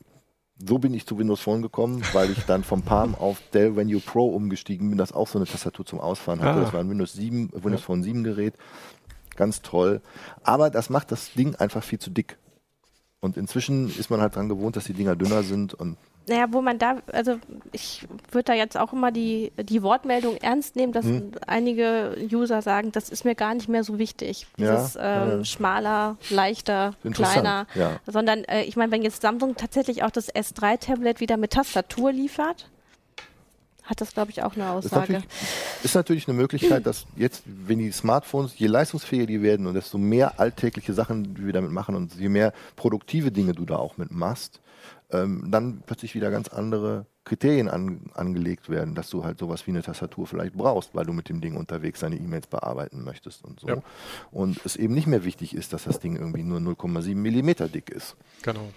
so 0.64 0.78
bin 0.78 0.94
ich 0.94 1.06
zu 1.06 1.18
Windows 1.18 1.40
Phone 1.42 1.62
gekommen, 1.62 2.04
weil 2.14 2.30
ich 2.32 2.46
dann 2.46 2.64
vom 2.64 2.82
Palm 2.84 3.16
auf 3.16 3.42
Dell 3.54 3.76
Venue 3.76 4.00
Pro 4.02 4.28
umgestiegen 4.28 4.90
bin, 4.90 4.98
das 4.98 5.12
auch 5.14 5.28
so 5.28 5.40
eine 5.40 5.46
Tastatur 5.46 5.86
zum 5.86 6.00
Ausfahren 6.00 6.42
hatte. 6.42 6.60
Ah. 6.60 6.64
Das 6.64 6.74
war 6.74 6.80
ein 6.80 6.90
Windows 6.90 7.14
7, 7.14 7.52
Windows 7.54 7.82
Phone 7.82 8.04
7 8.04 8.24
Gerät. 8.24 8.54
Ganz 9.40 9.62
toll. 9.62 10.02
Aber 10.44 10.70
das 10.70 10.90
macht 10.90 11.14
das 11.14 11.32
Ding 11.34 11.56
einfach 11.56 11.82
viel 11.82 11.98
zu 11.98 12.10
dick. 12.10 12.38
Und 13.22 13.38
inzwischen 13.38 13.88
ist 13.98 14.10
man 14.10 14.20
halt 14.20 14.36
dran 14.36 14.50
gewohnt, 14.50 14.76
dass 14.76 14.84
die 14.84 14.94
Dinger 14.94 15.16
dünner 15.16 15.44
sind 15.44 15.74
und 15.74 15.96
Naja, 16.28 16.48
wo 16.52 16.62
man 16.62 16.78
da, 16.78 16.98
also 17.14 17.38
ich 17.72 18.06
würde 18.32 18.44
da 18.44 18.54
jetzt 18.54 18.78
auch 18.78 18.92
immer 18.92 19.12
die, 19.12 19.54
die 19.58 19.82
Wortmeldung 19.82 20.36
ernst 20.38 20.76
nehmen, 20.76 20.92
dass 20.92 21.06
Hm. 21.06 21.32
einige 21.48 22.18
User 22.32 22.62
sagen, 22.62 22.92
das 22.92 23.10
ist 23.10 23.24
mir 23.24 23.34
gar 23.34 23.54
nicht 23.54 23.70
mehr 23.70 23.86
so 23.86 23.98
wichtig. 23.98 24.46
Dieses 24.58 24.96
ähm, 24.98 25.02
ja, 25.02 25.38
ja. 25.38 25.46
schmaler, 25.46 26.18
leichter, 26.30 26.96
kleiner. 27.14 27.66
ja. 27.76 28.00
Sondern 28.06 28.44
äh, 28.44 28.64
ich 28.64 28.76
meine, 28.76 28.92
wenn 28.92 29.04
jetzt 29.04 29.22
Samsung 29.22 29.56
tatsächlich 29.56 30.04
auch 30.04 30.12
das 30.12 30.34
S3-Tablet 30.36 31.22
wieder 31.22 31.38
mit 31.38 31.52
Tastatur 31.52 32.12
liefert, 32.12 32.70
hat 33.90 34.02
das, 34.02 34.14
glaube 34.14 34.32
ich, 34.32 34.44
auch 34.44 34.56
eine 34.56 34.66
Ist 34.66 34.86
Aussage. 34.86 35.14
natürlich, 35.14 35.26
ist 35.84 35.96
natürlich 35.96 36.28
eine 36.28 36.38
Möglichkeit, 36.38 36.86
dass 36.86 37.06
jetzt, 37.16 37.44
wenn 37.46 37.80
die 37.80 37.92
Smartphones, 37.92 38.58
je 38.58 38.68
leistungsfähiger 38.68 39.26
die 39.26 39.42
werden 39.42 39.66
und 39.66 39.74
desto 39.74 39.98
mehr 39.98 40.40
alltägliche 40.40 40.94
Sachen 40.94 41.34
die 41.36 41.46
wir 41.46 41.54
damit 41.54 41.72
machen 41.72 41.96
und 41.96 42.16
je 42.16 42.30
mehr 42.30 42.54
produktive 42.76 43.32
Dinge 43.32 43.54
du 43.54 43.66
da 43.66 43.78
auch 43.78 43.98
mit 43.98 44.12
machst, 44.12 44.62
ähm, 45.12 45.48
dann 45.50 45.82
plötzlich 45.86 46.14
wieder 46.14 46.30
ganz 46.30 46.50
andere 46.50 47.08
Kriterien 47.24 47.68
an, 47.70 48.12
angelegt 48.14 48.70
werden, 48.70 48.96
dass 48.96 49.10
du 49.10 49.24
halt 49.24 49.40
sowas 49.40 49.66
wie 49.68 49.72
eine 49.72 49.82
Tastatur 49.82 50.28
vielleicht 50.28 50.54
brauchst, 50.54 50.96
weil 50.96 51.06
du 51.06 51.14
mit 51.14 51.30
dem 51.30 51.42
Ding 51.42 51.56
unterwegs 51.56 52.00
deine 52.00 52.16
E-Mails 52.16 52.48
bearbeiten 52.48 53.04
möchtest 53.04 53.44
und 53.44 53.60
so. 53.60 53.68
Ja. 53.68 53.84
Und 54.32 54.60
es 54.66 54.76
eben 54.76 54.94
nicht 54.94 55.08
mehr 55.08 55.24
wichtig 55.26 55.56
ist, 55.56 55.74
dass 55.74 55.84
das 55.84 56.00
Ding 56.00 56.16
irgendwie 56.16 56.44
nur 56.44 56.60
0,7 56.60 57.16
Millimeter 57.16 57.68
dick 57.68 57.90
ist. 57.90 58.16
Genau. 58.42 58.70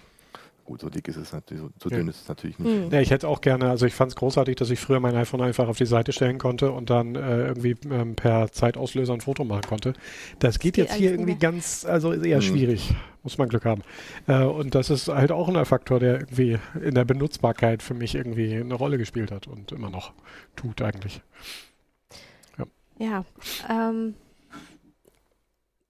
Gut, 0.65 0.79
so 0.79 0.89
dick 0.89 1.07
ist 1.09 1.17
es 1.17 1.33
natürlich, 1.33 1.61
so, 1.61 1.69
so 1.81 1.89
dünn 1.89 2.07
ist 2.07 2.21
es 2.21 2.27
natürlich 2.29 2.57
nicht. 2.57 2.85
Hm. 2.85 2.89
Ja, 2.89 3.01
ich 3.01 3.11
hätte 3.11 3.27
auch 3.27 3.41
gerne, 3.41 3.69
also 3.69 3.85
ich 3.85 3.93
fand 3.93 4.11
es 4.11 4.15
großartig, 4.15 4.55
dass 4.55 4.69
ich 4.69 4.79
früher 4.79 5.01
mein 5.01 5.15
iPhone 5.15 5.41
einfach 5.41 5.67
auf 5.67 5.77
die 5.77 5.85
Seite 5.85 6.13
stellen 6.13 6.37
konnte 6.37 6.71
und 6.71 6.89
dann 6.89 7.15
äh, 7.15 7.47
irgendwie 7.47 7.75
ähm, 7.91 8.15
per 8.15 8.49
Zeitauslöser 8.49 9.13
ein 9.13 9.21
Foto 9.21 9.43
machen 9.43 9.63
konnte. 9.67 9.93
Das 10.39 10.59
geht 10.59 10.77
das 10.77 10.85
jetzt 10.85 10.95
hier 10.95 11.11
irgendwie 11.11 11.35
ganz, 11.35 11.85
also 11.85 12.13
eher 12.13 12.37
hm. 12.37 12.41
schwierig. 12.41 12.95
Muss 13.23 13.37
man 13.37 13.47
Glück 13.49 13.65
haben. 13.65 13.83
Äh, 14.27 14.43
und 14.43 14.75
das 14.75 14.89
ist 14.89 15.07
halt 15.09 15.31
auch 15.31 15.49
ein 15.49 15.65
Faktor, 15.65 15.99
der 15.99 16.15
irgendwie 16.15 16.59
in 16.81 16.95
der 16.95 17.05
Benutzbarkeit 17.05 17.81
für 17.81 17.93
mich 17.93 18.15
irgendwie 18.15 18.55
eine 18.55 18.73
Rolle 18.73 18.97
gespielt 18.97 19.31
hat 19.31 19.47
und 19.47 19.71
immer 19.71 19.89
noch 19.89 20.13
tut 20.55 20.81
eigentlich. 20.81 21.21
Ja, 22.57 22.65
ja 22.99 23.25
ähm, 23.69 24.15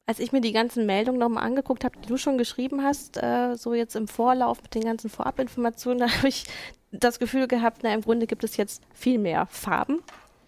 als 0.05 0.19
ich 0.19 0.31
mir 0.31 0.41
die 0.41 0.51
ganzen 0.51 0.85
Meldungen 0.85 1.19
nochmal 1.19 1.43
angeguckt 1.43 1.83
habe, 1.83 1.97
die 1.99 2.07
du 2.07 2.17
schon 2.17 2.37
geschrieben 2.37 2.83
hast, 2.83 3.21
äh, 3.21 3.55
so 3.55 3.73
jetzt 3.73 3.95
im 3.95 4.07
Vorlauf 4.07 4.61
mit 4.61 4.75
den 4.75 4.83
ganzen 4.83 5.09
Vorabinformationen, 5.09 5.99
da 6.07 6.17
habe 6.17 6.27
ich 6.27 6.45
das 6.91 7.19
Gefühl 7.19 7.47
gehabt, 7.47 7.79
na, 7.83 7.93
im 7.93 8.01
Grunde 8.01 8.27
gibt 8.27 8.43
es 8.43 8.57
jetzt 8.57 8.83
viel 8.93 9.17
mehr 9.17 9.47
Farben. 9.47 9.99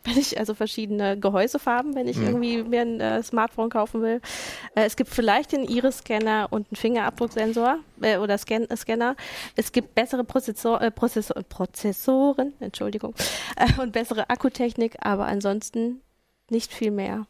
Wenn 0.03 0.19
ich 0.19 0.37
also 0.37 0.53
verschiedene 0.53 1.19
Gehäusefarben, 1.19 1.95
wenn 1.95 2.07
ich 2.07 2.17
mhm. 2.17 2.27
irgendwie 2.27 2.63
mir 2.63 2.81
ein 2.81 3.01
äh, 3.01 3.23
Smartphone 3.23 3.71
kaufen 3.71 4.03
will. 4.03 4.21
Äh, 4.75 4.85
es 4.85 4.95
gibt 4.95 5.09
vielleicht 5.09 5.51
den 5.51 5.63
Iris-Scanner 5.63 6.47
und 6.51 6.67
einen 6.67 6.75
Fingerabdrucksensor 6.75 7.79
äh, 8.01 8.17
oder 8.17 8.37
Scan 8.37 8.67
Scanner. 8.75 9.15
Es 9.55 9.71
gibt 9.71 9.95
bessere 9.95 10.23
Prozessor, 10.23 10.79
äh, 10.79 10.91
Prozessor, 10.91 11.41
Prozessoren, 11.49 12.53
Entschuldigung, 12.59 13.15
äh, 13.55 13.81
und 13.81 13.93
bessere 13.93 14.29
Akkutechnik, 14.29 14.97
aber 14.99 15.25
ansonsten 15.25 16.01
nicht 16.51 16.71
viel 16.71 16.91
mehr. 16.91 17.25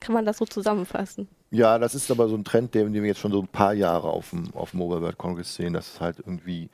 Kann 0.00 0.14
man 0.14 0.24
das 0.24 0.38
so 0.38 0.44
zusammenfassen? 0.44 1.28
Ja, 1.50 1.78
das 1.78 1.94
ist 1.94 2.10
aber 2.10 2.28
so 2.28 2.36
ein 2.36 2.44
Trend, 2.44 2.74
den 2.74 2.92
wir 2.92 3.04
jetzt 3.04 3.20
schon 3.20 3.32
so 3.32 3.40
ein 3.40 3.48
paar 3.48 3.72
Jahre 3.72 4.08
auf 4.08 4.30
dem, 4.30 4.52
auf 4.54 4.70
dem 4.72 4.78
Mobile 4.78 5.00
World 5.00 5.18
Congress 5.18 5.54
sehen, 5.54 5.72
dass 5.72 5.94
es 5.94 6.00
halt 6.00 6.18
irgendwie, 6.18 6.68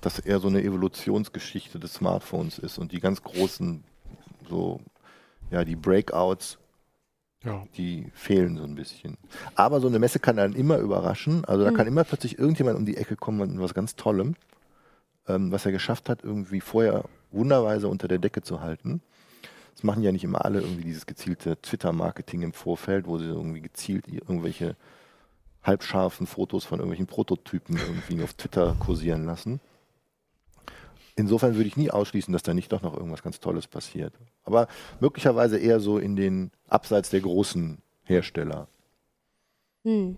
dass 0.00 0.18
eher 0.18 0.40
so 0.40 0.48
eine 0.48 0.62
Evolutionsgeschichte 0.62 1.78
des 1.78 1.94
Smartphones 1.94 2.58
ist 2.58 2.78
und 2.78 2.92
die 2.92 3.00
ganz 3.00 3.22
großen, 3.22 3.82
so, 4.48 4.80
ja, 5.50 5.64
die 5.64 5.76
Breakouts, 5.76 6.58
ja. 7.44 7.64
die 7.76 8.10
fehlen 8.14 8.56
so 8.56 8.64
ein 8.64 8.74
bisschen. 8.74 9.16
Aber 9.54 9.80
so 9.80 9.88
eine 9.88 9.98
Messe 9.98 10.18
kann 10.18 10.36
dann 10.36 10.54
immer 10.54 10.78
überraschen. 10.78 11.44
Also 11.44 11.64
da 11.64 11.70
mhm. 11.70 11.76
kann 11.76 11.86
immer 11.86 12.04
plötzlich 12.04 12.38
irgendjemand 12.38 12.78
um 12.78 12.86
die 12.86 12.96
Ecke 12.96 13.16
kommen 13.16 13.38
mit 13.38 13.60
was 13.60 13.74
ganz 13.74 13.96
Tollem, 13.96 14.34
ähm, 15.28 15.50
was 15.52 15.66
er 15.66 15.72
geschafft 15.72 16.08
hat, 16.08 16.22
irgendwie 16.22 16.60
vorher 16.60 17.04
wunderweise 17.30 17.88
unter 17.88 18.08
der 18.08 18.18
Decke 18.18 18.42
zu 18.42 18.60
halten. 18.60 19.02
Das 19.72 19.82
machen 19.82 20.02
ja 20.02 20.12
nicht 20.12 20.24
immer 20.24 20.44
alle 20.44 20.60
irgendwie 20.60 20.84
dieses 20.84 21.06
gezielte 21.06 21.60
Twitter-Marketing 21.60 22.42
im 22.42 22.52
Vorfeld, 22.52 23.06
wo 23.06 23.18
sie 23.18 23.26
irgendwie 23.26 23.60
gezielt 23.60 24.06
irgendwelche 24.08 24.76
halbscharfen 25.62 26.26
Fotos 26.26 26.64
von 26.64 26.78
irgendwelchen 26.78 27.06
Prototypen 27.06 27.76
irgendwie 27.76 28.22
auf 28.22 28.34
Twitter 28.34 28.76
kursieren 28.78 29.24
lassen. 29.24 29.60
Insofern 31.14 31.54
würde 31.54 31.68
ich 31.68 31.76
nie 31.76 31.90
ausschließen, 31.90 32.32
dass 32.32 32.42
da 32.42 32.54
nicht 32.54 32.72
doch 32.72 32.82
noch 32.82 32.96
irgendwas 32.96 33.22
ganz 33.22 33.38
Tolles 33.38 33.66
passiert. 33.66 34.14
Aber 34.44 34.66
möglicherweise 35.00 35.58
eher 35.58 35.78
so 35.78 35.98
in 35.98 36.16
den 36.16 36.50
Abseits 36.68 37.10
der 37.10 37.20
großen 37.20 37.78
Hersteller. 38.04 38.66
Hm. 39.84 40.16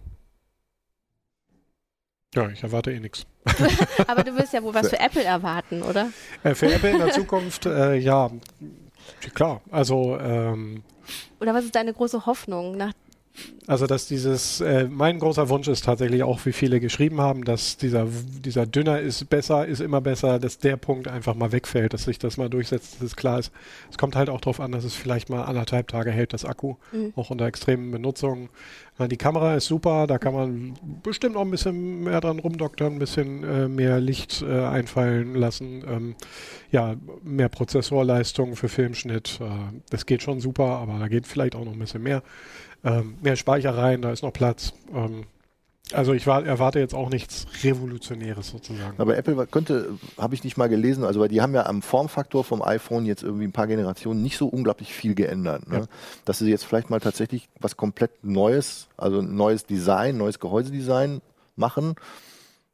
Ja, 2.35 2.49
ich 2.49 2.63
erwarte 2.63 2.93
eh 2.93 3.01
nichts. 3.01 3.27
Aber 4.07 4.25
du 4.25 4.37
wirst 4.37 4.53
ja 4.53 4.63
wohl 4.63 4.75
was 4.75 4.89
für 4.89 4.99
Apple 4.99 5.23
erwarten, 5.23 5.83
oder? 5.83 6.11
Äh, 6.43 6.55
für 6.55 6.73
Apple 6.73 6.91
in 6.91 6.99
der 6.99 7.11
Zukunft, 7.13 7.67
äh, 7.67 7.97
ja, 7.97 8.31
Klar, 9.35 9.61
also. 9.71 10.19
Ähm, 10.19 10.83
Oder 11.41 11.55
was 11.55 11.65
ist 11.65 11.75
deine 11.75 11.93
große 11.93 12.27
Hoffnung 12.27 12.77
nach 12.77 12.93
also, 13.67 13.87
dass 13.87 14.07
dieses, 14.07 14.61
äh, 14.61 14.87
mein 14.91 15.19
großer 15.19 15.49
Wunsch 15.49 15.69
ist 15.69 15.85
tatsächlich 15.85 16.23
auch, 16.23 16.45
wie 16.45 16.53
viele 16.53 16.81
geschrieben 16.81 17.21
haben, 17.21 17.45
dass 17.45 17.79
dieser, 17.79 18.07
dieser 18.45 18.67
Dünner 18.67 19.01
ist 19.01 19.29
besser, 19.31 19.67
ist 19.67 19.81
immer 19.81 20.03
besser, 20.03 20.39
dass 20.39 20.59
der 20.59 20.77
Punkt 20.77 21.09
einfach 21.09 21.35
mal 21.35 21.51
wegfällt, 21.51 21.95
dass 21.95 22.05
sich 22.05 22.19
das 22.19 22.37
mal 22.37 22.51
durchsetzt, 22.51 22.97
dass 22.97 23.03
es 23.03 23.17
klar 23.17 23.39
ist. 23.39 23.53
Es 23.91 23.97
kommt 23.97 24.17
halt 24.17 24.29
auch 24.29 24.41
darauf 24.41 24.61
an, 24.61 24.71
dass 24.71 24.85
es 24.85 24.95
vielleicht 24.95 25.31
mal 25.31 25.45
anderthalb 25.45 25.89
Tage 25.89 26.11
hält, 26.11 26.35
das 26.35 26.45
Akku, 26.45 26.77
mhm. 26.93 27.15
auch 27.17 27.31
unter 27.31 27.47
extremen 27.47 27.91
Benutzungen. 27.91 28.51
Die 29.11 29.17
Kamera 29.17 29.57
ist 29.57 29.67
super, 29.67 30.07
da 30.07 30.19
kann 30.19 30.35
man 30.35 30.75
bestimmt 31.03 31.35
auch 31.37 31.43
ein 31.43 31.51
bisschen 31.51 32.05
mehr 32.05 32.21
dran 32.21 32.39
rumdoktern, 32.39 32.93
ein 32.93 32.99
bisschen 33.01 33.43
äh, 33.43 33.67
mehr 33.67 33.99
Licht 33.99 34.43
äh, 34.43 34.67
einfallen 34.67 35.35
lassen. 35.35 35.83
Ähm, 35.89 36.15
ja, 36.71 36.95
mehr 37.25 37.49
Prozessorleistung 37.49 38.55
für 38.55 38.69
Filmschnitt. 38.69 39.41
Äh, 39.41 39.47
das 39.91 40.07
geht 40.07 40.23
schon 40.23 40.39
super, 40.39 40.79
aber 40.79 41.01
da 41.01 41.09
geht 41.09 41.27
vielleicht 41.27 41.57
auch 41.57 41.65
noch 41.65 41.73
ein 41.73 41.79
bisschen 41.81 42.05
mehr 42.05 42.23
ähm, 42.85 43.17
mehr 43.23 43.37
Speicher 43.37 43.73
da 43.73 44.13
ist 44.13 44.23
noch 44.23 44.33
Platz. 44.33 44.73
Ähm, 44.95 45.25
also 45.93 46.15
ich 46.15 46.27
war, 46.27 46.45
erwarte 46.45 46.79
jetzt 46.79 46.95
auch 46.95 47.11
nichts 47.11 47.47
Revolutionäres 47.63 48.49
sozusagen. 48.49 48.99
Aber 48.99 49.19
Apple 49.19 49.47
könnte, 49.47 49.99
habe 50.19 50.35
ich 50.35 50.43
nicht 50.43 50.57
mal 50.57 50.69
gelesen, 50.69 51.05
also 51.05 51.21
weil 51.21 51.29
die 51.29 51.43
haben 51.43 51.55
ja 51.55 51.67
am 51.67 51.83
Formfaktor 51.83 52.43
vom 52.43 52.63
iPhone 52.63 53.05
jetzt 53.05 53.23
irgendwie 53.23 53.45
ein 53.45 53.53
paar 53.53 53.67
Generationen 53.67 54.23
nicht 54.23 54.39
so 54.39 54.49
unglaublich 54.49 54.95
viel 54.95 55.15
geändert. 55.15 55.69
Ne? 55.69 55.81
Ja. 55.81 55.87
Dass 56.25 56.39
sie 56.39 56.49
jetzt 56.49 56.65
vielleicht 56.65 56.89
mal 56.89 57.01
tatsächlich 57.01 57.49
was 57.61 57.77
komplett 57.77 58.25
Neues, 58.25 58.89
also 58.97 59.19
ein 59.19 59.37
neues 59.37 59.67
Design, 59.67 60.17
neues 60.17 60.41
Gehäusedesign 60.41 61.21
machen 61.57 61.97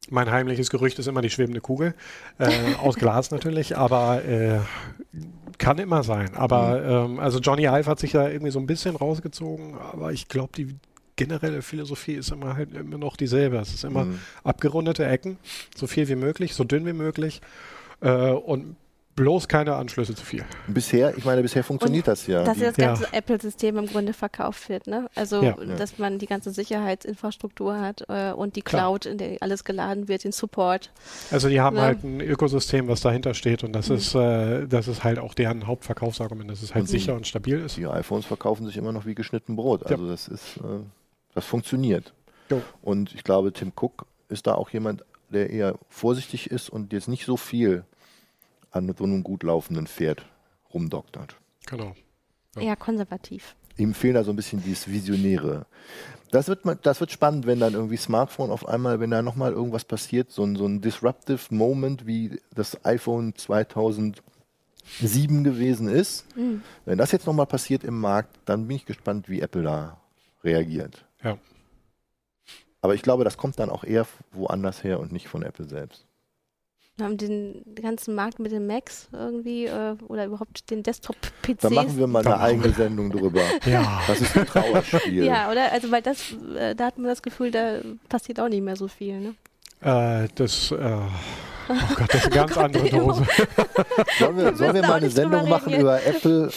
mein 0.09 0.31
heimliches 0.31 0.69
Gerücht 0.69 0.97
ist 0.99 1.07
immer 1.07 1.21
die 1.21 1.29
schwebende 1.29 1.61
Kugel. 1.61 1.93
Äh, 2.39 2.49
aus 2.81 2.95
Glas 2.95 3.31
natürlich, 3.31 3.77
aber 3.77 4.25
äh, 4.25 4.59
kann 5.57 5.77
immer 5.77 6.03
sein. 6.03 6.35
Aber 6.35 7.07
mhm. 7.07 7.13
ähm, 7.13 7.19
also 7.19 7.39
Johnny 7.39 7.63
Ive 7.63 7.85
hat 7.85 7.99
sich 7.99 8.11
da 8.11 8.29
irgendwie 8.29 8.51
so 8.51 8.59
ein 8.59 8.67
bisschen 8.67 8.95
rausgezogen, 8.95 9.75
aber 9.75 10.11
ich 10.11 10.27
glaube, 10.27 10.53
die 10.55 10.75
generelle 11.15 11.61
Philosophie 11.61 12.13
ist 12.13 12.31
immer 12.31 12.55
halt 12.55 12.73
immer 12.73 12.97
noch 12.97 13.15
dieselbe. 13.15 13.57
Es 13.57 13.73
ist 13.73 13.83
immer 13.83 14.05
mhm. 14.05 14.19
abgerundete 14.43 15.05
Ecken, 15.05 15.37
so 15.75 15.87
viel 15.87 16.07
wie 16.07 16.15
möglich, 16.15 16.55
so 16.55 16.63
dünn 16.63 16.85
wie 16.85 16.93
möglich. 16.93 17.41
Äh, 18.01 18.31
und 18.31 18.75
bloß 19.21 19.47
keine 19.47 19.75
Anschlüsse 19.75 20.15
zu 20.15 20.25
viel. 20.25 20.43
Bisher, 20.67 21.15
ich 21.15 21.25
meine, 21.25 21.43
bisher 21.43 21.63
funktioniert 21.63 22.07
und 22.07 22.11
das 22.11 22.25
ja. 22.25 22.43
Dass 22.43 22.57
das 22.57 22.75
ganze 22.75 23.03
ja. 23.03 23.09
Apple-System 23.11 23.77
im 23.77 23.85
Grunde 23.85 24.13
verkauft 24.13 24.67
wird, 24.67 24.87
ne? 24.87 25.09
Also, 25.13 25.43
ja. 25.43 25.55
dass 25.77 25.99
man 25.99 26.17
die 26.17 26.25
ganze 26.25 26.49
Sicherheitsinfrastruktur 26.49 27.79
hat 27.79 28.03
äh, 28.09 28.31
und 28.31 28.55
die 28.55 28.63
Cloud, 28.63 29.01
Klar. 29.01 29.11
in 29.11 29.17
der 29.19 29.37
alles 29.41 29.63
geladen 29.63 30.07
wird, 30.07 30.23
den 30.23 30.31
Support. 30.31 30.91
Also, 31.29 31.49
die 31.49 31.61
haben 31.61 31.75
ne? 31.75 31.83
halt 31.83 32.03
ein 32.03 32.19
Ökosystem, 32.19 32.87
was 32.87 33.01
dahinter 33.01 33.35
steht 33.35 33.63
und 33.63 33.73
das 33.73 33.89
mhm. 33.89 33.95
ist, 33.97 34.15
äh, 34.15 34.67
das 34.67 34.87
ist 34.87 35.03
halt 35.03 35.19
auch 35.19 35.35
deren 35.35 35.67
Hauptverkaufsargument, 35.67 36.49
dass 36.49 36.63
es 36.63 36.73
halt 36.73 36.81
und 36.81 36.87
sicher 36.87 37.13
und 37.13 37.27
stabil 37.27 37.59
ist. 37.59 37.77
Die 37.77 37.85
iPhones 37.85 38.25
verkaufen 38.25 38.65
sich 38.65 38.75
immer 38.75 38.91
noch 38.91 39.05
wie 39.05 39.13
geschnitten 39.13 39.55
Brot. 39.55 39.85
Also, 39.85 40.03
ja. 40.03 40.09
das 40.09 40.27
ist, 40.29 40.57
äh, 40.57 40.79
das 41.35 41.45
funktioniert. 41.45 42.11
Jo. 42.49 42.59
Und 42.81 43.13
ich 43.13 43.23
glaube, 43.23 43.53
Tim 43.53 43.71
Cook 43.79 44.07
ist 44.29 44.47
da 44.47 44.55
auch 44.55 44.71
jemand, 44.71 45.05
der 45.29 45.51
eher 45.51 45.75
vorsichtig 45.89 46.49
ist 46.49 46.71
und 46.71 46.91
jetzt 46.91 47.07
nicht 47.07 47.25
so 47.25 47.37
viel 47.37 47.85
an 48.71 48.93
so 48.97 49.03
einem 49.03 49.23
gut 49.23 49.43
laufenden 49.43 49.87
Pferd 49.87 50.25
rumdoktert. 50.73 51.35
Genau. 51.67 51.95
Ja. 52.55 52.61
Eher 52.61 52.75
konservativ. 52.75 53.55
Ihm 53.77 53.93
fehlt 53.93 54.15
da 54.15 54.23
so 54.23 54.31
ein 54.31 54.35
bisschen 54.35 54.61
dieses 54.63 54.87
Visionäre. 54.87 55.65
Das 56.31 56.47
wird, 56.47 56.61
das 56.83 56.99
wird 56.99 57.11
spannend, 57.11 57.45
wenn 57.45 57.59
dann 57.59 57.73
irgendwie 57.73 57.97
Smartphone 57.97 58.51
auf 58.51 58.67
einmal, 58.67 58.99
wenn 58.99 59.11
da 59.11 59.21
nochmal 59.21 59.51
irgendwas 59.51 59.85
passiert, 59.85 60.31
so 60.31 60.43
ein, 60.43 60.55
so 60.55 60.65
ein 60.65 60.81
disruptive 60.81 61.53
Moment 61.53 62.05
wie 62.05 62.39
das 62.55 62.85
iPhone 62.85 63.35
2007 63.35 64.23
gewesen 65.43 65.89
ist. 65.89 66.25
Mhm. 66.37 66.61
Wenn 66.85 66.97
das 66.97 67.11
jetzt 67.11 67.27
nochmal 67.27 67.47
passiert 67.47 67.83
im 67.83 67.99
Markt, 67.99 68.39
dann 68.45 68.67
bin 68.67 68.77
ich 68.77 68.85
gespannt, 68.85 69.29
wie 69.29 69.41
Apple 69.41 69.63
da 69.63 69.99
reagiert. 70.43 71.05
Ja. 71.23 71.37
Aber 72.81 72.95
ich 72.95 73.01
glaube, 73.01 73.23
das 73.23 73.37
kommt 73.37 73.59
dann 73.59 73.69
auch 73.69 73.83
eher 73.83 74.07
woanders 74.31 74.83
her 74.83 74.99
und 74.99 75.11
nicht 75.11 75.27
von 75.27 75.43
Apple 75.43 75.67
selbst. 75.67 76.05
Wir 76.97 77.05
haben 77.05 77.17
den 77.17 77.63
ganzen 77.81 78.15
Markt 78.15 78.39
mit 78.39 78.51
den 78.51 78.67
Macs 78.67 79.07
irgendwie 79.13 79.65
äh, 79.65 79.95
oder 80.07 80.25
überhaupt 80.25 80.69
den 80.69 80.83
Desktop-PCs. 80.83 81.61
Da 81.61 81.69
machen 81.69 81.97
wir 81.97 82.05
mal 82.05 82.25
eine 82.25 82.39
eigene 82.39 82.73
Sendung 82.73 83.09
drüber. 83.09 83.41
ja. 83.65 84.01
Das 84.07 84.21
ist 84.21 84.37
ein 84.37 84.45
Trauerspiel. 84.45 85.23
Ja, 85.23 85.49
oder? 85.49 85.71
Also, 85.71 85.89
weil 85.89 86.01
das, 86.01 86.33
äh, 86.55 86.75
da 86.75 86.85
hat 86.85 86.97
man 86.97 87.07
das 87.07 87.21
Gefühl, 87.21 87.49
da 87.49 87.79
passiert 88.09 88.39
auch 88.39 88.49
nicht 88.49 88.61
mehr 88.61 88.75
so 88.75 88.87
viel, 88.87 89.19
ne? 89.19 89.35
Äh, 89.81 90.27
das, 90.35 90.71
äh, 90.71 90.75
oh 90.75 91.73
Gott, 91.95 92.13
das 92.13 92.25
ist 92.25 92.25
eine 92.25 92.35
ganz 92.35 92.57
andere 92.57 92.89
Dose. 92.89 93.25
sollen 94.19 94.37
wir, 94.37 94.55
sollen 94.55 94.73
wir 94.75 94.81
mal 94.83 94.93
eine 94.95 95.09
Sendung 95.09 95.49
machen 95.49 95.73
über 95.73 96.03
Apple 96.05 96.51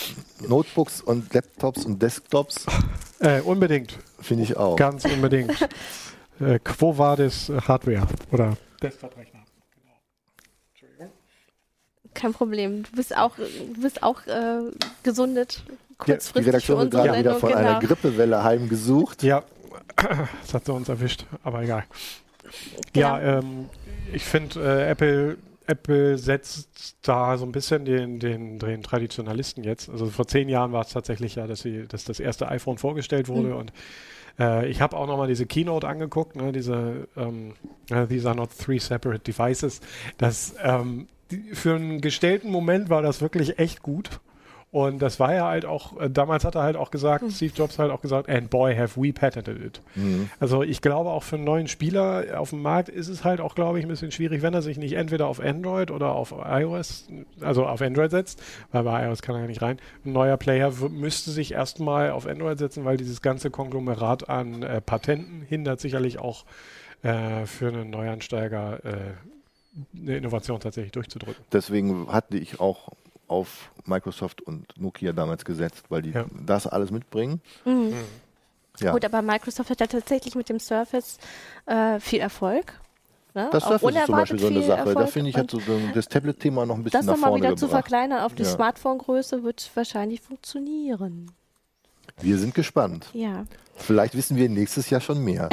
Notebooks 0.47 1.01
und 1.01 1.33
Laptops 1.33 1.87
und 1.87 2.03
Desktops? 2.03 2.67
Äh, 3.21 3.41
unbedingt. 3.41 3.97
Finde 4.21 4.43
ich 4.43 4.57
auch. 4.57 4.77
Ganz 4.77 5.05
unbedingt. 5.07 5.53
äh, 6.41 6.59
Quo 6.59 6.99
Vadis 6.99 7.51
Hardware 7.67 8.07
oder 8.31 8.57
Desktop-Rechner 8.83 9.34
kein 12.15 12.33
Problem. 12.33 12.83
Du 12.85 12.93
bist 12.93 13.17
auch, 13.17 13.37
du 13.37 13.81
bist 13.81 14.03
auch 14.03 14.27
äh, 14.27 14.61
gesundet. 15.03 15.63
Kurzfristig 15.99 16.35
ja, 16.35 16.41
die 16.41 16.49
Redaktion 16.49 16.79
wird 16.79 16.91
gerade 16.91 17.19
wieder 17.19 17.35
von 17.37 17.51
genau. 17.51 17.61
einer 17.61 17.81
Grippewelle 17.81 18.43
heimgesucht. 18.43 19.23
Ja, 19.23 19.45
das 19.97 20.55
hat 20.55 20.65
sie 20.67 20.73
uns 20.73 20.89
erwischt, 20.89 21.27
aber 21.43 21.63
egal. 21.63 21.85
Genau. 22.93 23.07
Ja, 23.07 23.39
ähm, 23.39 23.69
ich 24.13 24.25
finde, 24.25 24.61
äh, 24.61 24.91
Apple 24.91 25.37
Apple 25.67 26.19
setzt 26.19 26.97
da 27.03 27.39
so 27.39 27.47
ein 27.47 27.53
bisschen 27.53 27.85
den, 27.85 28.19
den, 28.19 28.59
den 28.59 28.83
Traditionalisten 28.83 29.65
jetzt. 29.65 29.89
Also 29.89 30.07
vor 30.07 30.27
zehn 30.27 30.49
Jahren 30.49 30.73
war 30.73 30.83
es 30.83 30.91
tatsächlich 30.91 31.37
ja, 31.37 31.47
dass, 31.47 31.61
sie, 31.61 31.87
dass 31.87 32.05
das 32.05 32.21
erste 32.21 32.49
iPhone 32.49 32.77
vorgestellt 32.77 33.29
wurde 33.29 33.49
mhm. 33.49 33.57
und 33.57 33.73
äh, 34.39 34.69
ich 34.69 34.81
habe 34.81 34.97
auch 34.97 35.07
nochmal 35.07 35.29
diese 35.29 35.47
Keynote 35.47 35.87
angeguckt, 35.87 36.37
ne, 36.37 36.53
diese 36.53 37.09
ähm, 37.17 37.55
These 38.09 38.29
are 38.29 38.37
not 38.37 38.51
three 38.57 38.79
separate 38.79 39.21
devices. 39.21 39.81
Das 40.19 40.55
ähm, 40.63 41.09
für 41.53 41.75
einen 41.75 42.01
gestellten 42.01 42.51
Moment 42.51 42.91
war 42.91 43.03
das 43.03 43.21
wirklich 43.21 43.59
echt 43.59 43.83
gut. 43.83 44.21
Und 44.75 45.01
das 45.01 45.21
war 45.21 45.33
ja 45.33 45.47
halt 45.47 45.67
auch, 45.67 46.01
äh, 46.01 46.11
damals 46.11 46.45
hat 46.45 46.57
er 46.57 46.65
halt 46.65 46.75
auch 46.75 46.91
gesagt, 46.91 47.23
mhm. 47.23 47.31
Steve 47.31 47.53
Jobs 47.55 47.79
hat 47.79 47.93
auch 47.93 48.01
gesagt, 48.01 48.29
and 48.29 48.51
boy, 48.51 48.75
have 48.75 49.01
we 49.01 49.13
patented 49.13 49.65
it. 49.65 49.81
Mhm. 49.95 50.29
Also 50.41 50.65
ich 50.65 50.81
glaube 50.81 51.11
auch 51.11 51.23
für 51.23 51.37
einen 51.37 51.45
neuen 51.45 51.69
Spieler 51.69 52.41
auf 52.41 52.51
dem 52.51 52.61
Markt 52.61 52.89
ist 52.89 53.07
es 53.07 53.23
halt 53.23 53.41
auch, 53.41 53.55
glaube 53.55 53.79
ich, 53.79 53.85
ein 53.85 53.89
bisschen 53.89 54.11
schwierig, 54.11 54.43
wenn 54.43 54.53
er 54.53 54.63
sich 54.63 54.77
nicht 54.77 54.95
entweder 54.95 55.29
auf 55.29 55.39
Android 55.39 55.93
oder 55.93 56.11
auf 56.11 56.35
iOS, 56.45 57.07
also 57.41 57.67
auf 57.67 57.83
Android 57.83 58.11
setzt, 58.11 58.43
weil 58.73 58.83
bei 58.83 59.07
iOS 59.07 59.23
kann 59.23 59.37
er 59.37 59.43
ja 59.43 59.47
nicht 59.47 59.63
rein. 59.63 59.79
Ein 60.05 60.13
neuer 60.13 60.37
Player 60.37 60.73
müsste 60.91 61.31
sich 61.31 61.53
erstmal 61.53 62.11
auf 62.11 62.27
Android 62.27 62.59
setzen, 62.59 62.85
weil 62.85 62.97
dieses 62.97 63.23
ganze 63.23 63.51
Konglomerat 63.51 64.29
an 64.29 64.65
äh, 64.65 64.81
Patenten 64.81 65.43
hindert 65.49 65.79
sicherlich 65.79 66.19
auch 66.19 66.47
äh, 67.05 67.47
für 67.47 67.69
einen 67.69 67.91
Neuansteiger 67.91 68.85
äh, 68.85 69.34
eine 69.97 70.17
Innovation 70.17 70.61
tatsächlich 70.61 70.93
durchzudrücken. 70.93 71.45
Deswegen 71.53 72.09
hatte 72.13 72.37
ich 72.37 72.61
auch 72.61 72.91
auf 73.27 73.71
Microsoft 73.85 74.43
und 74.43 74.67
Nokia 74.81 75.13
damals 75.13 75.45
gesetzt, 75.45 75.85
weil 75.89 76.03
die 76.03 76.11
ja. 76.11 76.27
das 76.45 76.67
alles 76.67 76.91
mitbringen. 76.91 77.41
Mhm. 77.65 77.73
Mhm. 77.73 77.95
Ja. 78.81 78.93
Gut, 78.93 79.05
aber 79.05 79.23
Microsoft 79.23 79.71
hat 79.71 79.81
ja 79.81 79.87
tatsächlich 79.87 80.35
mit 80.35 80.49
dem 80.49 80.59
Surface 80.59 81.19
äh, 81.67 82.01
viel 82.01 82.21
Erfolg. 82.21 82.81
Ne? 83.35 83.49
Das 83.53 83.65
Surface 83.65 83.95
ist 83.95 84.07
zum 84.07 84.17
Beispiel 84.17 84.39
so 84.39 84.47
eine 84.49 84.63
Sache. 84.63 84.79
Erfolg 84.79 84.99
da 84.99 85.07
finde 85.07 85.31
ich, 85.31 85.37
hat 85.37 85.51
so 85.51 85.61
das 85.93 86.09
Tablet-Thema 86.09 86.67
noch 86.67 86.77
ein 86.77 86.85
bisschen 86.85 87.05
nach 87.05 87.17
vorne 87.17 87.17
Das 87.17 87.21
nochmal 87.21 87.39
wieder 87.39 87.49
gebracht. 87.51 87.59
zu 87.61 87.69
verkleinern 87.69 88.21
auf 88.21 88.35
die 88.35 88.43
ja. 88.43 88.49
Smartphone-Größe 88.49 89.43
wird 89.43 89.71
wahrscheinlich 89.75 90.21
funktionieren. 90.21 91.31
Wir 92.21 92.39
sind 92.39 92.55
gespannt. 92.55 93.07
Ja. 93.13 93.45
Vielleicht 93.77 94.17
wissen 94.17 94.37
wir 94.37 94.49
nächstes 94.49 94.89
Jahr 94.89 95.01
schon 95.01 95.25
mehr. 95.25 95.49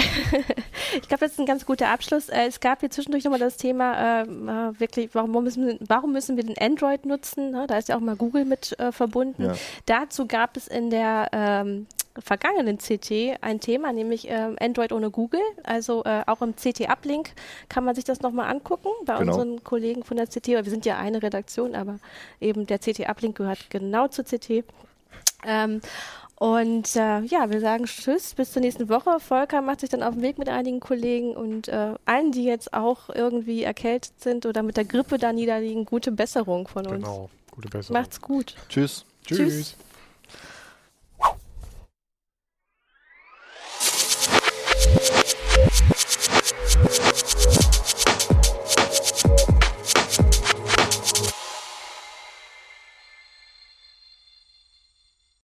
ich 0.96 1.08
glaube, 1.08 1.22
das 1.22 1.32
ist 1.32 1.40
ein 1.40 1.46
ganz 1.48 1.66
guter 1.66 1.90
Abschluss. 1.90 2.30
Äh, 2.30 2.48
es 2.48 2.60
gab 2.60 2.82
hier 2.82 2.92
zwischendurch 2.92 3.24
nochmal 3.24 3.40
das 3.40 3.58
Thema, 3.58 4.22
äh, 4.22 4.80
wirklich, 4.80 5.10
warum 5.14 5.32
müssen, 5.44 5.66
wir, 5.66 5.78
warum 5.88 6.14
müssen 6.14 6.38
wir 6.38 6.44
den 6.44 6.58
Android 6.60 7.06
nutzen? 7.06 7.54
Da 7.68 7.78
ist 7.78 7.90
ja 7.90 7.98
auch 7.98 8.02
mal 8.02 8.16
Google 8.16 8.46
mit 8.46 8.80
äh, 8.80 8.92
verbunden. 8.92 9.44
Ja. 9.44 9.56
Dazu 9.88 10.28
gab 10.28 10.56
es 10.56 10.68
in 10.68 10.92
der 10.92 11.30
ähm, 11.32 11.88
vergangenen 12.20 12.78
CT 12.78 13.42
ein 13.42 13.60
Thema, 13.60 13.92
nämlich 13.92 14.30
äh, 14.30 14.56
Android 14.60 14.92
ohne 14.92 15.10
Google. 15.10 15.42
Also 15.64 16.04
äh, 16.04 16.24
auch 16.28 16.42
im 16.42 16.56
CT-Uplink 16.56 17.32
kann 17.70 17.84
man 17.84 17.96
sich 17.96 18.04
das 18.04 18.22
nochmal 18.22 18.52
angucken 18.52 18.90
bei 19.06 19.18
genau. 19.18 19.34
unseren 19.34 19.64
Kollegen 19.64 20.04
von 20.04 20.18
der 20.18 20.28
CT. 20.28 20.48
Wir 20.48 20.64
sind 20.66 20.86
ja 20.86 20.98
eine 20.98 21.24
Redaktion, 21.24 21.76
aber 21.76 22.00
eben 22.40 22.68
der 22.68 22.80
CT-Uplink 22.80 23.38
gehört 23.38 23.70
genau 23.70 24.08
zur 24.08 24.26
CT. 24.26 24.64
Ähm, 25.44 25.82
und 26.42 26.96
äh, 26.96 27.22
ja, 27.22 27.52
wir 27.52 27.60
sagen 27.60 27.86
Tschüss, 27.86 28.34
bis 28.34 28.52
zur 28.52 28.64
nächsten 28.64 28.90
Woche. 28.90 29.20
Volker 29.20 29.62
macht 29.62 29.82
sich 29.82 29.92
dann 29.92 30.02
auf 30.02 30.16
den 30.16 30.24
Weg 30.24 30.40
mit 30.40 30.50
einigen 30.50 30.80
Kollegen 30.80 31.36
und 31.36 31.68
äh, 31.68 31.94
allen, 32.06 32.32
die 32.32 32.46
jetzt 32.46 32.74
auch 32.74 33.12
irgendwie 33.14 33.62
erkältet 33.62 34.20
sind 34.20 34.48
oder 34.48 34.64
mit 34.64 34.76
der 34.76 34.86
Grippe 34.86 35.20
da 35.20 35.34
niederliegen, 35.34 35.86
gute 35.86 36.12
Besserung 36.12 36.68
von 36.68 36.88
uns. 36.88 37.04
Genau, 37.04 37.30
gute 37.52 37.70
Besserung. 37.70 38.02
Macht's 38.02 38.20
gut. 38.20 38.56
Tschüss. 38.70 39.06
Tschüss. 39.24 39.38
Tschüss. 39.38 39.76